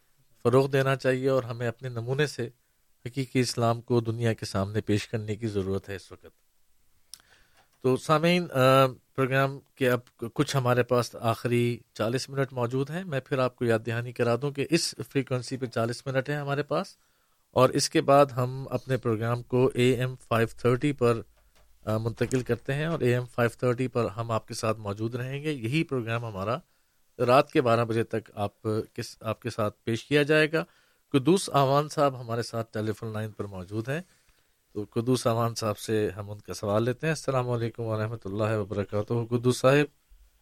[0.43, 2.49] فروغ دینا چاہیے اور ہمیں اپنے نمونے سے
[3.05, 6.25] حقیقی اسلام کو دنیا کے سامنے پیش کرنے کی ضرورت ہے اس وقت۔
[7.81, 8.47] تو سامعین
[9.21, 9.99] پروگرام کے اب
[10.33, 14.35] کچھ ہمارے پاس آخری چالیس منٹ موجود ہیں، میں پھر آپ کو یاد دہانی کرا
[14.41, 16.95] دوں کہ اس فریکوینسی پہ چالیس منٹ ہیں ہمارے پاس،
[17.55, 21.21] اور اس کے بعد ہم اپنے پروگرام کو اے ایم فائیو تھرٹی پر
[21.99, 25.41] منتقل کرتے ہیں، اور اے ایم فائیو تھرٹی پر ہم آپ کے ساتھ موجود رہیں
[25.43, 26.57] گے۔ یہی پروگرام ہمارا
[27.19, 28.61] رات کے بارہ بجے تک آپ
[28.93, 30.63] کس، آپ کے ساتھ پیش کیا جائے گا۔
[31.13, 34.01] قدوس آوان صاحب ہمارے ساتھ ٹیلی فون لائن پر موجود ہیں۔
[34.73, 38.57] تو قدوس امان صاحب سے ہم ان کا سوال لیتے ہیں۔ السلام علیکم ورحمۃ اللہ
[38.57, 39.85] وبرکاتہ۔ قدوس صاحب۔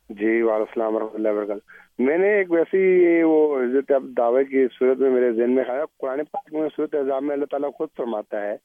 [0.10, 4.68] جی وعلیکم السلام ورحمۃ اللہ وبرکاتہ۔ میں نے ایک ویسی وہ عزت اب دعوے کی
[4.80, 7.90] صورت میں میرے ذہن میں خیال قرآن پاک میں صورت اعظام میں اللہ تعالیٰ خود
[7.98, 8.56] فرماتا ہے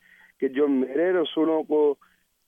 [0.40, 1.94] کہ جو میرے رسولوں کو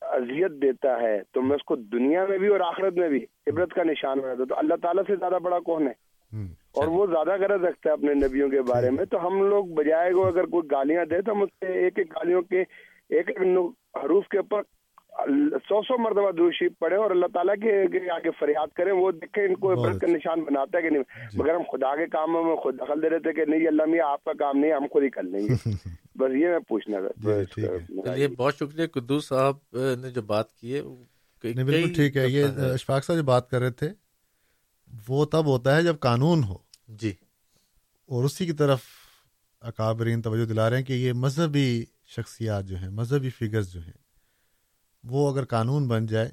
[0.00, 3.70] اذیت دیتا ہے تو میں اس کو دنیا میں بھی اور آخرت میں بھی عبرت
[3.70, 6.06] کا نشان بنا تو اللہ تعالیٰ سے زیادہ بڑا کون ہے؟
[6.72, 10.12] اور وہ زیادہ غرض رکھتا ہے اپنے نبیوں کے بارے میں۔ تو ہم لوگ بجائے
[10.12, 12.64] کو اگر کوئی گالیاں دے تو ہم اس سے ایک ایک گالیوں کے
[13.08, 13.38] ایک ایک
[14.04, 14.62] حروف کے اوپر
[15.68, 19.54] سو سو مرتبہ دوشی پڑھے اور اللہ تعالیٰ کے آگے فریاد کریں وہ دیکھیں ان
[19.54, 21.02] کو عبرت کا نشان بناتا ہے کہ نہیں۔
[21.34, 24.06] مگر ہم خدا کے کاموں میں خود دخل دے رہے تھے کہ نہیں اللہ میاں
[24.06, 25.54] آپ کا کام نہیں ہم خود ہی کر لیں گے۔
[26.14, 30.82] بس یہ میں پوچھنا تھا۔ چلیے بہت شکریہ۔ قدوس صاحب نے جو بات کی ہے
[31.42, 33.88] بالکل ٹھیک ہے۔ یہ اشفاق صاحب جو بات کر رہے تھے
[35.08, 36.54] وہ تب ہوتا ہے جب قانون ہو۔
[36.88, 37.12] جی۔
[38.08, 38.80] اور اسی کی طرف
[39.60, 44.06] اکابرین توجہ دلا رہے ہیں کہ یہ مذہبی شخصیات جو ہیں مذہبی فگرز جو ہیں
[45.04, 46.30] وہ اگر قانون بن جائے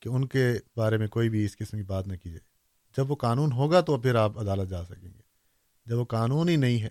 [0.00, 2.48] کہ ان کے بارے میں کوئی بھی اس قسم کی بات نہ کی جائے۔
[2.96, 5.20] جب وہ قانون ہوگا تو پھر آپ عدالت جا سکیں گے۔
[5.86, 6.88] جب وہ قانون ہی نہیں ہے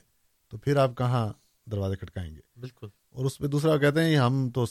[0.50, 1.34] تو پھر آپ کہاں
[1.72, 4.66] دروازے کھٹکائیں گے؟ بالکل۔ اور اس پہ دوسرا کہتے ہیں ہم تو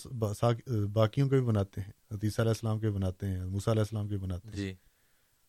[0.92, 4.16] باقیوں کے بھی بناتے ہیں۔ حتیثہ علیہ السلام کے بناتے ہیں موسیٰ علیہ السلام کے
[4.16, 4.74] بناتے ہیں۔ جی۔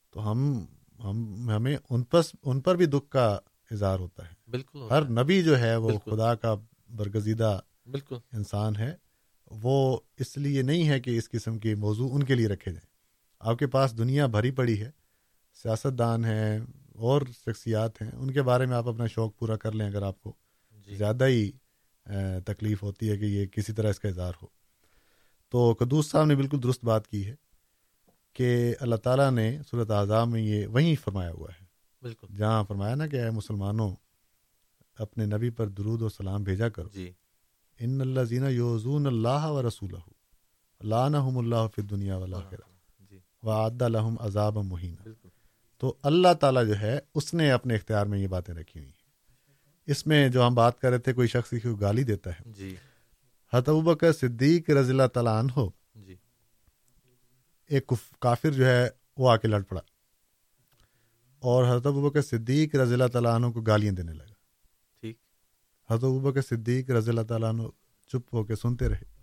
[0.10, 0.66] تو ہم
[1.04, 3.40] ہم ہمیں ان پر ان پر بھی دکھ کا
[3.72, 5.90] اظہار ہوتا ہے۔ بالکل ہر نبی جو ہے وہ.
[6.06, 6.56] خدا کا
[6.90, 8.96] برگزیدہ بالکل۔ انسان ہے
[9.52, 12.90] وہ اس لیے نہیں ہے کہ اس قسم کے موضوع ان کے لیے رکھے جائیں۔
[13.40, 14.92] آپ کے پاس دنیا بھری پڑی ہے
[15.54, 16.60] سیاست دان ہیں
[16.96, 20.22] اور شخصیات ہیں ان کے بارے میں آپ اپنا شوق پورا کر لیں اگر آپ
[20.22, 20.34] کو
[20.72, 21.52] جی۔ زیادہ ہی
[22.46, 24.48] تکلیف ہوتی ہے کہ یہ کسی طرح اس کا اظہار ہو۔
[25.50, 27.36] تو قدوس صاحب نے بالکل درست بات کی ہے
[28.34, 31.66] کہ اللہ تعالیٰ نے صورت اعظام میں یہ وہیں فرمایا ہوا ہے۔
[32.02, 33.96] بالکل۔ جہاں فرمایا نا کہ اے مسلمانوں
[34.96, 37.12] اپنے نبی پر درود و سلام بھیجا کرو۔ جی۔
[37.80, 39.94] ان اللہ زینہ یوزون اللہ و رسول
[40.80, 42.38] اللہ اللہ فی دنیا والا
[43.00, 43.20] جی.
[43.44, 44.96] و عد الحم عذاب مہین
[45.78, 48.98] تو اللہ تعالیٰ جو ہے اس نے اپنے اختیار میں یہ باتیں رکھی ہوئی ہیں۔
[49.86, 52.76] اس میں جو ہم بات کر رہے تھے کوئی شخص کی گالی دیتا ہے۔ جی.
[53.54, 55.60] حتب صدیق رضی اللہ تعالیٰ عنہ
[55.96, 56.16] جی.
[57.68, 59.82] ایک کافر جو ہے وہ آ کے لڑ پڑا۔
[61.40, 64.37] اور حضرت ابوبکر صدیق رضی اللہ تعالیٰ عنہ کو گالیاں دینے لگا۔
[65.90, 67.62] حضرت ابوبکر صدیق رضی اللہ تعالیٰ عنہ
[68.08, 69.18] چپ ہو کے سنتے رہے۔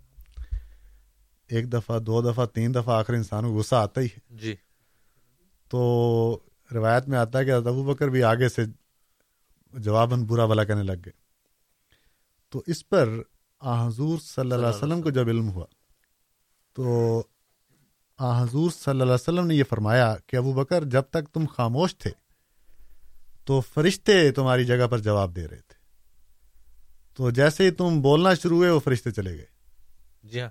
[1.47, 4.55] ایک دفعہ دو دفعہ تین دفعہ آخر انسان کو غصہ آتا ہی ہے۔ جی۔
[5.69, 6.39] تو
[6.73, 8.61] روایت میں آتا ہے کہ حضرت ابو بکر بھی آگے سے
[9.73, 11.25] جواباً برا بلا کرنے لگ گئے۔
[12.49, 13.09] تو اس پر
[13.63, 15.65] حضور صلی اللہ علیہ وسلم کو جب علم ہوا
[16.73, 17.17] تو
[18.19, 21.97] حضور صلی اللہ علیہ وسلم نے یہ فرمایا کہ ابو بکر جب تک تم خاموش
[21.97, 22.11] تھے
[23.45, 25.74] تو فرشتے تمہاری جگہ پر جواب دے رہے تھے۔
[27.15, 29.45] تو جیسے ہی تم بولنا شروع ہوئے وہ فرشتے چلے گئے۔
[30.23, 30.49] جی ہاں۔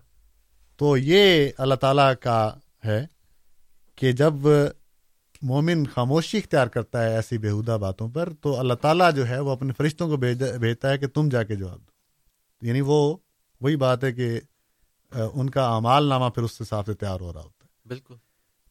[0.77, 2.55] تو یہ اللہ تعالیٰ کا
[2.85, 3.07] ہے
[3.97, 4.32] کہ جب
[5.43, 9.51] مومن خاموشی اختیار کرتا ہے ایسی بےحدہ باتوں پر تو اللہ تعالیٰ جو ہے وہ
[9.51, 13.16] اپنے فرشتوں کو بھیجتا ہے کہ تم جا کے جواب دو۔ یعنی وہ
[13.61, 14.41] وہی بات ہے کہ
[15.12, 18.15] ان کا اعمال نامہ پھر اس سے صاف سے تیار ہو رہا ہوتا ہے۔ بالکل۔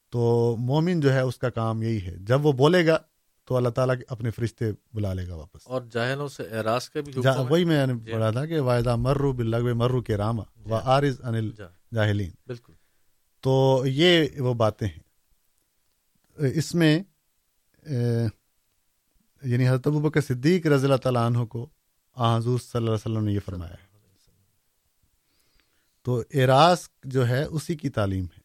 [0.09, 2.97] تو مومن جو ہے اس کا کام یہی ہے۔ جب وہ بولے گا
[3.45, 7.13] تو اللہ تعالیٰ اپنے فرشتے بلا لے گا واپس۔ اور جاہلوں سے اعراض کا بھی
[7.23, 10.75] جا وہی میں نے جی۔ پڑھا تھا کہ واحدہ مرو بلغ مرو کے راما و
[10.75, 11.51] آرز انل
[11.93, 12.73] جاہلین بالکل۔
[13.41, 15.03] تو یہ وہ باتیں ہیں۔
[16.55, 16.99] اس میں
[19.43, 21.69] یعنی حضرت ابو بکر صدیق رضی اللہ تعالیٰ عنہ کو
[22.17, 23.87] حضور صلی اللہ علیہ وسلم نے یہ فرمایا ہے۔
[26.01, 28.43] تو اعراض جو ہے اسی کی تعلیم ہے۔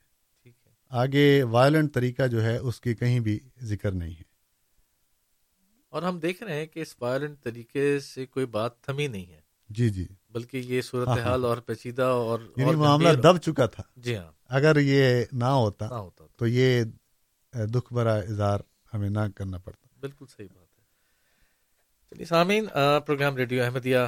[0.89, 4.28] آگے وائلنٹ طریقہ جو ہے اس کی کہیں بھی ذکر نہیں ہے۔
[5.89, 9.41] اور ہم دیکھ رہے ہیں کہ اس وائلنٹ طریقے سے کوئی بات تھمی نہیں ہے۔
[9.69, 13.83] جی جی۔ بلکہ یہ صورتحال ہاں، ہاں۔ اور پیچیدہ اور یعنی معاملہ دب چکا تھا۔
[13.97, 15.89] جی ہاں۔ اگر یہ نہ ہوتا
[16.37, 16.85] تو۔ یہ
[17.53, 18.61] دکھ برا اظہار
[18.95, 20.85] ہمیں نہ کرنا پڑتا۔ بالکل صحیح بات ہے۔
[22.11, 22.67] چلیے سامعین
[23.07, 23.99] پروگرام ریڈیو احمدیہ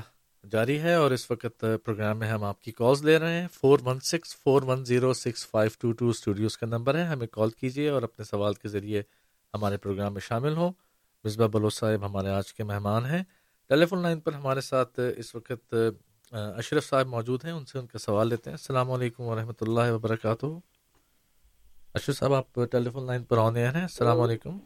[0.52, 3.78] جاری ہے اور اس وقت پروگرام میں ہم آپ کی کالز لے رہے ہیں۔ Four
[3.85, 7.51] one six four one zero six five two two studios کا نمبر ہے۔ ہمیں کال
[7.51, 9.02] کیجیے اور اپنے سوال کے ذریعے
[9.55, 10.73] ہمارے پروگرام میں شامل ہوں۔
[11.24, 13.22] مصباح بلوچ صاحب ہمارے آج کے مہمان ہیں۔
[13.68, 15.74] ٹیلی فون لائن پر ہمارے ساتھ اس وقت
[16.32, 19.92] اشرف صاحب موجود ہیں ان سے ان کا سوال لیتے ہیں۔ السلام علیکم ورحمۃ اللہ
[19.92, 20.47] وبرکاتہ۔
[21.94, 24.59] اشرف صاحب آپ ٹیلی فون لائن پر آنے ہیں۔ السلام علیکم۔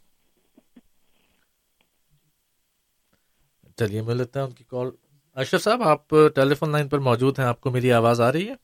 [3.77, 4.89] چلیے مل لیتے ہیں ان کی کال۔
[5.35, 8.49] اشرف صاحب آپ ٹیلی فون لائن پر موجود ہیں آپ کو میری آواز آ رہی
[8.49, 8.55] ہے؟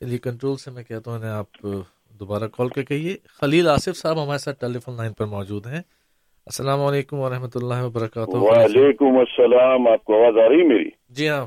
[0.00, 1.66] چلیے کنٹرول سے میں کہتا ہوں آپ
[2.20, 5.80] دوبارہ کال کر کہیے۔ خلیل آصف صاحب ہمارے ساتھ ٹیلی فون لائن پر موجود ہیں۔
[6.46, 11.46] السلام علیکم ورحمۃ اللہ وبرکاتہ۔ وعلیکم السلام آپ کو آواز آ رہی میری؟ جی ہاں۔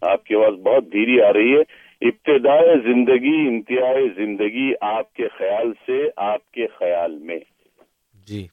[0.00, 5.72] آپ کی آواز بہت دھیری آ رہی ہے۔ ابتدائے زندگی انتہائی زندگی آپ کے خیال
[5.86, 7.38] سے آپ کے خیال میں۔
[8.26, 8.46] جی۔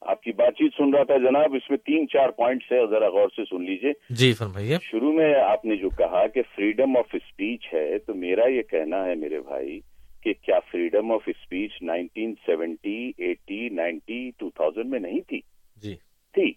[0.00, 3.08] آپ کی بات چیت سن رہا تھا جناب اس میں تین چار پوائنٹس ہے ذرا
[3.08, 7.04] غور سے سن لیجیے۔ جی فرمائیے۔ شروع میں آپ نے جو کہا کہ فریڈم آف
[7.12, 9.80] اسپیچ ہے تو میرا یہ کہنا ہے میرے بھائی
[10.22, 15.40] کہ کیا freedom of speech nineteen seventy eighty ninety two thousand میں نہیں تھی؟
[15.76, 15.96] جی۔
[16.32, 16.52] تھی۔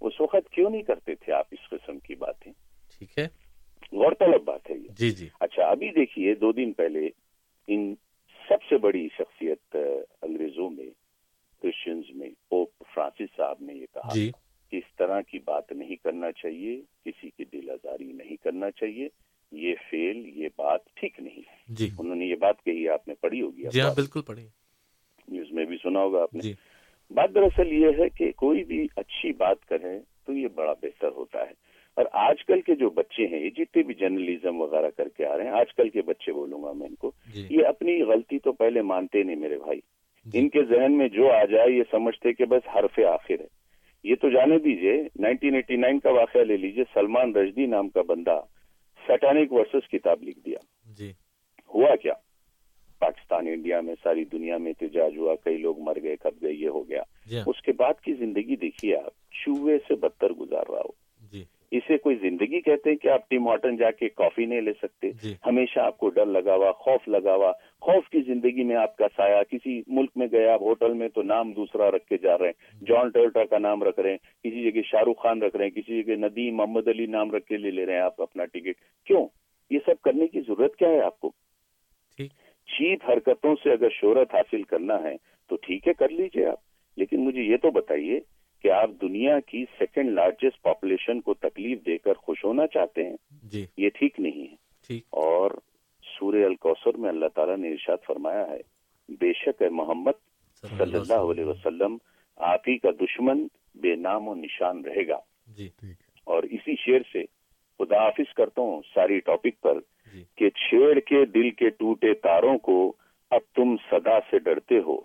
[0.00, 2.52] اس وقت کیوں نہیں کرتے تھے آپ اس قسم کی باتیں؟
[2.98, 3.24] ٹھیک ہے۔
[3.92, 7.08] غور طلب بات ہے یہ۔ جی جی۔ اچھا ابھی دیکھیے دو دن پہلے
[7.66, 7.94] ان
[8.48, 9.76] سب سے بڑی شخصیت
[10.22, 10.90] انگریزوں میں
[11.62, 14.30] کرسچنز میں پوپ فرانسس صاحب نے یہ کہا جی۔
[14.70, 19.08] کہ اس طرح کی بات نہیں کرنا چاہیے کسی کی دل آزاری نہیں کرنا چاہیے۔
[19.52, 23.14] یہ فیل یہ بات ٹھیک نہیں۔ ہے جی۔ انہوں نے یہ بات کہی آپ نے
[23.14, 24.46] پڑھی ہوگی۔ جی ہاں بالکل پڑھی۔
[25.28, 26.52] نیوز میں بھی سنا ہوگا آپ نے۔ جی۔
[27.10, 31.38] بات دراصل یہ ہے کہ کوئی بھی اچھی بات کرے تو یہ بڑا بہتر ہوتا
[31.38, 35.26] ہے۔ اور آج کل کے جو بچے ہیں یہ جتنے بھی جرنلزم وغیرہ کر کے
[35.26, 38.02] آ رہے ہیں آج کل کے بچے بولوں گا میں ان کو جی۔ یہ اپنی
[38.02, 39.80] غلطی تو پہلے مانتے نہیں میرے بھائی۔
[40.34, 43.46] ان کے ذہن میں جو آ جائے یہ سمجھتے کہ بس حرف آخر ہے۔
[44.04, 48.02] یہ تو جانے دیجیے نائنٹین ایٹی نائن کا واقعہ لے لیجیے سلمان رشدی نام کا
[48.02, 48.40] بندہ۔
[49.06, 50.58] سیٹانک ورسز کتاب لکھ دیا۔
[50.98, 51.12] جی۔
[51.74, 52.12] ہوا کیا؟
[52.98, 56.68] پاکستان انڈیا میں ساری دنیا میں احتجاج ہوا کئی لوگ مر گئے کب گئے یہ
[56.68, 60.78] ہو گیا۔ جی۔ اس کے بعد کی زندگی دیکھیے آپ چوہے سے بدتر گزار رہا
[60.78, 60.99] ہو۔
[61.70, 65.10] اسے کوئی زندگی کہتے ہیں کہ آپ ٹیم ہارٹن جا کے کافی نہیں لے سکتے؟
[65.22, 68.96] جی۔ ہمیشہ آپ کو ڈر لگا ہوا خوف لگا ہوا خوف کی زندگی میں آپ
[68.96, 72.38] کا سایہ کسی ملک میں گئے آپ ہوٹل میں تو نام دوسرا رکھ کے جا
[72.38, 75.56] رہے ہیں۔ جان ٹرٹا کا نام رکھ رہے ہیں کسی جگہ شاہ رخ خان رکھ
[75.56, 78.22] رہے ہیں کسی جگہ ندیم محمد علی نام رکھ کے لے لے رہے ہیں آپ
[78.22, 78.74] اپنا ٹکٹ۔
[79.06, 79.28] کیوں؟
[79.70, 81.30] یہ سب کرنے کی ضرورت کیا ہے آپ کو؟
[82.16, 82.30] ٹھیک
[82.68, 85.16] چیپ حرکتوں سے اگر شہرت حاصل کرنا ہے
[85.48, 86.58] تو ٹھیک ہے کر لیجیے آپ۔
[86.96, 88.20] لیکن مجھے یہ تو بتائیے
[88.62, 93.16] کہ آپ دنیا کی سیکنڈ لارجسٹ پاپولیشن کو تکلیف دے کر خوش ہونا چاہتے ہیں
[93.42, 94.54] جی۔ یہ ٹھیک نہیں ہے۔
[94.86, 95.50] ٹھیک۔ اور
[96.18, 98.60] سورہ الکوثر میں اللہ تعالیٰ نے ارشاد فرمایا ہے
[99.20, 100.18] بے شک ہے محمد
[100.62, 101.96] صلی اللہ علیہ وسلم
[102.36, 105.18] آپ ہی کا دشمن بے نام و نشان رہے گا۔
[105.56, 105.68] جی۔
[106.26, 107.24] اور اسی شعر سے
[107.80, 109.78] خدا حافظ کرتا ہوں ساری ٹاپک پر
[110.14, 112.92] جی۔ کہ چھیڑ کے دل کے ٹوٹے تاروں کو
[113.30, 115.00] اب تم صدا سے ڈرتے ہو۔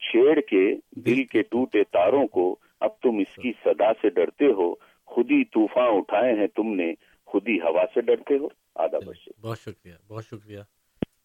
[0.00, 4.74] چھیڑ کے دل کے ٹوٹے تاروں کو اب تم اس کی صدا سے ڈرتے ہو
[5.04, 6.92] خود ہی طوفان اٹھائے ہیں تم نے
[7.24, 10.60] خود ہی ہوا سے ڈرتے ہو۔ آدھا بچے بہت شکریہ بہت شکریہ۔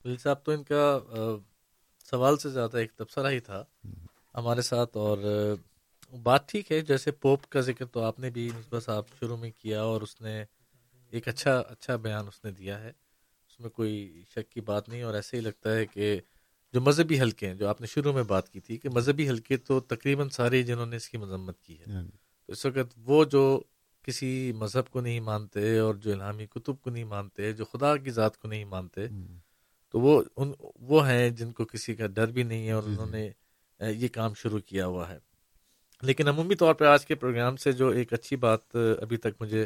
[0.04, 1.00] دل صاحب تو ان کا
[2.06, 3.64] سوال سے زیادہ ایک تبصرہ ہی تھا۔
[4.36, 5.18] ہمارے ساتھ اور
[6.24, 9.52] بات ٹھیک ہے جیسے پوپ کا ذکر تو آپ نے بھی نسبت صاحب شروع میں
[9.58, 10.44] کیا اور اس نے
[11.12, 12.90] ایک اچھا اچھا بیان اس نے دیا ہے۔
[13.50, 16.20] اس میں کوئی شک کی بات نہیں اور ایسے ہی لگتا ہے کہ
[16.74, 19.58] جو مذہبی حلقے ہیں جو آپ نے شروع میں بات کی تھی کہ مذہبی حلقے
[19.58, 21.86] تو تقریباً سارے جنہوں نے اس کی مذمت کی ہے۔
[22.46, 23.62] تو اس وقت وہ جو
[24.04, 28.10] کسی مذہب کو نہیں مانتے اور جو الہامی کتب کو نہیں مانتے جو خدا کی
[28.10, 29.08] ذات کو نہیں مانتے
[29.90, 33.06] تو وہ ان وہ ہیں جن کو کسی کا ڈر بھی نہیں ہے اور انہوں
[33.06, 33.30] نے
[33.80, 35.18] یہ کام شروع کیا ہوا ہے۔
[36.02, 39.66] لیکن عمومی طور پہ آج کے پروگرام سے جو ایک اچھی بات ابھی تک مجھے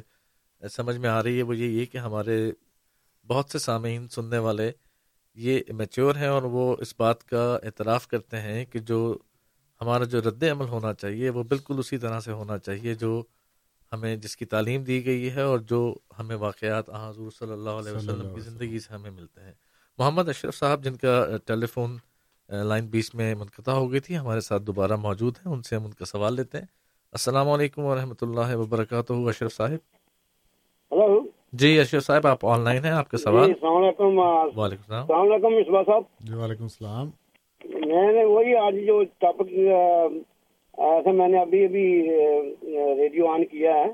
[0.72, 2.52] سمجھ میں آ رہی ہے وہ یہ یہ کہ ہمارے
[3.28, 4.72] بہت سے سامعین سننے والے
[5.36, 9.18] یہ میچور ہیں اور وہ اس بات کا اعتراف کرتے ہیں کہ جو
[9.82, 13.24] ہمارا جو رد عمل ہونا چاہیے وہ بالکل اسی طرح سے ہونا چاہیے جو
[13.94, 17.92] ہمیں جس کی تعلیم دی گئی ہے اور جو ہمیں واقعات حضور صلی اللہ علیہ
[17.92, 19.54] وسلم کی۔ زندگی سے ہمیں ملتے ہیں۔
[19.98, 21.98] محمد اشرف صاحب جن کا ٹیلی فون
[22.50, 25.86] لائن بیچ میں منقطع ہو گئی تھی ہمارے ساتھ دوبارہ موجود ہیں ان سے ہم
[25.86, 26.66] ان کا سوال لیتے ہیں۔
[27.12, 29.96] السلام علیکم ورحمۃ اللہ وبرکاتہ اشرف صاحب۔
[30.92, 35.02] ہلو۔ جی اشرف صاحب آپ آن لائن ہیں؟ آپ سوال جی السلام علیکم وعلیکم السلام۔
[35.02, 37.10] السلام علیکم مصباح صاحب۔ جی وعلیکم السلام۔
[37.90, 39.54] میں نے وہی آج جو ٹاپک
[40.78, 41.86] ایسا میں نے ابھی ابھی
[42.98, 43.88] ریڈیو آن کیا ہے۔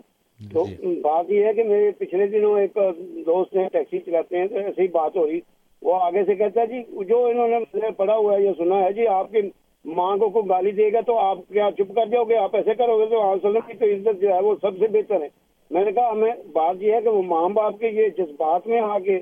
[0.53, 0.63] تو
[1.01, 2.77] بات یہ ہے کہ میرے پچھلے دنوں ایک
[3.25, 5.39] دوست ہیں ٹیکسی چلاتے ہیں تو ایسی ہی بات ہو رہی۔
[5.81, 8.93] وہ آگے سے کہتا ہے جی جو انہوں نے پڑھا ہوا ہے یہ سنا ہے
[8.93, 9.49] جی آپ کی
[9.85, 12.73] ماں کو کوئی گالی دے گا تو آپ کیا چپ کر جاؤ گے؟ آپ ایسے
[12.75, 15.29] کرو گے تو آپ وسلم کی تو عزت جو ہے وہ سب سے بہتر ہے۔
[15.71, 18.79] میں نے کہا ہمیں بات یہ ہے کہ وہ ماں باپ کے یہ جذبات میں
[18.79, 19.19] آ کے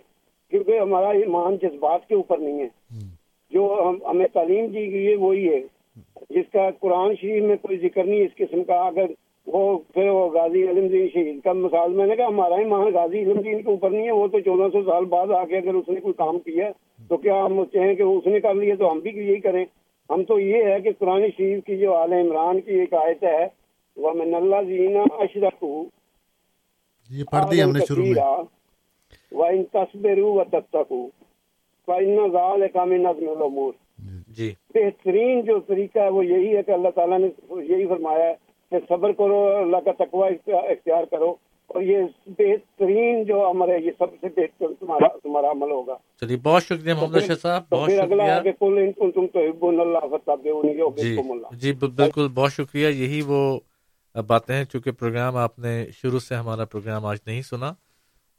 [0.52, 2.68] کیونکہ ہمارا ایمان جذبات کے اوپر نہیں ہے۔
[3.52, 5.60] جو ہم ہمیں تعلیم دی گئی ہے وہی ہے۔
[6.30, 9.06] جس کا قرآن شریف میں کوئی ذکر نہیں اس قسم کا اگر
[9.48, 13.20] وہ پھر وہ غازی علم دین شہید کا مثال میں نے کہا ہمارا ایمان غازی
[13.20, 15.74] علم دین کے اوپر نہیں ہے وہ تو چودہ سو سال بعد آ کے اگر
[15.74, 16.70] اس نے کوئی کام کیا
[17.08, 19.66] تو کیا ہم چاہیں کہ اس نے کر لیے؟ تو ہم بھی یہی کریں۔
[20.10, 23.48] ہم تو یہ ہے کہ قرآن شریف کی جو عال عمران کی ایک آیت ہے
[23.98, 25.86] وہ من اللہ زینا اشرکو
[27.10, 28.14] یہ پڑھ دی ہم نے شروع میں۔
[29.32, 31.08] وَإِن تَصْبِرُوا وَتَتَّقُوا
[31.86, 33.76] فَإِنَّ ذَلِكَ مِنْ عَزْمِ الْأُمُورِ۔
[34.28, 38.34] جی۔ بہترین جو طریقہ ہے وہ یہی ہے کہ اللہ تعالیٰ نے یہی فرمایا ہے
[38.72, 41.36] کہ صبر کرو اللہ کا تقوی اختیار کرو
[41.68, 46.38] اور یہ بہترین جو عمل ہے یہ سب سے بہتر تمہارا تمہارا عمل ہوگا۔ چلیے
[46.44, 49.12] بہت شکریہ محمد اشرف صاحب تو بہت پھر اگلا ہے شکریہ۔ کہ کل
[49.62, 51.18] ان اللہ فتبعونی جی
[51.52, 53.60] جی بالکل بہت شکریہ۔ یہی وہ
[54.28, 57.72] باتیں ہیں، چونکہ پروگرام آپ نے شروع سے ہمارا پروگرام آج نہیں سنا،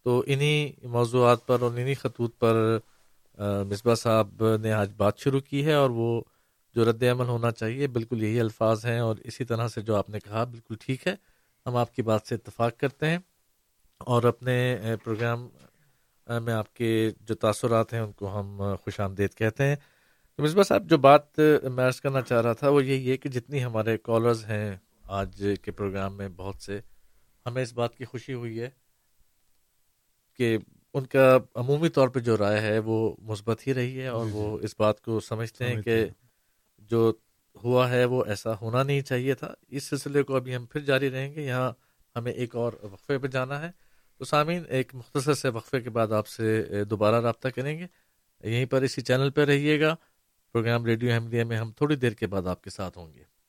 [0.06, 2.78] تو انہی موضوعات پر اور انہی خطوط پر
[3.68, 6.20] مصباح صاحب نے آج بات شروع کی ہے اور وہ
[6.76, 10.10] جو رد عمل ہونا چاہیے، بالکل یہی الفاظ ہیں اور اسی طرح سے جو آپ
[10.10, 11.14] نے کہا، بالکل ٹھیک ہے۔
[11.66, 13.18] ہم آپ کی بات سے اتفاق کرتے ہیں
[14.00, 14.56] اور اپنے
[15.04, 15.48] پروگرام
[16.26, 19.76] میں آپ کے جو تاثرات ہیں، ان کو ہم خوش آمدید کہتے ہیں۔
[20.38, 23.64] مصباح صاحب، جو بات میں عرض کرنا چاہ رہا تھا، وہ یہی ہے کہ جتنی
[23.64, 24.76] ہمارے کالرز ہیں
[25.10, 26.80] آج کے پروگرام میں بہت سے
[27.46, 28.70] ہمیں اس بات کی خوشی ہوئی ہے
[30.36, 30.58] کہ
[30.94, 34.32] ان کا عمومی طور پہ جو رائے ہے وہ مثبت ہی رہی ہے اور جی،
[34.32, 36.06] وہ جی۔ اس بات کو سمجھتے ہیں کہ۔
[36.78, 37.12] جو
[37.64, 41.10] ہوا ہے وہ ایسا ہونا نہیں چاہیے تھا۔ اس سلسلے کو ابھی ہم پھر جاری
[41.10, 41.72] رہیں گے۔ یہاں
[42.16, 43.70] ہمیں ایک اور وقفے پہ جانا ہے۔
[44.18, 47.86] تو سامعین ایک مختصر سے وقفے کے بعد آپ سے دوبارہ رابطہ کریں گے۔
[48.44, 49.96] یہیں پر اسی چینل پہ رہیے گا۔
[50.52, 53.39] پروگرام ریڈیو احمدیہ میں ہم تھوڑی دیر کے بعد آپ کے ساتھ ہوں گے۔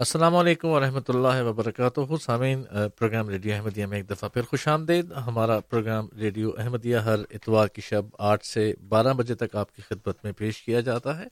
[0.00, 2.64] السلام علیکم ورحمۃ اللہ وبرکاتہ۔ سامعین
[2.96, 7.68] پروگرام ریڈیو احمدیہ میں ایک دفعہ پھر خوش آمدید۔ ہمارا پروگرام ریڈیو احمدیہ ہر اتوار
[7.68, 11.24] کی شب آٹھ سے بارہ بجے تک آپ کی خدمت میں پیش کیا جاتا ہے۔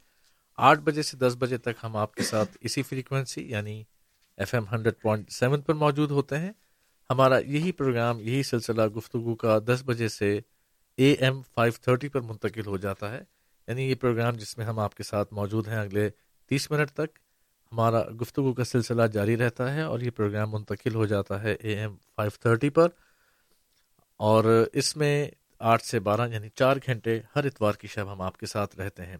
[0.56, 3.84] آٹھ بجے سے دس بجے تک ہم آپ کے ساتھ اسی فریکوینسی یعنی
[4.36, 6.52] F M hundred point seven پر موجود ہوتے ہیں۔
[7.10, 10.40] ہمارا یہی پروگرام، یہی سلسلہ گفتگو کا دس بجے سے
[10.96, 13.22] اے ایم فائیو تھرٹی پر منتقل ہو جاتا ہے۔
[13.68, 16.10] یعنی یہ پروگرام جس میں ہم آپ کے ساتھ موجود ہیں اگلے
[16.48, 17.23] تیس منٹ تک۔
[17.74, 21.78] ہمارا گفتگو کا سلسلہ جاری رہتا ہے اور یہ پروگرام منتقل ہو جاتا ہے اے
[21.80, 22.88] ایم فائیو تھرٹی پر
[24.16, 28.36] اور اس میں آٹھ سے بارہ یعنی چار گھنٹے ہر اتوار کی شب ہم آپ
[28.36, 29.16] کے ساتھ رہتے ہیں۔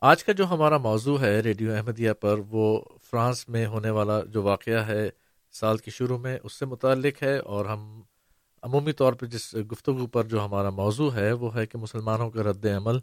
[0.00, 2.80] آج کا جو ہمارا موضوع ہے ریڈیو احمدیہ پر وہ
[3.10, 5.10] فرانس میں ہونے والا جو واقعہ ہے
[5.52, 8.02] سال کے شروع میں اس سے متعلق ہے اور ہم
[8.62, 12.42] عمومی طور پر جس گفتگو پر جو ہمارا موضوع ہے وہ ہے کہ مسلمانوں کا
[12.42, 12.98] رد عمل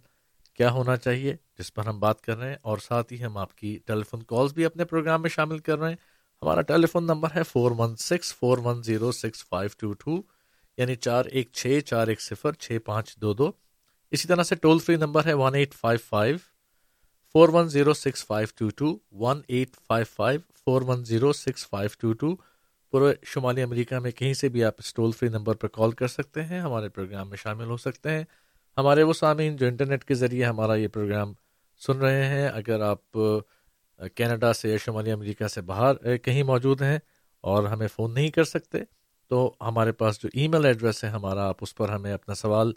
[0.58, 3.56] کیا ہونا چاہیے جس پر ہم بات کر رہے ہیں؟ اور ساتھ ہی ہم آپ
[3.56, 5.96] کی ٹیلی فون کالز بھی اپنے پروگرام میں شامل کر رہے ہیں۔
[6.42, 10.22] ہمارا ٹیلی فون نمبر ہے four one six four one zero six five two two
[10.78, 13.52] یعنی چار ایک چھ، چار ایک صفر، چھ پانچ دو دو۔
[14.12, 16.36] اسی طرح سے ٹول فری نمبر ہے one eight five five
[17.34, 21.70] four one zero six five two two one eight five five four one zero six
[21.70, 22.36] five two two
[22.92, 26.08] پورے شمالی امریکہ میں کہیں سے بھی آپ اس ٹول فری نمبر پر کال کر
[26.08, 28.24] سکتے ہیں، ہمارے پروگرام میں شامل ہو سکتے ہیں۔
[28.78, 31.34] ہمارے وہ سامعین جو انٹرنیٹ کے ذریعے ہمارا یہ پروگرام
[31.82, 33.18] سن رہے ہیں، اگر آپ
[34.16, 36.98] کینیڈا سے یا شمالی امریکہ سے باہر کہیں موجود ہیں
[37.44, 38.78] اور ہمیں فون نہیں کر سکتے،
[39.32, 42.72] تو ہمارے پاس جو ای میل ایڈریس ہے ہمارا، آپ اس پر ہمیں اپنا سوال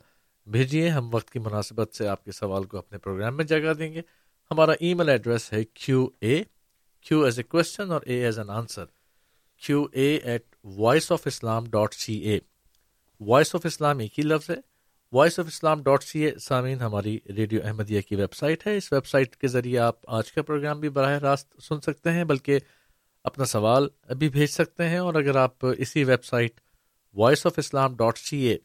[0.47, 3.93] بھیجیے، ہم وقت کی مناسبت سے آپ کے سوال کو اپنے پروگرام میں جگہ دیں
[3.93, 4.03] گے۔
[4.51, 6.43] ہمارا ای میل ایڈریس ہے Q A,
[7.07, 8.85] Q as a question اور a as an answer,
[9.63, 12.39] Q A at voice of Islam dot C A.
[13.21, 14.57] Voice of Islam ایک ہی لفظ ہے
[15.13, 18.93] voice of Islam dot C A سامعین، ہماری ریڈیو احمدیہ کی ویب سائٹ ہے۔ اس
[18.93, 22.59] web site کے ذریعے آپ آج کا پروگرام بھی براہ راست سن سکتے ہیں، بلکہ
[23.25, 23.89] اپنا سوال
[24.19, 26.61] بھی بھیج سکتے ہیں۔ اور اگر آپ اسی website
[27.15, 28.59] voice of Islam dot C A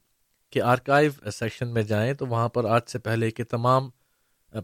[0.52, 3.90] کے آرکائیو سیکشن میں جائیں، تو وہاں پر آج سے پہلے کے تمام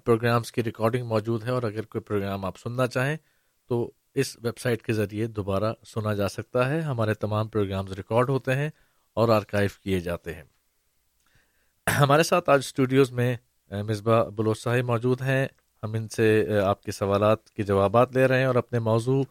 [0.05, 3.17] پروگرامس کی ریکارڈنگ موجود ہے۔ اور اگر کوئی پروگرام آپ سننا چاہیں،
[3.67, 8.29] تو اس ویب سائٹ کے ذریعے دوبارہ سنا جا سکتا ہے۔ ہمارے تمام پروگرامز ریکارڈ
[8.29, 8.69] ہوتے ہیں
[9.13, 10.43] اور آرکائیو کیے جاتے ہیں۔
[11.99, 13.35] ہمارے ساتھ آج اسٹوڈیوز میں
[13.71, 15.47] مصباح بلوچاہی موجود ہیں۔
[15.83, 16.25] ہم ان سے
[16.65, 19.23] آپ کے سوالات کے جوابات لے رہے ہیں اور اپنے موضوع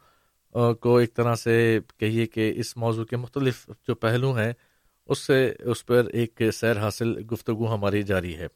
[0.80, 4.52] کو ایک طرح سے کہیے کہ اس موضوع کے مختلف جو پہلو ہیں،
[5.08, 8.46] اس سے، اس پر ایک سیر حاصل گفتگو ہماری جاری ہے۔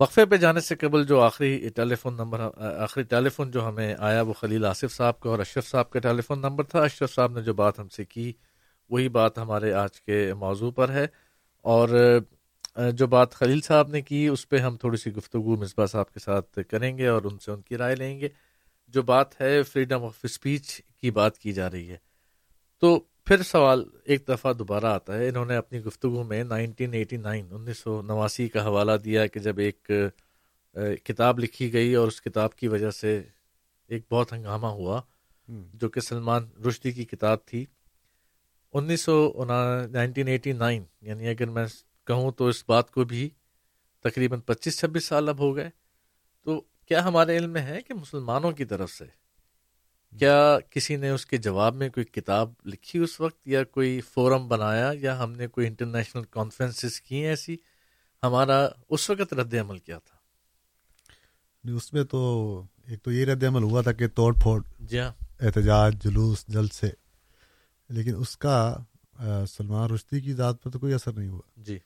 [0.00, 2.40] وقفے پہ جانے سے قبل جو آخری ٹیلی فون نمبر
[2.78, 5.98] آخری ٹیلی فون جو ہمیں آیا، وہ خلیل آصف صاحب کا اور اشرف صاحب کا
[5.98, 8.32] ٹیلی فون نمبر تھا۔ اشرف صاحب نے جو بات ہم سے کی،
[8.90, 11.06] وہی بات ہمارے آج کے موضوع پر ہے۔
[11.62, 11.88] اور
[12.92, 16.20] جو بات خلیل صاحب نے کی اس پہ ہم تھوڑی سی گفتگو مصباح صاحب کے
[16.20, 18.28] ساتھ کریں گے اور ان سے ان کی رائے لیں گے۔
[18.88, 21.96] جو بات ہے فریڈم آف اسپیچ کی بات کی جا رہی ہے۔
[22.80, 27.16] تو پھر سوال ایک دفعہ دوبارہ آتا ہے۔ انہوں نے اپنی گفتگو میں نائنٹین ایٹی
[27.16, 29.90] نائن انیس سو نواسی کا حوالہ دیا کہ جب ایک
[31.04, 33.22] کتاب لکھی گئی اور اس کتاب کی وجہ سے
[33.88, 35.00] ایک بہت ہنگامہ ہوا
[35.48, 37.64] جو کہ سلمان رشدی کی کتاب تھی۔
[38.72, 39.44] انیس سو
[39.90, 41.66] نائنٹین ایٹی نائن یعنی اگر میں
[42.06, 43.28] کہوں تو اس بات کو بھی
[44.04, 45.70] تقریباً پچیس چھبیس سال اب ہو گئے۔
[46.44, 49.04] تو کیا ہمارے علم میں ہے کہ مسلمانوں کی طرف سے
[50.18, 54.48] کیا کسی نے اس کے جواب میں کوئی کتاب لکھی اس وقت یا کوئی فورم
[54.48, 57.56] بنایا یا ہم نے کوئی انٹرنیشنل کانفرنسز کی ہیں ایسی؟
[58.22, 60.16] ہمارا اس وقت رد عمل کیا تھا؟
[61.76, 65.12] اس میں تو ایک تو یہ رد عمل ہوا تھا کہ توڑ پھوڑ جی ہاں۔
[65.40, 66.99] احتجاج جلوس جلد سے۔
[67.90, 68.78] لیکن اس کا
[69.48, 71.78] سلمان رشتی کی ذات پر تو کوئی اثر نہیں ہوا۔ جی۔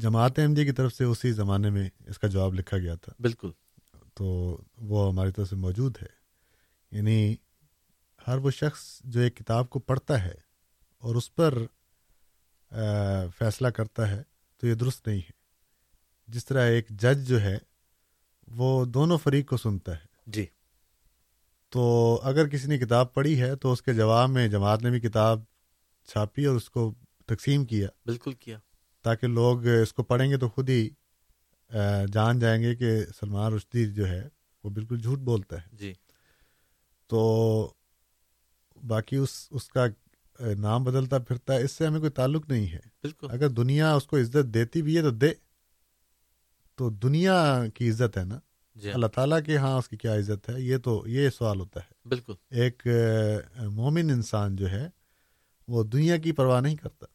[0.00, 3.50] جماعت احمدیہ کی طرف سے اسی زمانے میں اس کا جواب لکھا گیا تھا۔ بالکل۔
[4.14, 6.06] تو وہ ہماری طرف سے موجود ہے۔
[6.90, 7.36] یعنی
[8.26, 10.34] ہر وہ شخص جو ایک کتاب کو پڑھتا ہے
[10.98, 11.58] اور اس پر
[13.38, 14.22] فیصلہ کرتا ہے
[14.60, 15.30] تو یہ درست نہیں ہے۔
[16.26, 17.58] جس طرح ایک جج جو ہے
[18.48, 20.46] وہ دونوں فریق کو سنتا ہے۔ جی۔
[21.68, 25.00] تو اگر کسی نے کتاب پڑھی ہے تو اس کے جواب میں جماعت نے بھی
[25.00, 25.40] کتاب
[26.06, 26.94] چھاپی اور اس کو
[27.26, 28.58] تقسیم کیا بالکل کیا۔
[29.02, 30.88] تاکہ لوگ اس کو پڑھیں گے تو خود ہی
[32.12, 34.28] جان جائیں گے کہ سلمان رشدی جو ہے
[34.64, 35.92] وہ بالکل جھوٹ بولتا ہے۔ جی۔
[37.06, 37.72] تو
[38.86, 39.86] باقی اس اس کا
[40.58, 44.06] نام بدلتا پھرتا ہے اس سے ہمیں کوئی تعلق نہیں ہے۔ بالکل۔ اگر دنیا اس
[44.06, 45.30] کو عزت دیتی بھی ہے تو دے۔
[46.76, 48.38] تو دنیا کی عزت ہے نا۔
[48.78, 48.90] جی.
[48.90, 52.08] اللہ تعالیٰ کے ہاں اس کی کیا عزت ہے؟ یہ تو یہ سوال ہوتا ہے۔
[52.08, 52.86] بالکل۔ ایک
[53.70, 54.88] مومن انسان جو ہے
[55.68, 57.06] وہ دنیا کی پرواہ نہیں کرتا۔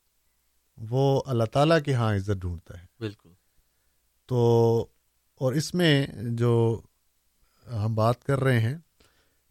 [0.77, 3.29] وہ اللہ تعالیٰ کے ہاں عزت ڈھونڈتا ہے۔ بالکل۔
[4.25, 4.87] تو
[5.39, 6.81] اور اس میں جو
[7.73, 8.77] ہم بات کر رہے ہیں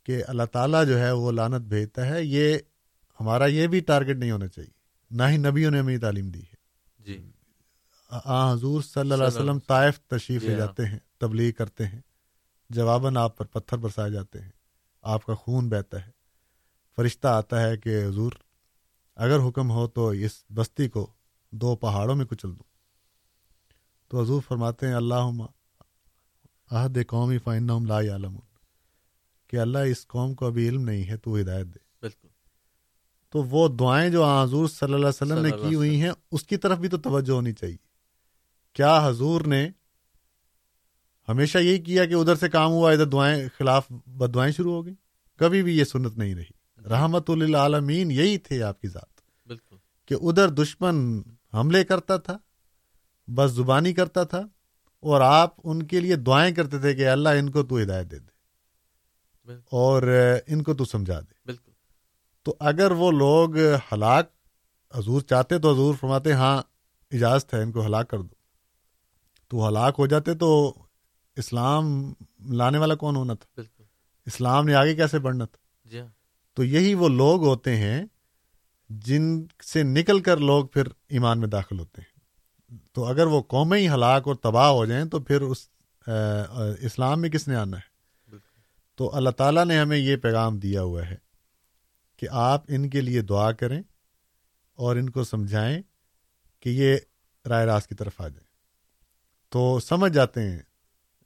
[0.02, 2.59] کہ اللہ تعالیٰ جو ہے وہ لانت بھیجتا ہے یہ
[3.20, 4.70] ہمارا یہ بھی ٹارگٹ نہیں ہونا چاہیے۔
[5.10, 6.55] نہ ہی نبیوں نے ہمیں تعلیم دی ہے۔
[6.98, 7.30] جی۔
[8.10, 11.86] آ حضور صلی اللہ علیہ وسلم۔ طائف تشریف لے جی ہاں۔ جاتے ہیں۔ تبلیغ کرتے
[11.86, 12.01] ہیں۔
[12.70, 14.51] جواباً آپ پر پتھر برسائے جاتے ہیں۔
[15.03, 16.11] آپ کا خون بہتا ہے۔
[16.97, 18.32] فرشتہ آتا ہے کہ حضور
[19.16, 21.12] اگر حکم ہو تو اس بستی کو
[21.51, 22.73] دو پہاڑوں میں کچل دوں
[24.09, 25.43] تو حضور فرماتے ہیں اللہ
[26.70, 28.39] عہد قومی فائن لا عالم
[29.47, 32.28] کہ اللہ اس قوم کو ابھی علم نہیں ہے تو ہدایت دے۔ بالکل۔
[33.31, 36.57] تو وہ دعائیں جو حضور صلی اللہ علیہ وسلم نے کی ہوئی ہیں اس کی
[36.57, 37.77] طرف بھی تو توجہ ہونی چاہیے۔
[38.73, 39.70] کیا حضور نے
[41.28, 44.86] ہمیشہ یہی کیا کہ ادھر سے کام ہوا ادھر دعائیں خلاف بد دعائیں شروع ہو
[44.86, 44.94] گئی
[45.39, 49.77] کبھی بھی یہ سنت نہیں رہی۔ رحمت للعالمین یہی تھے آپ کی ذات۔ بالکل۔
[50.07, 51.23] کہ ادھر دشمن
[51.55, 52.39] حملے کرتا تھا
[53.27, 54.40] بس زبانی کرتا تھا
[55.01, 58.19] اور آپ ان کے لیے دعائیں کرتے تھے کہ اللہ ان کو تو ہدایت دے
[58.19, 58.32] دے۔
[59.44, 60.03] بالکل۔ اور
[60.47, 61.73] ان کو تو سمجھا دے۔ بالکل۔
[62.43, 63.59] تو اگر وہ لوگ
[63.93, 64.31] ہلاک
[64.94, 66.62] حضور چاہتے تو حضور فرماتے ہاں
[67.11, 68.35] اجازت ہے ان کو ہلاک کر دو۔
[69.49, 70.74] تو ہلاک ہو جاتے تو
[71.36, 73.84] اسلام لانے والا کون ہونا تھا؟ بالکل۔
[74.26, 76.09] اسلام نے آگے کیسے بڑھنا تھا؟ جی ہاں۔
[76.54, 78.04] تو یہی وہ لوگ ہوتے ہیں
[78.88, 82.12] جن سے نکل کر لوگ پھر ایمان میں داخل ہوتے ہیں۔
[82.92, 85.68] تو اگر وہ قومیں ہی ہلاک اور تباہ ہو جائیں تو پھر اس
[86.80, 87.92] اسلام میں کس نے آنا ہے؟
[88.94, 91.16] تو اللہ تعالیٰ نے ہمیں یہ پیغام دیا ہوا ہے
[92.16, 93.82] کہ آپ ان کے لیے دعا کریں
[94.74, 95.82] اور ان کو سمجھائیں
[96.60, 96.96] کہ یہ
[97.48, 98.46] رائے راست کی طرف آ جائیں۔
[99.48, 100.59] تو سمجھ جاتے ہیں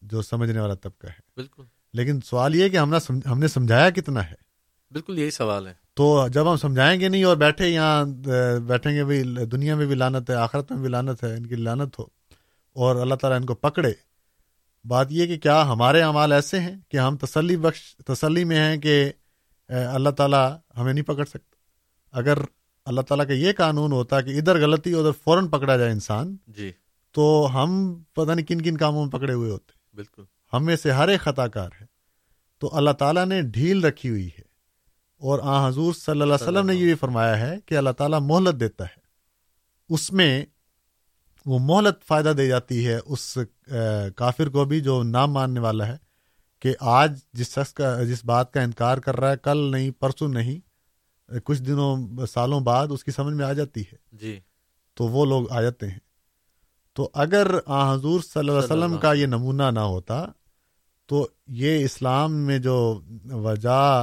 [0.07, 1.63] جو سمجھنے والا طبقہ ہے۔ بالکل۔
[1.93, 4.35] لیکن سوال یہ کہ ہم نے سمجھ- ہم نے سمجھایا کتنا ہے؟
[4.91, 8.05] بالکل یہی سوال ہے۔ تو جب ہم سمجھائیں گے نہیں اور بیٹھے یہاں
[8.61, 11.55] بیٹھیں گے بھی دنیا میں بھی لانت ہے آخرت میں بھی لانت ہے ان کی
[11.55, 12.05] لانت ہو
[12.73, 13.93] اور اللہ تعالیٰ ان کو پکڑے۔
[14.85, 18.77] بات یہ کہ کیا ہمارے اعمال ایسے ہیں کہ ہم تسلی بخش تسلی میں ہیں
[18.77, 19.13] کہ
[19.69, 21.57] اللہ تعالیٰ ہمیں نہیں پکڑ سکتا؟
[22.19, 22.39] اگر
[22.85, 26.73] اللہ تعالیٰ کا یہ قانون ہوتا کہ ادھر غلطی ادھر فوراً پکڑا جائے انسان جی۔
[27.13, 30.91] تو ہم پتہ نہیں کن کن کاموں میں پکڑے ہوئے ہوتے۔ بالکل۔ ہم میں سے
[30.91, 31.87] ہر ایک خطا کار ہے۔
[32.59, 34.43] تو اللہ تعالیٰ نے ڈھیل رکھی ہوئی ہے۔
[35.19, 38.21] اور آ حضور صلی اللہ علیہ وسلم نے یہ بھی فرمایا ہے کہ اللہ تعالیٰ
[38.21, 39.01] مہلت دیتا ہے۔
[39.89, 40.45] اس میں
[41.47, 43.39] وہ مہلت فائدہ دے جاتی ہے اس
[44.17, 45.97] کافر کو بھی جو نام ماننے والا ہے
[46.59, 50.29] کہ آج جس شخص کا جس بات کا انکار کر رہا ہے کل نہیں پرسوں
[50.29, 50.61] نہیں
[51.45, 54.41] کچھ دنوں سالوں بعد اس کی سمجھ میں آ جاتی ہے۔ جی۔
[54.95, 55.99] تو وہ لوگ آ جاتے ہیں۔
[56.97, 60.25] تو اگر حضور صلی اللہ علیہ وسلم کا یہ نمونہ نہ ہوتا
[61.07, 64.01] تو یہ اسلام میں جو وجا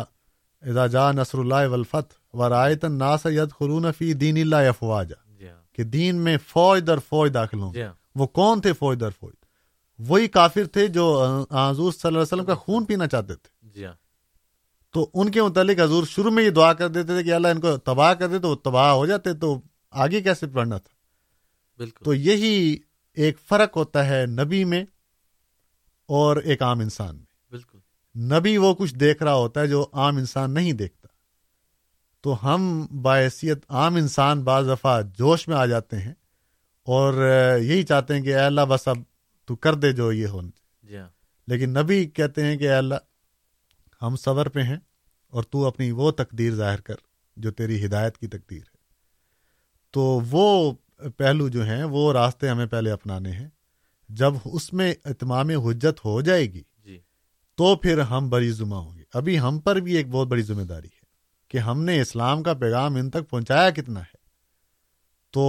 [0.64, 5.62] اذا جا نصر اللہ ولفت و رایت الناس يدخلون فی دین اللہ افواجا جی ہاں۔
[5.74, 9.10] کہ دین میں فوج در فوج داخل ہوں۔ جی ہاں۔ وہ کون تھے فوج در
[9.20, 9.34] فوج؟
[10.00, 13.86] وہی کافر تھے جو حضور صلی اللہ علیہ وسلم کا خون پینا چاہتے تھے۔ جی
[13.86, 13.94] ہاں۔
[14.92, 17.60] تو ان کے متعلق حضور شروع میں یہ دعا کر دیتے تھے کہ اللہ ان
[17.60, 19.62] کو تباہ کر دے تو وہ تباہ ہو جاتے تو
[19.92, 21.03] آگے کیسے پڑھنا تھا؟
[21.78, 22.78] بالکل۔ تو یہی
[23.14, 24.86] ایک فرق ہوتا ہے نبی میں
[26.06, 27.78] اور ایک عام انسان میں۔ بالکل۔
[28.20, 31.08] نبی وہ کچھ دیکھ رہا ہوتا ہے جو عام انسان نہیں دیکھتا۔
[32.22, 36.14] تو ہم باحثیت عام انسان بعض دفعہ جوش میں آ جاتے ہیں
[36.84, 37.14] اور
[37.62, 38.98] یہی چاہتے ہیں کہ اے اللہ بس اب
[39.46, 40.50] تو کر دے جو یہ ہونا
[40.88, 41.10] جی ہاں۔
[41.48, 42.96] لیکن نبی کہتے ہیں کہ اے اللہ
[44.02, 44.78] ہم صبر پہ ہیں
[45.28, 46.96] اور تو اپنی وہ تقدیر ظاہر کر
[47.36, 48.78] جو تیری ہدایت کی تقدیر ہے۔
[49.92, 50.74] تو وہ
[51.18, 53.50] پہلو جو ہیں وہ راستے ہمیں پہلے اپنانے ہیں۔
[54.10, 57.00] جب اس میں اتمام حجت ہو جائے گی جی۔
[57.56, 60.62] تو پھر ہم بڑی ذمہ ہوں گے۔ ابھی ہم پر بھی ایک بہت بڑی ذمہ
[60.62, 61.06] داری ہے
[61.48, 64.18] کہ ہم نے اسلام کا پیغام ان تک پہنچایا کتنا ہے۔
[65.32, 65.42] تو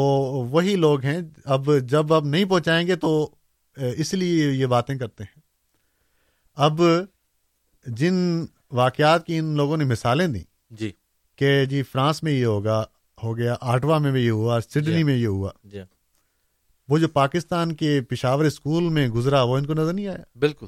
[0.50, 3.34] وہی لوگ ہیں اب جب اب نہیں پہنچائیں گے تو
[3.76, 5.40] اس لیے یہ باتیں کرتے ہیں۔
[6.54, 6.80] اب
[7.86, 10.92] جن واقعات کی ان لوگوں نے مثالیں دیں جی۔
[11.36, 12.84] کہ جی فرانس میں یہ ہوگا
[13.24, 15.80] ہو گیا آٹھواں میں بھی یہ ہوا سڈنی جی۔ میں یہ ہوا۔ جی۔
[16.88, 20.66] وہ جو پاکستان کے پشاور اسکول میں گزرا وہ ان کو نظر نہیں آیا؟ بالکل۔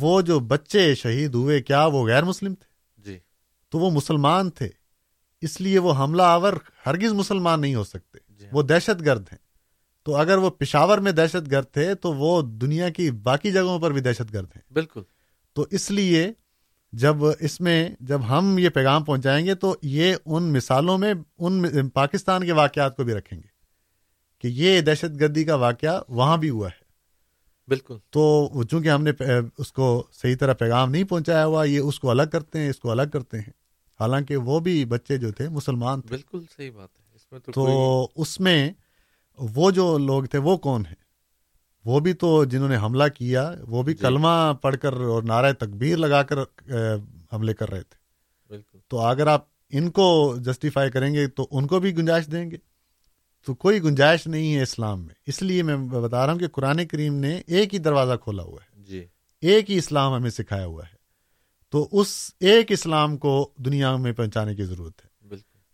[0.00, 2.72] وہ جو بچے شہید ہوئے کیا وہ غیر مسلم تھے؟
[3.02, 3.18] جی۔
[3.70, 4.68] تو وہ مسلمان تھے
[5.40, 6.52] اس لیے وہ حملہ آور
[6.86, 9.38] ہرگز مسلمان نہیں ہو سکتے۔ جی۔ وہ دہشت گرد ہیں۔
[10.02, 13.90] تو اگر وہ پشاور میں دہشت گرد تھے تو وہ دنیا کی باقی جگہوں پر
[13.92, 15.02] بھی دہشت گرد ہیں۔ بالکل۔
[15.52, 16.32] تو اس لیے
[16.92, 21.88] جب اس میں جب ہم یہ پیغام پہنچائیں گے تو یہ ان مثالوں میں ان
[21.88, 23.48] پاکستان کے واقعات کو بھی رکھیں گے
[24.38, 26.82] کہ یہ دہشت گردی کا واقعہ وہاں بھی ہوا ہے۔
[27.68, 29.10] بالکل۔ تو چونکہ ہم نے
[29.58, 32.78] اس کو صحیح طرح پیغام نہیں پہنچایا ہوا یہ اس کو الگ کرتے ہیں اس
[32.78, 33.50] کو الگ کرتے ہیں۔
[34.00, 37.52] حالانکہ وہ بھی بچے جو تھے مسلمان تھے۔ بالکل صحیح بات ہے۔ اس میں تو
[37.52, 38.70] تو کوئی اس میں
[39.38, 41.01] وہ جو لوگ تھے وہ کون ہیں؟
[41.84, 45.52] وہ بھی تو جنہوں نے حملہ کیا وہ بھی جی۔ کلمہ پڑھ کر اور نعرہ
[45.52, 46.38] تکبیر لگا کر
[47.32, 47.96] حملے کر رہے تھے۔
[48.48, 52.50] بالکل۔ تو اگر آپ ان کو جسٹیفائی کریں گے تو ان کو بھی گنجائش دیں
[52.50, 52.56] گے۔
[53.46, 56.86] تو کوئی گنجائش نہیں ہے اسلام میں۔ اس لیے میں بتا رہا ہوں کہ قرآن
[56.86, 59.06] کریم نے ایک ہی دروازہ کھولا ہوا ہے۔ جی۔
[59.40, 60.96] ایک ہی اسلام ہمیں سکھایا ہوا ہے۔
[61.70, 65.12] تو اس ایک اسلام کو دنیا میں پہنچانے کی ضرورت ہے۔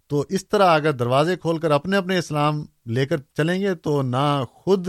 [0.07, 4.03] تو اس طرح اگر دروازے کھول کر اپنے اپنے اسلام لے کر چلیں گے تو
[4.03, 4.89] نہ خود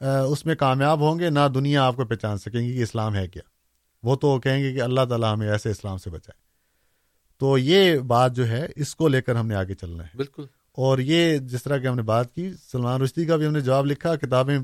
[0.00, 3.28] اس میں کامیاب ہوں گے نہ دنیا آپ کو پہچان سکیں گی کہ اسلام ہے
[3.28, 3.42] کیا۔
[4.02, 6.46] وہ تو کہیں گے کہ اللہ تعالیٰ ہمیں ایسے اسلام سے بچائے۔
[7.38, 10.44] تو یہ بات جو ہے اس کو لے کر ہم نے آگے چلنا ہے۔ بالکل۔
[10.72, 13.60] اور یہ جس طرح کہ ہم نے بات کی سلمان رشدی کا بھی ہم نے
[13.60, 14.58] جواب لکھا کتابیں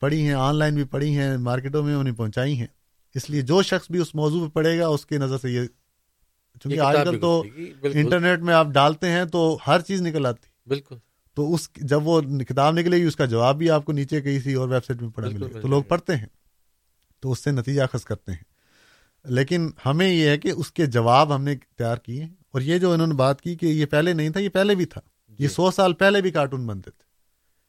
[0.00, 2.66] پڑھی ہیں آن لائن بھی پڑھی ہیں مارکیٹوں میں انہیں پہنچائی ہیں۔
[3.14, 5.60] اس لیے جو شخص بھی اس موضوع پہ پڑھے گا اس کی نظر سے یہ
[6.62, 7.42] چونکہ آج کل تو
[7.82, 10.96] انٹرنیٹ میں آپ ڈالتے ہیں تو ہر چیز نکل آتی۔ بالکل۔
[11.34, 14.54] تو اس جب وہ کتاب نکلے گی اس کا جواب بھی آپ کو نیچے کسی
[14.54, 16.26] اور ویب سائٹ میں پڑھا ملے گا۔ تو لوگ پڑھتے ہیں۔
[17.20, 18.44] تو اس سے نتیجہ اخذ کرتے ہیں۔
[19.24, 22.92] لیکن ہمیں یہ ہے کہ اس کے جواب ہم نے تیار کیے اور یہ جو
[22.92, 25.48] انہوں نے بات کی کہ یہ پہلے نہیں تھا یہ پہلے بھی تھا۔ یہ جی۔
[25.48, 27.04] سو سال پہلے بھی کارٹون بنتے تھے۔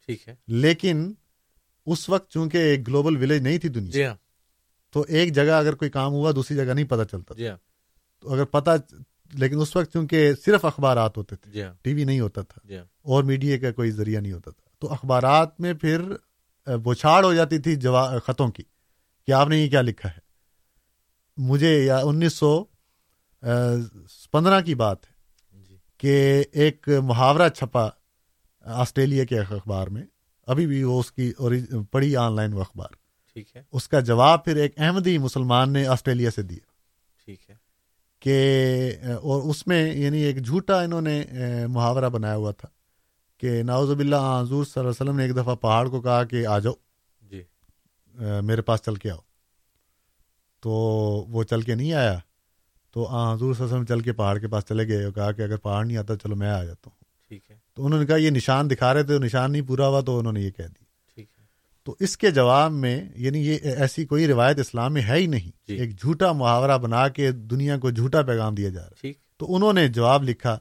[0.06, 1.14] ٹھیک ہے۔ لیکن
[1.86, 4.16] اس وقت چونکہ ایک گلوبل ولیج نہیں تھی دنیا جی ہاں۔
[4.92, 7.58] تو ایک جگہ اگر کوئی کام ہوا دوسری جگہ نہیں پتا چلتا جی ہاں۔
[8.20, 8.72] تو اگر پتا
[9.34, 12.68] لیکن اس وقت چونکہ صرف اخبارات ہوتے تھے جی ہاں۔ ٹی وی نہیں ہوتا تھا
[12.68, 16.02] جی ہاں۔ اور میڈیا کا کوئی ذریعہ نہیں ہوتا تھا۔ تو اخبارات میں پھر
[16.78, 17.76] بوچھاڑ ہو جاتی تھی
[18.26, 18.64] خطوں کی
[19.28, 20.20] کہ آپ نے یہ کیا لکھا ہے۔
[21.38, 22.64] مجھے یا انیس سو
[24.32, 25.14] پندرہ کی بات ہے
[25.64, 27.90] جی۔ کہ ایک محاورہ چھپا
[28.66, 30.04] آسٹریلیا کے اخبار میں
[30.48, 31.34] ابھی بھی وہ اس کی
[31.92, 32.90] پڑھی آن لائن وہ اخبار۔
[33.34, 36.66] ٹھیک ہے۔ اس کا جواب پھر ایک احمدی مسلمان نے آسٹریلیا سے دیا۔
[37.26, 37.56] ٹھیک ہے۔
[38.22, 41.24] کہ اور اس میں یعنی ایک جھوٹا انہوں نے
[41.70, 42.68] محاورہ بنایا ہوا تھا
[43.38, 46.48] کہ ناوز اللہ حضور صلی اللہ علیہ وسلم نے ایک دفعہ پہاڑ کو کہا کہ
[46.48, 46.74] آ جاؤ۔
[47.22, 47.44] جی۔
[48.44, 49.20] میرے پاس چل کے آؤ۔
[50.60, 50.72] تو
[51.30, 52.20] وہ چل کے نہیں آیا۔
[52.92, 55.12] تو آ حضور صلی اللہ علیہ وسلم چل کے پہاڑ کے پاس چلے گئے اور
[55.12, 58.00] کہا کہ اگر پہاڑ نہیں آتا چلو میں آ جاتا ہوں۔ ٹھیک ہے۔ تو انہوں
[58.00, 60.52] نے کہا یہ نشان دکھا رہے تھے نشان نہیں پورا ہوا تو انہوں نے یہ
[60.52, 60.91] کہہ دی ٹھیک ہے
[61.84, 65.52] تو اس کے جواب میں یعنی یہ ایسی کوئی روایت اسلام میں ہے ہی نہیں
[65.68, 69.56] جی۔ ایک جھوٹا محاورہ بنا کے دنیا کو جھوٹا پیغام دیا جا رہا ٹھیک۔ تو
[69.56, 70.60] انہوں نے جواب لکھا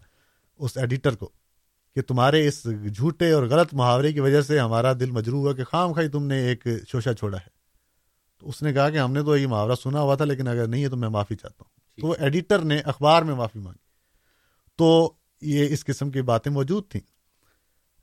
[0.58, 1.30] اس ایڈیٹر کو
[1.94, 2.66] کہ تمہارے اس
[2.96, 6.26] جھوٹے اور غلط محاورے کی وجہ سے ہمارا دل مجروح ہوا کہ خام خائی تم
[6.26, 7.48] نے ایک شوشہ چھوڑا ہے۔
[8.38, 10.66] تو اس نے کہا کہ ہم نے تو یہ محاورہ سنا ہوا تھا لیکن اگر
[10.66, 13.84] نہیں ہے تو میں معافی چاہتا ہوں۔ تو وہ ایڈیٹر نے اخبار میں معافی مانگی۔
[14.76, 17.02] تو یہ اس قسم کی باتیں موجود تھیں۔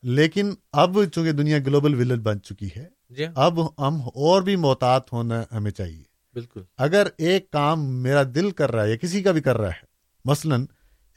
[0.03, 5.13] لیکن اب چونکہ دنیا گلوبل ولیج بن چکی ہے جی اب ہم اور بھی محتاط
[5.13, 6.03] ہونا ہمیں چاہیے۔
[6.35, 9.69] بالکل۔ اگر ایک کام میرا دل کر رہا ہے یا کسی کا بھی کر رہا
[9.69, 9.85] ہے
[10.25, 10.55] مثلا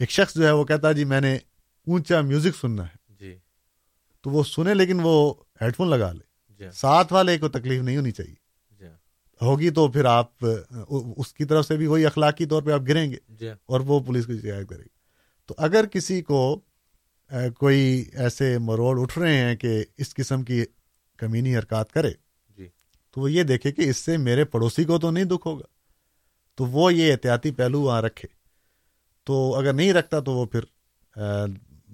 [0.01, 1.35] ایک شخص جو ہے وہ کہتا ہے جی میں نے
[1.87, 3.35] اونچا میوزک سننا ہے۔ جی۔
[4.25, 5.15] تو وہ سنے لیکن وہ
[5.61, 6.25] ہیڈ فون لگا لے۔
[6.61, 8.35] جی ساتھ والے کو تکلیف نہیں ہونی چاہیے۔
[8.81, 8.87] جی
[9.41, 10.45] ہوگی تو پھر آپ
[11.17, 14.01] اس کی طرف سے بھی وہی اخلاقی طور پہ آپ گریں گے جی اور وہ
[14.01, 14.99] پولیس کو شکایت کرے گی۔
[15.49, 16.61] تو اگر کسی کو
[17.59, 20.65] کوئی ایسے مروڑ اٹھ رہے ہیں کہ اس قسم کی
[21.21, 22.13] کمینی حرکات کرے
[22.57, 22.69] جی۔
[23.11, 25.67] تو وہ یہ دیکھے کہ اس سے میرے پڑوسی کو تو نہیں دکھ ہوگا۔
[26.55, 28.29] تو وہ یہ احتیاطی پہلو وہاں رکھے۔
[29.25, 30.61] تو اگر نہیں رکھتا تو وہ پھر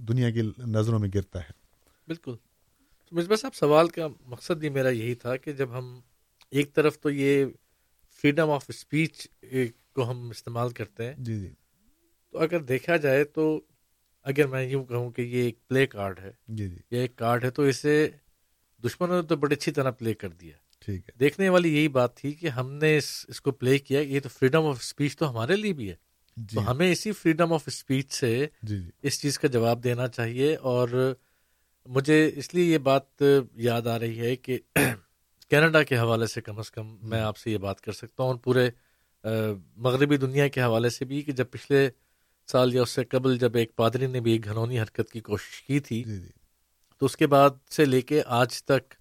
[0.08, 1.50] دنیا کی نظروں میں گرتا ہے۔
[2.06, 2.34] بالکل۔
[3.06, 6.00] تو مصباح صاحب سوال کا مقصد یہ میرا یہی تھا کہ جب ہم
[6.50, 7.44] ایک طرف تو یہ
[8.22, 9.28] فریڈم آف اسپیچ
[9.92, 11.48] کو ہم استعمال کرتے ہیں۔ جی جی۔
[12.30, 13.60] تو اگر دیکھا جائے تو
[14.22, 17.44] اگر میں یوں کہوں کہ یہ ایک پلے کارڈ ہے جی جی۔ یہ ایک کارڈ
[17.44, 18.08] ہے تو اسے
[18.86, 22.16] دشمنوں نے تو بڑی اچھی طرح پلے کر دیا۔ ٹھیک ہے۔ دیکھنے والی یہی بات
[22.16, 25.30] تھی کہ ہم نے اس اس کو پلے کیا یہ تو فریڈم آف اسپیچ تو
[25.30, 25.94] ہمارے لیے بھی ہے۔
[26.36, 30.08] جی۔ تو ہمیں اسی فریڈم آف اسپیچ سے جی جی۔ اس چیز کا جواب دینا
[30.08, 30.88] چاہیے اور
[31.86, 33.22] مجھے اس لیے یہ بات
[33.60, 34.58] یاد آ رہی ہے کہ
[35.50, 38.30] کینیڈا کے حوالے سے کم از کم میں آپ سے یہ بات کر سکتا ہوں
[38.30, 38.68] اور پورے
[39.76, 41.88] مغربی دنیا کے حوالے سے بھی کہ جب پچھلے
[42.48, 45.62] سال یا اس سے قبل جب ایک پادری نے بھی ایک گھنونی حرکت کی کوشش
[45.62, 46.28] کی تھی جی جی۔
[46.98, 48.94] تو اس کے بعد سے لے کے آج تک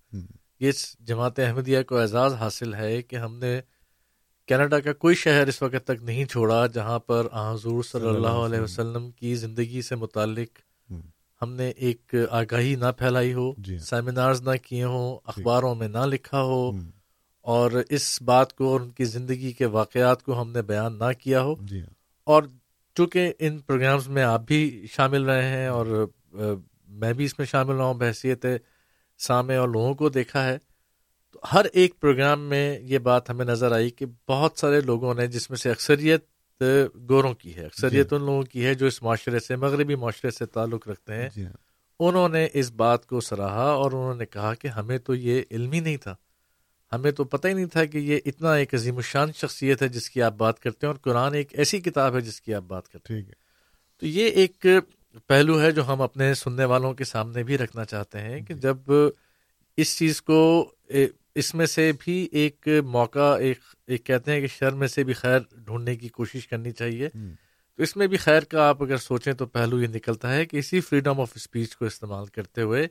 [0.60, 3.62] یہ جماعت احمدیہ کو اعزاز حاصل ہے کہ ہم نے
[4.48, 8.60] کینیڈا کا کوئی شہر اس وقت تک نہیں چھوڑا جہاں پر حضور صلی اللہ علیہ
[8.60, 10.60] وسلم۔ کی زندگی سے متعلق
[11.42, 16.06] ہم۔ نے ایک آگاہی نہ پھیلائی ہو جی سیمینارز نہ کیے ہوں اخباروں میں نہ
[16.06, 16.72] لکھا ہو۔
[17.42, 21.12] اور اس بات کو اور ان کی زندگی کے واقعات کو ہم نے بیان نہ
[21.20, 21.82] کیا ہو۔ جی
[22.24, 22.44] اور
[22.96, 26.08] چونکہ ان پروگرامز میں آپ بھی شامل رہے ہیں اور
[26.96, 28.46] میں بھی اس میں شامل رہا ہوں بحثیت
[29.18, 30.58] سامع اور لوگوں کو دیکھا ہے۔
[31.34, 35.28] تو ہر ایک پروگرام میں یہ بات ہمیں نظر آئی کہ بہت سارے لوگوں نے
[35.28, 36.26] جس میں سے اکثریت
[37.10, 40.46] گوروں کی ہے اکثریت ان لوگوں کی ہے جو اس معاشرے سے مغربی معاشرے سے
[40.46, 41.46] تعلق رکھتے ہیں۔ جی۔
[42.00, 45.72] انہوں نے اس بات کو سراہا اور انہوں نے کہا کہ ہمیں تو یہ علم
[45.72, 46.16] ہی نہیں تھا۔
[46.92, 50.10] ہمیں تو پتہ ہی نہیں تھا کہ یہ اتنا ایک عظیم الشان شخصیت ہے جس
[50.10, 52.88] کی آپ بات کرتے ہیں اور قرآن ایک ایسی کتاب ہے جس کی آپ بات
[52.88, 53.22] کرتے ہیں۔
[54.00, 54.66] تو یہ ایک
[55.28, 58.78] پہلو ہے جو ہم اپنے سننے والوں کے سامنے بھی رکھنا چاہتے ہیں کہ جب
[59.78, 60.72] اس چیز کو
[61.36, 65.14] اس میں سے بھی ایک موقع ایک ایک کہتے ہیں کہ شر میں سے بھی
[65.14, 67.10] خیر ڈھونڈنے کی کوشش کرنی چاہیے۔
[67.78, 70.58] تو اس میں بھی خیر کا آپ اگر سوچیں تو پہلو یہ نکلتا ہے کہ
[70.58, 72.88] اسی فریڈم آف اسپیچ کو استعمال کرتے ہوئے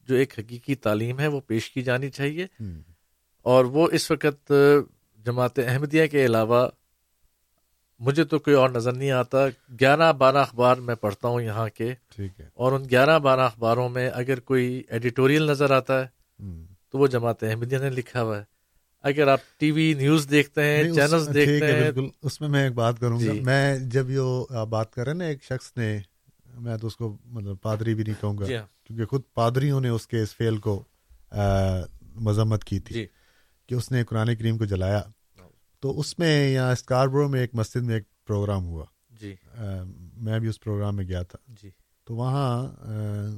[0.00, 2.46] جو ایک حقیقی تعلیم ہے وہ پیش کی جانی چاہیے۔
[3.42, 4.52] اور وہ اس وقت
[5.26, 6.68] جماعت احمدیہ کے علاوہ
[7.98, 9.46] مجھے تو کوئی اور نظر نہیں آتا۔
[9.80, 13.88] گیارہ بارہ اخبار میں پڑھتا ہوں یہاں کے۔ ٹھیک ہے۔ اور ان گیارہ بارہ اخباروں
[13.88, 16.06] میں اگر کوئی ایڈیٹوریل نظر آتا ہے
[16.90, 18.44] تو وہ جماعت احمدیہ نے لکھا ہوا ہے۔
[19.02, 22.72] اگر آپ ٹی وی نیوز دیکھتے ہیں چینل دیکھتے ہیں۔ بالکل۔ اس میں میں ایک
[22.72, 25.98] بات کروں گا۔ جی۔ میں جب یہ بات کر رہے ہیں نا ایک شخص نے
[26.58, 29.80] میں تو اس کو مطلب پادری بھی نہیں کہوں گا جی ہاں۔ کیونکہ خود پادریوں
[29.80, 30.84] نے اس کے اس فیل کو
[32.14, 33.06] مذمت کی تھی جی۔
[33.66, 35.02] کہ اس نے قرآن کریم کو جلایا۔
[35.80, 38.84] تو اس میں یہاں اسکاربرو میں ایک مسجد میں ایک پروگرام ہوا۔
[39.20, 39.34] جی۔
[40.16, 41.70] میں بھی اس پروگرام میں گیا تھا۔ جی۔
[42.04, 42.68] تو وہاں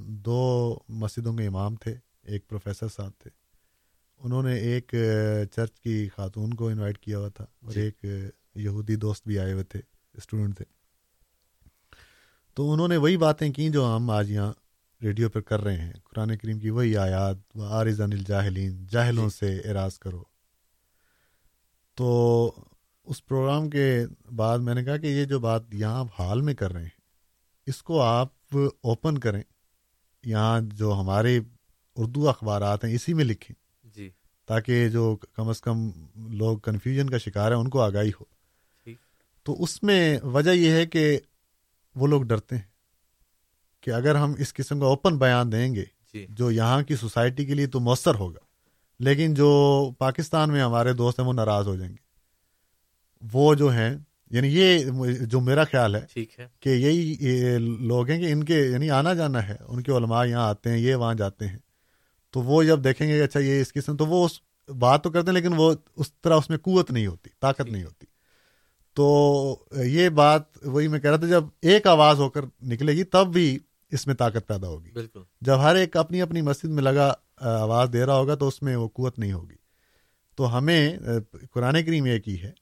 [0.07, 3.31] دو مسجدوں کے امام تھے ایک پروفیسر صاحب تھے۔
[4.19, 4.95] انہوں نے ایک
[5.53, 8.05] چرچ کی خاتون کو انوائٹ کیا ہوا تھا اور جی۔ ایک
[8.55, 9.81] یہودی دوست بھی آئے ہوئے تھے
[10.15, 10.65] اسٹوڈنٹ تھے۔
[12.55, 14.53] تو انہوں نے وہی باتیں کی جو ہم آج یہاں
[15.03, 19.37] ریڈیو پر کر رہے ہیں۔ قرآن کریم کی وہی آیات و آرزان الجاہلین جاہلوں جی۔
[19.37, 20.23] سے اراض کرو۔
[22.01, 22.53] تو
[23.05, 24.07] اس پروگرام کے
[24.37, 27.01] بعد میں نے کہا کہ یہ جو بات یہاں آپ حال میں کر رہے ہیں
[27.67, 29.43] اس کو آپ اوپن کریں۔
[30.25, 31.41] یہاں جو ہمارے
[31.97, 34.11] اردو اخبارات ہیں اسی میں لکھیں۔ جی۔
[34.47, 38.25] تاکہ جو کم از کم لوگ کنفیوژن کا شکار ہیں ان کو آگاہی ہو۔
[39.43, 41.19] تو اس میں وجہ یہ ہے کہ
[41.95, 42.63] وہ لوگ ڈرتے ہیں
[43.81, 47.45] کہ اگر ہم اس قسم کا اوپن بیان دیں گے جی۔ جو یہاں کی سوسائٹی
[47.45, 48.50] کے لیے تو مؤثر ہوگا۔
[49.01, 52.11] لیکن جو پاکستان میں ہمارے دوست ہیں وہ ناراض ہو جائیں گے۔
[53.33, 53.97] وہ جو ہیں
[54.31, 54.79] یعنی یہ
[55.21, 57.17] جو میرا خیال ہے ٹھیک ہے۔ کہ یہی
[57.59, 60.79] لوگ ہیں کہ ان کے یعنی آنا جانا ہے ان کے علماء یہاں آتے ہیں
[60.79, 61.59] یہ وہاں جاتے ہیں۔
[62.31, 64.33] تو وہ جب دیکھیں گے کہ اچھا یہ اس قسم تو وہ اس
[64.79, 67.85] بات تو کرتے ہیں لیکن وہ اس طرح اس میں قوت نہیں ہوتی طاقت نہیں
[67.85, 68.07] ہوتی۔
[68.95, 73.05] تو یہ بات وہی میں کہہ رہا تھا جب ایک آواز ہو کر نکلے گی
[73.05, 73.59] تب بھی
[73.91, 77.89] اس میں طاقت پیدا ہوگی۔ بالکل۔ جب ہر ایک اپنی اپنی مسجد میں لگا آواز
[77.93, 79.55] دے رہا ہوگا تو اس میں وہ قوت نہیں ہوگی۔
[80.37, 80.99] تو ہمیں
[81.51, 82.53] قرآن کریم ایک ہی ہے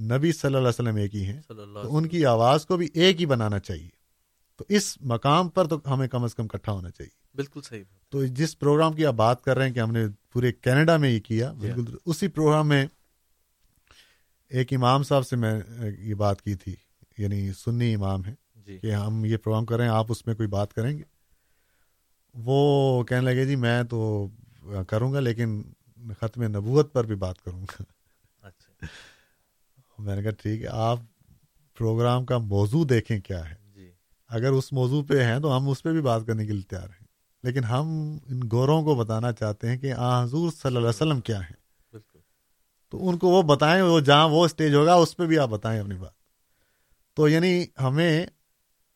[0.00, 1.40] نبی صلی اللہ علیہ وسلم ایک ہی ہیں۔
[1.82, 3.88] تو ان کی آواز کو بھی ایک ہی بنانا چاہیے۔
[4.56, 8.26] تو اس مقام پر تو ہمیں کم از کم کٹھا ہونا چاہیے۔ بالکل صحیح۔ تو
[8.26, 11.20] جس پروگرام کی آپ بات کر رہے ہیں کہ ہم نے پورے کینیڈا میں یہ
[11.20, 12.86] کیا۔ بالکل اسی پروگرام میں
[14.48, 15.60] ایک امام صاحب سے میں
[15.98, 16.76] یہ بات کی تھی
[17.18, 18.34] یعنی سنی امام ہے
[18.68, 21.02] جی۔ کہ ہم یہ پروگرام کر رہے ہیں آپ اس میں کوئی بات کریں گے؟
[22.34, 24.28] وہ کہنے لگے جی میں تو
[24.88, 25.62] کروں گا لیکن
[26.20, 27.82] ختم نبوت پر بھی بات کروں گا۔
[28.42, 28.86] اچھا۔
[29.98, 30.98] میں نے کہا ٹھیک ہے آپ
[31.78, 33.92] پروگرام کا موضوع دیکھیں کیا ہے۔ جی۔
[34.28, 36.88] اگر اس موضوع پہ ہیں تو ہم اس پہ بھی بات کرنے کے لیے تیار
[36.88, 37.06] ہیں۔
[37.42, 41.20] لیکن ہم ان گوروں کو بتانا چاہتے ہیں کہ آ حضور صلی اللہ علیہ وسلم
[41.20, 41.58] کیا ہیں۔
[42.90, 45.80] تو ان کو وہ بتائیں وہ جہاں وہ اسٹیج ہوگا اس پہ بھی آپ بتائیں
[45.80, 46.12] اپنی بات۔
[47.14, 48.26] تو یعنی ہمیں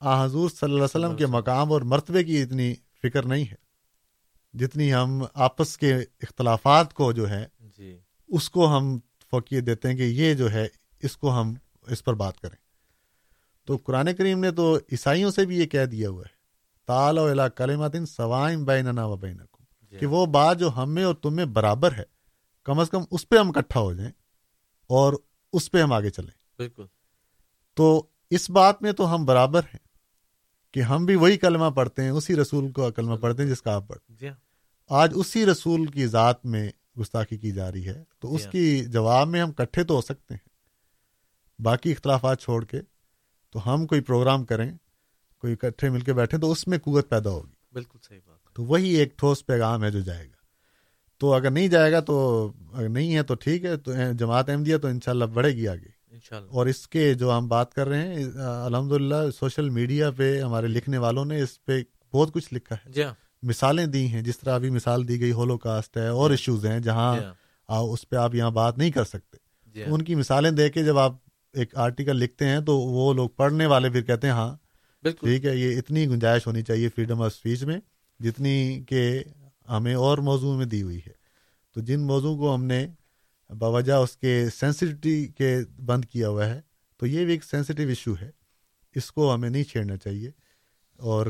[0.05, 3.55] آ حضور صلی اللہ علیہ وسلم کے مقام اور مرتبے کی اتنی فکر نہیں ہے۔
[4.59, 7.47] جتنی ہم آپس کے اختلافات کو جو ہے
[7.79, 7.99] جی۔
[8.29, 8.99] اس کو ہم
[9.31, 10.69] فوقیت دیتے ہیں کہ یہ جو ہے
[11.03, 12.57] اس کو ہم اس پر بات کریں۔
[13.65, 16.35] تو قرآن کریم نے تو عیسائیوں سے بھی یہ کہہ دیا ہوا ہے
[16.87, 19.37] تال و کلماتن سوائم بین و بین
[19.91, 22.05] جی۔ کہ وہ بات جو ہم میں اور تم میں برابر ہے
[22.65, 24.13] کم از کم اس پہ ہم اکٹھا ہو جائیں
[24.87, 25.13] اور
[25.53, 26.85] اس پہ ہم آگے چلیں۔ بالکل۔
[27.75, 29.92] تو اس بات میں تو ہم برابر ہیں۔
[30.73, 33.75] کہ ہم بھی وہی کلمہ پڑھتے ہیں اسی رسول کو کلمہ پڑھتے ہیں جس کا
[33.75, 34.35] آپ پڑھتے جی ہاں۔
[34.91, 36.71] آج اسی رسول کی ذات میں
[37.01, 39.95] گستاخی کی جا رہی ہے تو جی اس ہاں۔ کی جواب میں ہم کٹھے تو
[39.95, 40.49] ہو سکتے ہیں۔
[41.63, 42.81] باقی اختلافات چھوڑ کے
[43.51, 44.73] تو ہم کوئی پروگرام کریں
[45.39, 48.65] کوئی اکٹھے مل کے بیٹھیں تو اس میں قوت پیدا ہوگی۔ بالکل صحیح بات۔ تو
[48.65, 50.37] وہی ایک ٹھوس پیغام ہے جو جائے گا۔
[51.19, 54.77] تو اگر نہیں جائے گا تو اگر نہیں ہے تو ٹھیک ہے تو جماعت احمدیہ
[54.77, 58.25] تو انشاءاللہ بڑھے گی آگے۔ انشاءاللہ۔ اور اس کے جو ہم بات کر رہے ہیں
[58.65, 61.81] الحمد للہ سوشل میڈیا پہ ہمارے لکھنے والوں نے اس پہ
[62.13, 65.33] بہت کچھ لکھا ہے۔ جی ہاں۔ مثالیں دی ہیں جس طرح ابھی مثال دی گئی
[65.33, 67.25] ہولو کاسٹ ہے اور ایشوز ہیں جہاں جی
[67.69, 69.37] ہاں۔ اس پہ آپ یہاں بات نہیں کر سکتے۔
[69.75, 71.13] جی ان کی مثالیں دے کے جب آپ
[71.55, 74.57] ایک آرٹیکل لکھتے ہیں تو وہ لوگ پڑھنے والے پھر کہتے ہیں ہاں
[75.21, 77.79] ٹھیک ہے یہ اتنی گنجائش ہونی چاہیے فریڈم آف اسپیچ میں
[78.21, 79.23] جتنی کہ
[79.69, 81.13] ہمیں اور موضوع میں دی ہوئی ہے۔
[81.77, 82.87] تو جن موضوع کو ہم نے
[83.59, 86.61] باوجہ اس کے سینسٹیوٹی کے بند کیا ہوا ہے
[86.97, 88.31] تو یہ بھی ایک سینسٹیو ایشو ہے۔
[88.95, 90.31] اس کو ہمیں نہیں چھیڑنا چاہیے۔
[90.97, 91.27] اور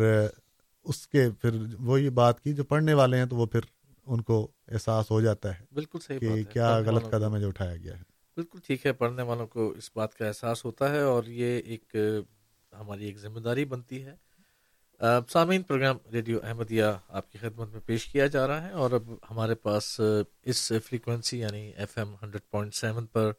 [0.85, 3.61] اس کے پھر وہی بات کی جو پڑھنے والے ہیں تو وہ پھر
[4.07, 7.35] ان کو احساس ہو جاتا ہے بالکل صحیح کہ بات ہے۔ کیا پڑھنے غلط قدم
[7.35, 8.03] ہے جو اٹھایا گیا ہے۔
[8.37, 11.97] بالکل ٹھیک ہے پڑھنے والوں کو اس بات کا احساس ہوتا ہے اور یہ ایک
[12.81, 14.17] ہماری ایک ذمہ داری بنتی ہے۔
[15.03, 19.09] سامعین، پروگرام ریڈیو احمدیہ آپ کی خدمت میں پیش کیا جا رہا ہے اور اب
[19.31, 20.01] ہمارے پاس
[20.43, 23.31] اس فریکوینسی یعنی F M hundred point seven پر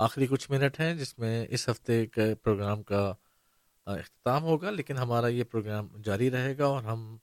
[0.00, 3.02] آخری کچھ منٹ ہیں، جس میں اس ہفتے کے پروگرام کا
[3.86, 7.16] اختتام ہوگا، لیکن ہمارا یہ پروگرام جاری رہے گا اور ہم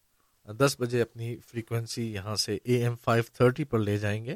[0.48, 4.36] دس بجے اپنی فریکوینسی یہاں سے اے ایم فائیو تھرٹی پر لے جائیں گے۔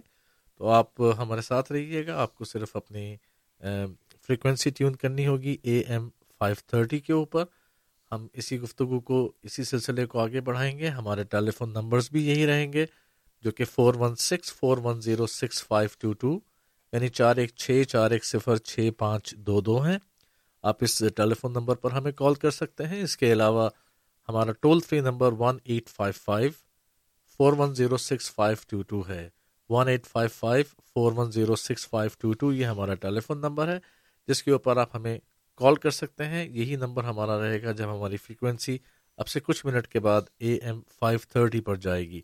[0.59, 3.15] تو آپ ہمارے ساتھ رہیے گا، آپ کو صرف اپنی
[4.27, 6.09] فریکوینسی ٹیون کرنی ہوگی اے ایم
[6.39, 7.43] فائیو تھرٹی کے اوپر۔
[8.11, 12.27] ہم اسی گفتگو کو اسی سلسلے کو آگے بڑھائیں گے۔ ہمارے ٹیلی فون نمبرز بھی
[12.27, 12.85] یہی رہیں گے،
[13.43, 16.39] جو کہ four one six four one zero six five two two
[16.93, 19.97] یعنی چار ایک چھ، چار ایک صفر، چھ پانچ دو دو ہیں۔
[20.63, 23.69] آپ اس ٹیلی فون نمبر پر ہمیں کال کر سکتے ہیں۔ اس کے علاوہ
[24.29, 26.51] ہمارا toll free number one eight five five
[27.37, 29.29] four one zero six five two two ہے۔
[29.69, 30.63] One eight five five
[30.93, 33.79] four one zero six five two two یہ ہمارا ٹیلی فون نمبر ہے،
[34.27, 35.17] جس کے اوپر آپ ہمیں
[35.57, 38.77] کال کر سکتے ہیں۔ یہی نمبر ہمارا رہے گا جب ہماری فریکوینسی
[39.17, 42.21] اب سے کچھ منٹ کے بعد اے ایم فائیو تھرٹی پر جائے گی۔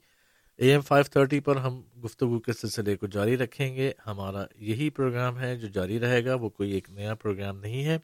[0.58, 4.90] اے ایم فائیو تھرٹی پر ہم گفتگو کے سلسلے کو جاری رکھیں گے۔ ہمارا یہی
[4.90, 7.98] پروگرام ہے جو جاری رہے گا۔ وہ کوئی ایک نیا پروگرام نہیں ہے۔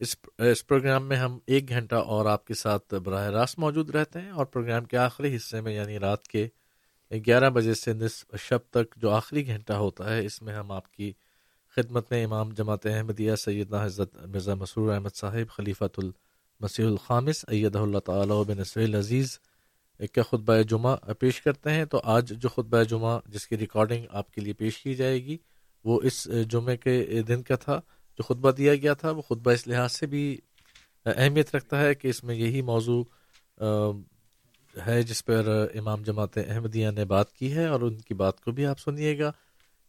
[0.00, 4.20] اس اس پروگرام میں ہم ایک گھنٹہ اور آپ کے ساتھ براہ راست موجود رہتے
[4.20, 6.48] ہیں اور پروگرام کے آخری حصے میں یعنی رات کے
[7.10, 10.92] گیارہ بجے سے نصف شب تک جو آخری گھنٹہ ہوتا ہے، اس میں ہم آپ
[10.92, 11.12] کی
[11.76, 17.78] خدمت میں امام جماعت احمدیہ سیدنا حضرت مرزا مسرور احمد صاحب، خلیفۃ المسیح الخامس، ایدہ
[17.78, 19.38] اللہ تعالیٰ بن نصر العزیز
[20.14, 24.32] کا خطبہ جمعہ پیش کرتے ہیں۔ تو آج جو خطبہ جمعہ جس کی ریکارڈنگ آپ
[24.32, 25.36] کے لیے پیش کی جائے گی،
[25.84, 27.80] وہ اس جمعے کے دن کا تھا۔
[28.18, 30.36] جو خطبہ دیا گیا تھا، وہ خطبہ اس لحاظ سے بھی
[31.06, 33.02] اہمیت رکھتا ہے کہ اس میں یہی موضوع
[34.86, 38.52] ہے جس پر امام جماعت احمدیہ نے بات کی ہے اور ان کی بات کو
[38.52, 39.32] بھی آپ سنیے گا۔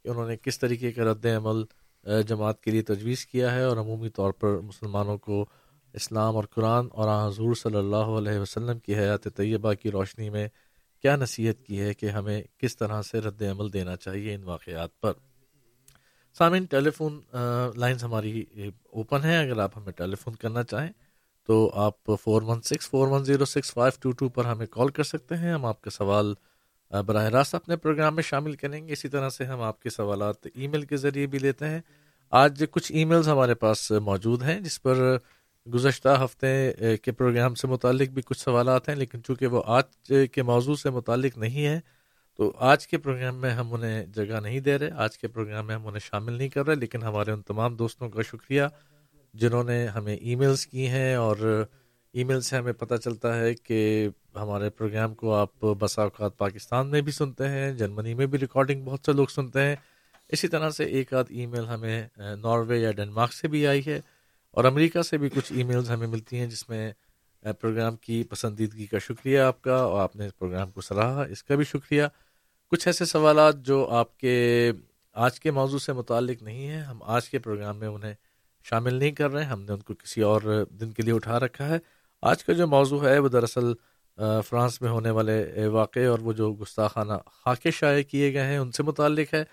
[0.07, 1.63] کہ انہوں نے کس طریقے کا رد عمل
[2.27, 5.45] جماعت کے لیے تجویز کیا ہے اور عمومی طور پر مسلمانوں کو
[5.93, 10.47] اسلام اور قرآن اور حضور صلی اللہ علیہ وسلم کی حیات طیبہ کی روشنی میں
[11.03, 14.99] کیا نصیحت کی ہے کہ ہمیں کس طرح سے رد عمل دینا چاہیے ان واقعات
[15.01, 15.13] پر؟
[16.37, 17.19] سامعین ٹیلی فون
[17.75, 20.91] لائنز ہماری اوپن ہیں۔ اگر آپ ہمیں ٹیلی فون کرنا چاہیں
[21.49, 24.89] تو آپ four one six, four one zero six, five two two پر ہمیں کال
[24.89, 26.33] کر سکتے ہیں۔ ہم آپ کے سوال
[26.91, 30.47] براہ راست اپنے پروگرام میں شامل کریں گے۔ اسی طرح سے ہم آپ کے سوالات
[30.53, 31.81] ای میل کے ذریعے بھی لیتے ہیں۔
[32.33, 35.17] آج کچھ ای میلز ہمارے پاس موجود ہیں جس پر
[35.67, 40.43] گزشتہ ہفتے کے پروگرام سے متعلق بھی کچھ سوالات ہیں، لیکن چونکہ وہ آج کے
[40.43, 41.79] موضوع سے متعلق نہیں ہے
[42.39, 45.75] تو آج کے پروگرام میں ہم انہیں جگہ نہیں دے رہے۔ آج کے پروگرام میں
[45.75, 48.63] ہم انہیں شامل نہیں کر رہے، لیکن ہمارے ان تمام دوستوں کا شکریہ
[49.33, 51.65] جنہوں نے ہمیں ای میلز کی ہیں اور
[52.17, 56.87] ای میل سے ہمیں پتہ چلتا ہے کہ ہمارے پروگرام کو آپ بسا اوقات پاکستان
[56.87, 59.75] میں بھی سنتے ہیں، جرمنی میں بھی ریکارڈنگ بہت سے لوگ سنتے ہیں۔
[60.29, 63.99] اسی طرح سے ایک آدھ ای میل ہمیں ناروے یا ڈنمارک سے بھی آئی ہے۔
[64.51, 66.91] اور امریکہ سے بھی کچھ ای میلز ہمیں ملتی ہیں جس میں
[67.41, 71.43] پروگرام کی پسندیدگی کا شکریہ آپ کا، اور آپ نے اس پروگرام کو سراہا، اس
[71.43, 72.03] کا بھی شکریہ۔
[72.71, 74.71] کچھ ایسے سوالات جو آپ کے
[75.13, 78.13] آج کے موضوع سے متعلق نہیں ہیں، ہم آج کے پروگرام میں انہیں
[78.63, 81.39] شامل نہیں کر رہے ہیں ہم نے ان کو کسی اور دن کے لیے اٹھا
[81.39, 83.73] رکھا ہے۔ آج کا جو موضوع ہے وہ دراصل
[84.17, 88.71] فرانس میں ہونے والے واقعے اور وہ جو گستاخانہ خاکے شائع کیے گئے ہیں، ان
[88.71, 89.43] سے متعلق ہے۔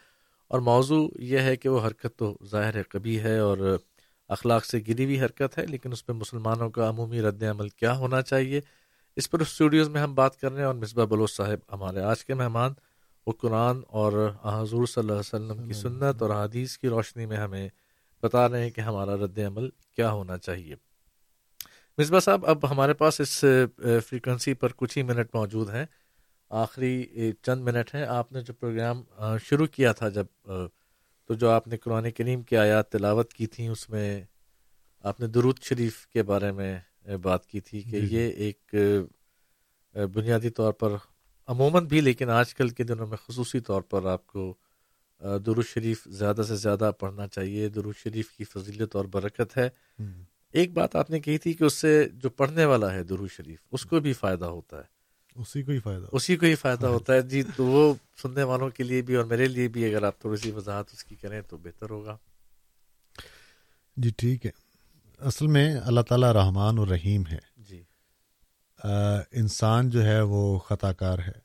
[0.49, 3.78] اور موضوع یہ ہے کہ وہ حرکت تو ظاہر کبھی ہے اور
[4.28, 7.97] اخلاق سے گری ہوئی حرکت ہے، لیکن اس پہ مسلمانوں کا عمومی رد عمل کیا
[7.97, 8.61] ہونا چاہیے؟
[9.16, 12.24] اس پر اسٹوڈیوز میں ہم بات کر رہے ہیں اور مصباح بلوچ صاحب ہمارے آج
[12.24, 12.73] کے مہمان۔
[13.27, 17.36] وہ قرآن اور حضور صلی اللہ علیہ وسلم کی سنت اور حدیث کی روشنی میں
[17.36, 17.69] ہمیں
[18.23, 20.74] بتا رہے ہیں کہ ہمارا رد عمل کیا ہونا چاہیے۔
[21.98, 23.38] مصباح صاحب اب ہمارے پاس اس
[24.06, 25.84] فریکوینسی پر کچھ ہی منٹ موجود ہیں۔
[26.50, 29.02] آخری چند منٹ ہیں۔ آپ نے جو پروگرام
[29.44, 30.26] شروع کیا تھا جب
[31.28, 34.24] تو جو آپ نے قرآن کریم کی آیات تلاوت کی تھیں اس میں
[35.04, 36.78] آپ نے درود شریف کے بارے میں
[37.22, 38.74] بات کی تھی کہ جی، جی۔ یہ ایک
[40.14, 40.92] بنیادی طور پر
[41.48, 44.54] عموماً بھی لیکن آج کل کے دنوں میں خصوصی طور پر آپ کو
[45.46, 49.68] درو شریف زیادہ سے زیادہ پڑھنا چاہیے۔ درو شریف کی فضیلت اور برکت ہے۔
[50.55, 53.59] ایک بات آپ نے کہی تھی کہ اس سے جو پڑھنے والا ہے درو شریف
[53.72, 54.94] اس کو بھی فائدہ ہوتا ہے۔
[55.35, 58.70] اسی کو ہی فائدہ اسی کو ہی فائدہ ہوتا ہے۔ جی تو وہ سننے والوں
[58.70, 61.43] کے لیے بھی اور میرے لیے بھی اگر آپ تھوڑی سی وضاحت اس کی کریں
[61.43, 62.16] تو بہتر ہوگا۔
[63.97, 64.51] جی ٹھیک ہے۔
[65.18, 67.82] اصل میں اللہ تعالیٰ رحمان اور رحیم ہے۔ جی۔
[69.32, 71.44] انسان جو ہے وہ خطا کار ہے۔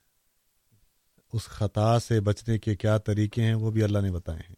[1.32, 4.54] اس خطا سے بچنے کے کیا طریقے ہیں وہ بھی اللہ نے بتائے ہیں۔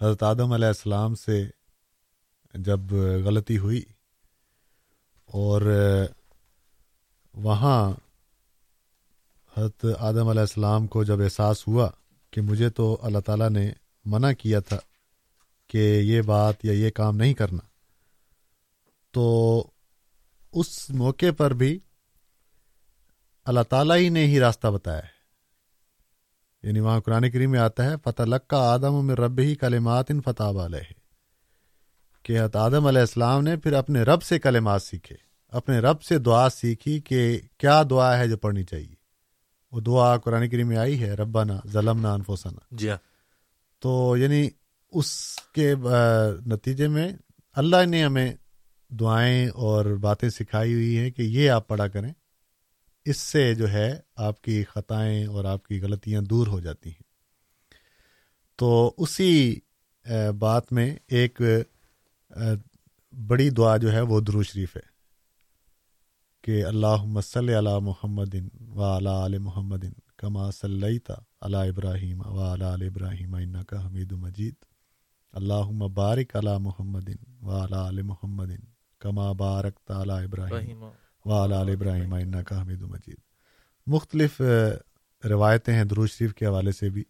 [0.00, 1.46] حضرت آدم علیہ السلام سے
[2.54, 2.80] جب
[3.24, 3.82] غلطی ہوئی
[5.26, 5.62] اور
[7.34, 7.92] وہاں
[9.56, 11.90] حضرت آدم علیہ السلام کو جب احساس ہوا
[12.30, 13.72] کہ مجھے تو اللہ تعالیٰ نے
[14.04, 14.78] منع کیا تھا
[15.66, 17.66] کہ یہ بات یا یہ کام نہیں کرنا،
[19.10, 19.66] تو
[20.52, 21.78] اس موقع پر بھی
[23.44, 25.16] اللہ تعالیٰ ہی نے ہی راستہ بتایا ہے۔
[26.62, 30.20] یعنی وہاں قرآن کریم میں آتا ہے فتح لکا آدم میں رب ہی کلمات ان
[30.20, 31.05] فتح والے
[32.26, 35.16] کہ آدم علیہ السلام نے پھر اپنے رب سے کلمات سیکھے
[35.48, 38.94] اپنے رب سے دعا سیکھی کہ کیا دعا ہے جو پڑھنی چاہیے۔
[39.72, 42.96] وہ دعا قرآن کریم میں آئی ہے ربنا ظلم نہ انفوسنا جی ہاں۔
[43.78, 44.48] تو یعنی
[44.92, 45.10] اس
[45.54, 45.74] کے
[46.46, 47.12] نتیجے میں
[47.56, 48.34] اللہ نے ہمیں
[48.90, 52.12] دعائیں اور باتیں سکھائی ہوئی ہیں کہ یہ آپ پڑھا کریں۔
[53.04, 57.02] اس سے جو ہے آپ کی خطائیں اور آپ کی غلطیاں دور ہو جاتی ہیں۔
[58.56, 59.56] تو اسی
[60.38, 61.42] بات میں ایک
[63.12, 64.80] بڑی دعا جو ہے وہ درو شریف ہے
[66.44, 68.34] کہ اللہ مسل علی محمد
[68.74, 69.84] و علیٰ علیہ محمد
[70.16, 74.54] کما صلیتا علی ابراہیم و علیٰ علیہ ابراہیم کا حمید مجید
[75.34, 77.08] اللہ مبارک علی محمد
[77.42, 78.50] و علیٰ علیہ محمد
[79.00, 80.82] کما بارک تعلیٰ ابراہیم
[81.24, 83.18] و علیٰ علیہ ابراہیم کا حمید مجید
[83.86, 84.40] مختلف
[85.22, 87.04] روایتیں ہیں دروش شریف کے حوالے سے بھی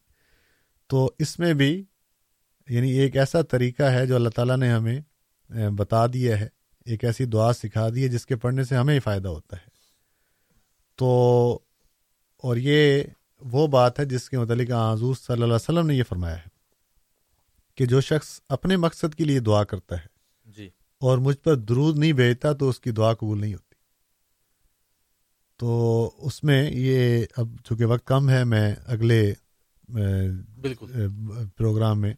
[0.91, 1.73] تو اس میں بھی
[2.69, 5.01] یعنی ایک ایسا طریقہ ہے جو اللہ تعالیٰ نے ہمیں
[5.51, 6.49] بتا دیا ہے
[6.85, 9.69] ایک ایسی دعا سکھا دی ہے جس کے پڑھنے سے ہمیں ہی فائدہ ہوتا ہے۔
[10.97, 11.59] تو
[12.43, 13.03] اور یہ
[13.41, 16.49] وہ بات ہے جس کے متعلق حضور صلی اللہ علیہ وسلم نے یہ فرمایا ہے
[17.75, 20.07] کہ جو شخص اپنے مقصد کے لیے دعا کرتا ہے
[20.57, 20.71] جی۔
[21.01, 23.75] اور مجھ پر درود نہیں بھیجتا تو اس کی دعا قبول نہیں ہوتی۔
[25.57, 29.35] تو اس میں یہ اب چونکہ وقت کم ہے میں اگلے
[30.61, 31.09] بالکل۔
[31.57, 32.15] پروگرام میں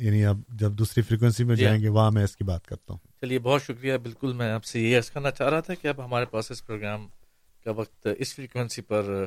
[0.00, 2.92] یعنی اب جب دوسری فریکوینسی میں جی جائیں گے وہاں میں اس کی بات کرتا
[2.92, 5.88] ہوں۔ چلیے بہت شکریہ۔ بالکل میں آپ سے یہ عرض کرنا چاہ رہا تھا کہ
[5.88, 7.08] اب ہمارے پاس اس پروگرام
[7.64, 9.24] کا وقت اس فریکوینسی پر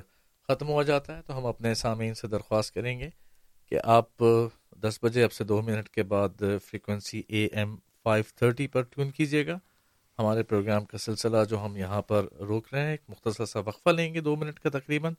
[0.48, 3.10] ختم ہو جاتا ہے تو ہم اپنے سامعین سے درخواست کریں گے
[3.69, 4.23] کہ آپ
[4.84, 9.11] دس بجے اب سے دو منٹ کے بعد frequency A M five thirty per tune
[9.11, 9.60] کیجیے گا۔
[10.19, 13.89] ہمارے پروگرام کا سلسلہ جو ہم یہاں پر روک رہے ہیں ایک مختصر سا وقفہ
[13.89, 15.14] لیں گے دو منٹ کا تقریباً۔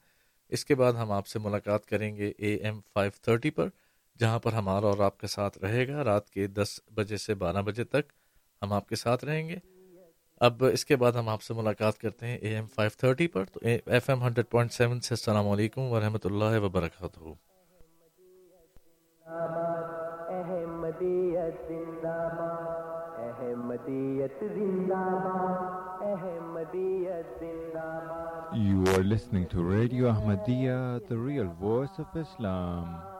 [0.49, 3.69] اس کے بعد ہم آپ سے ملاقات کریں گے اے ایم فائیو تھرٹی پر۔
[4.20, 7.62] جہاں پر ہمارا اور آپ کے ساتھ رہے گا رات کے دس بجے سے بارہ
[7.62, 8.12] بجے تک
[8.62, 9.56] ہم آپ کے ساتھ رہیں گے۔
[10.40, 13.44] اب اس کے بعد ہم آپ سے ملاقات کرتے ہیں اے ایم فائیو تھرٹی پر
[13.44, 17.32] تو F M hundred point seven سے السلام علیکم ورحمۃ اللہ وبرکاتہ۔
[28.55, 33.11] You are listening to Radio Ahmadiyya, the real voice of Islam.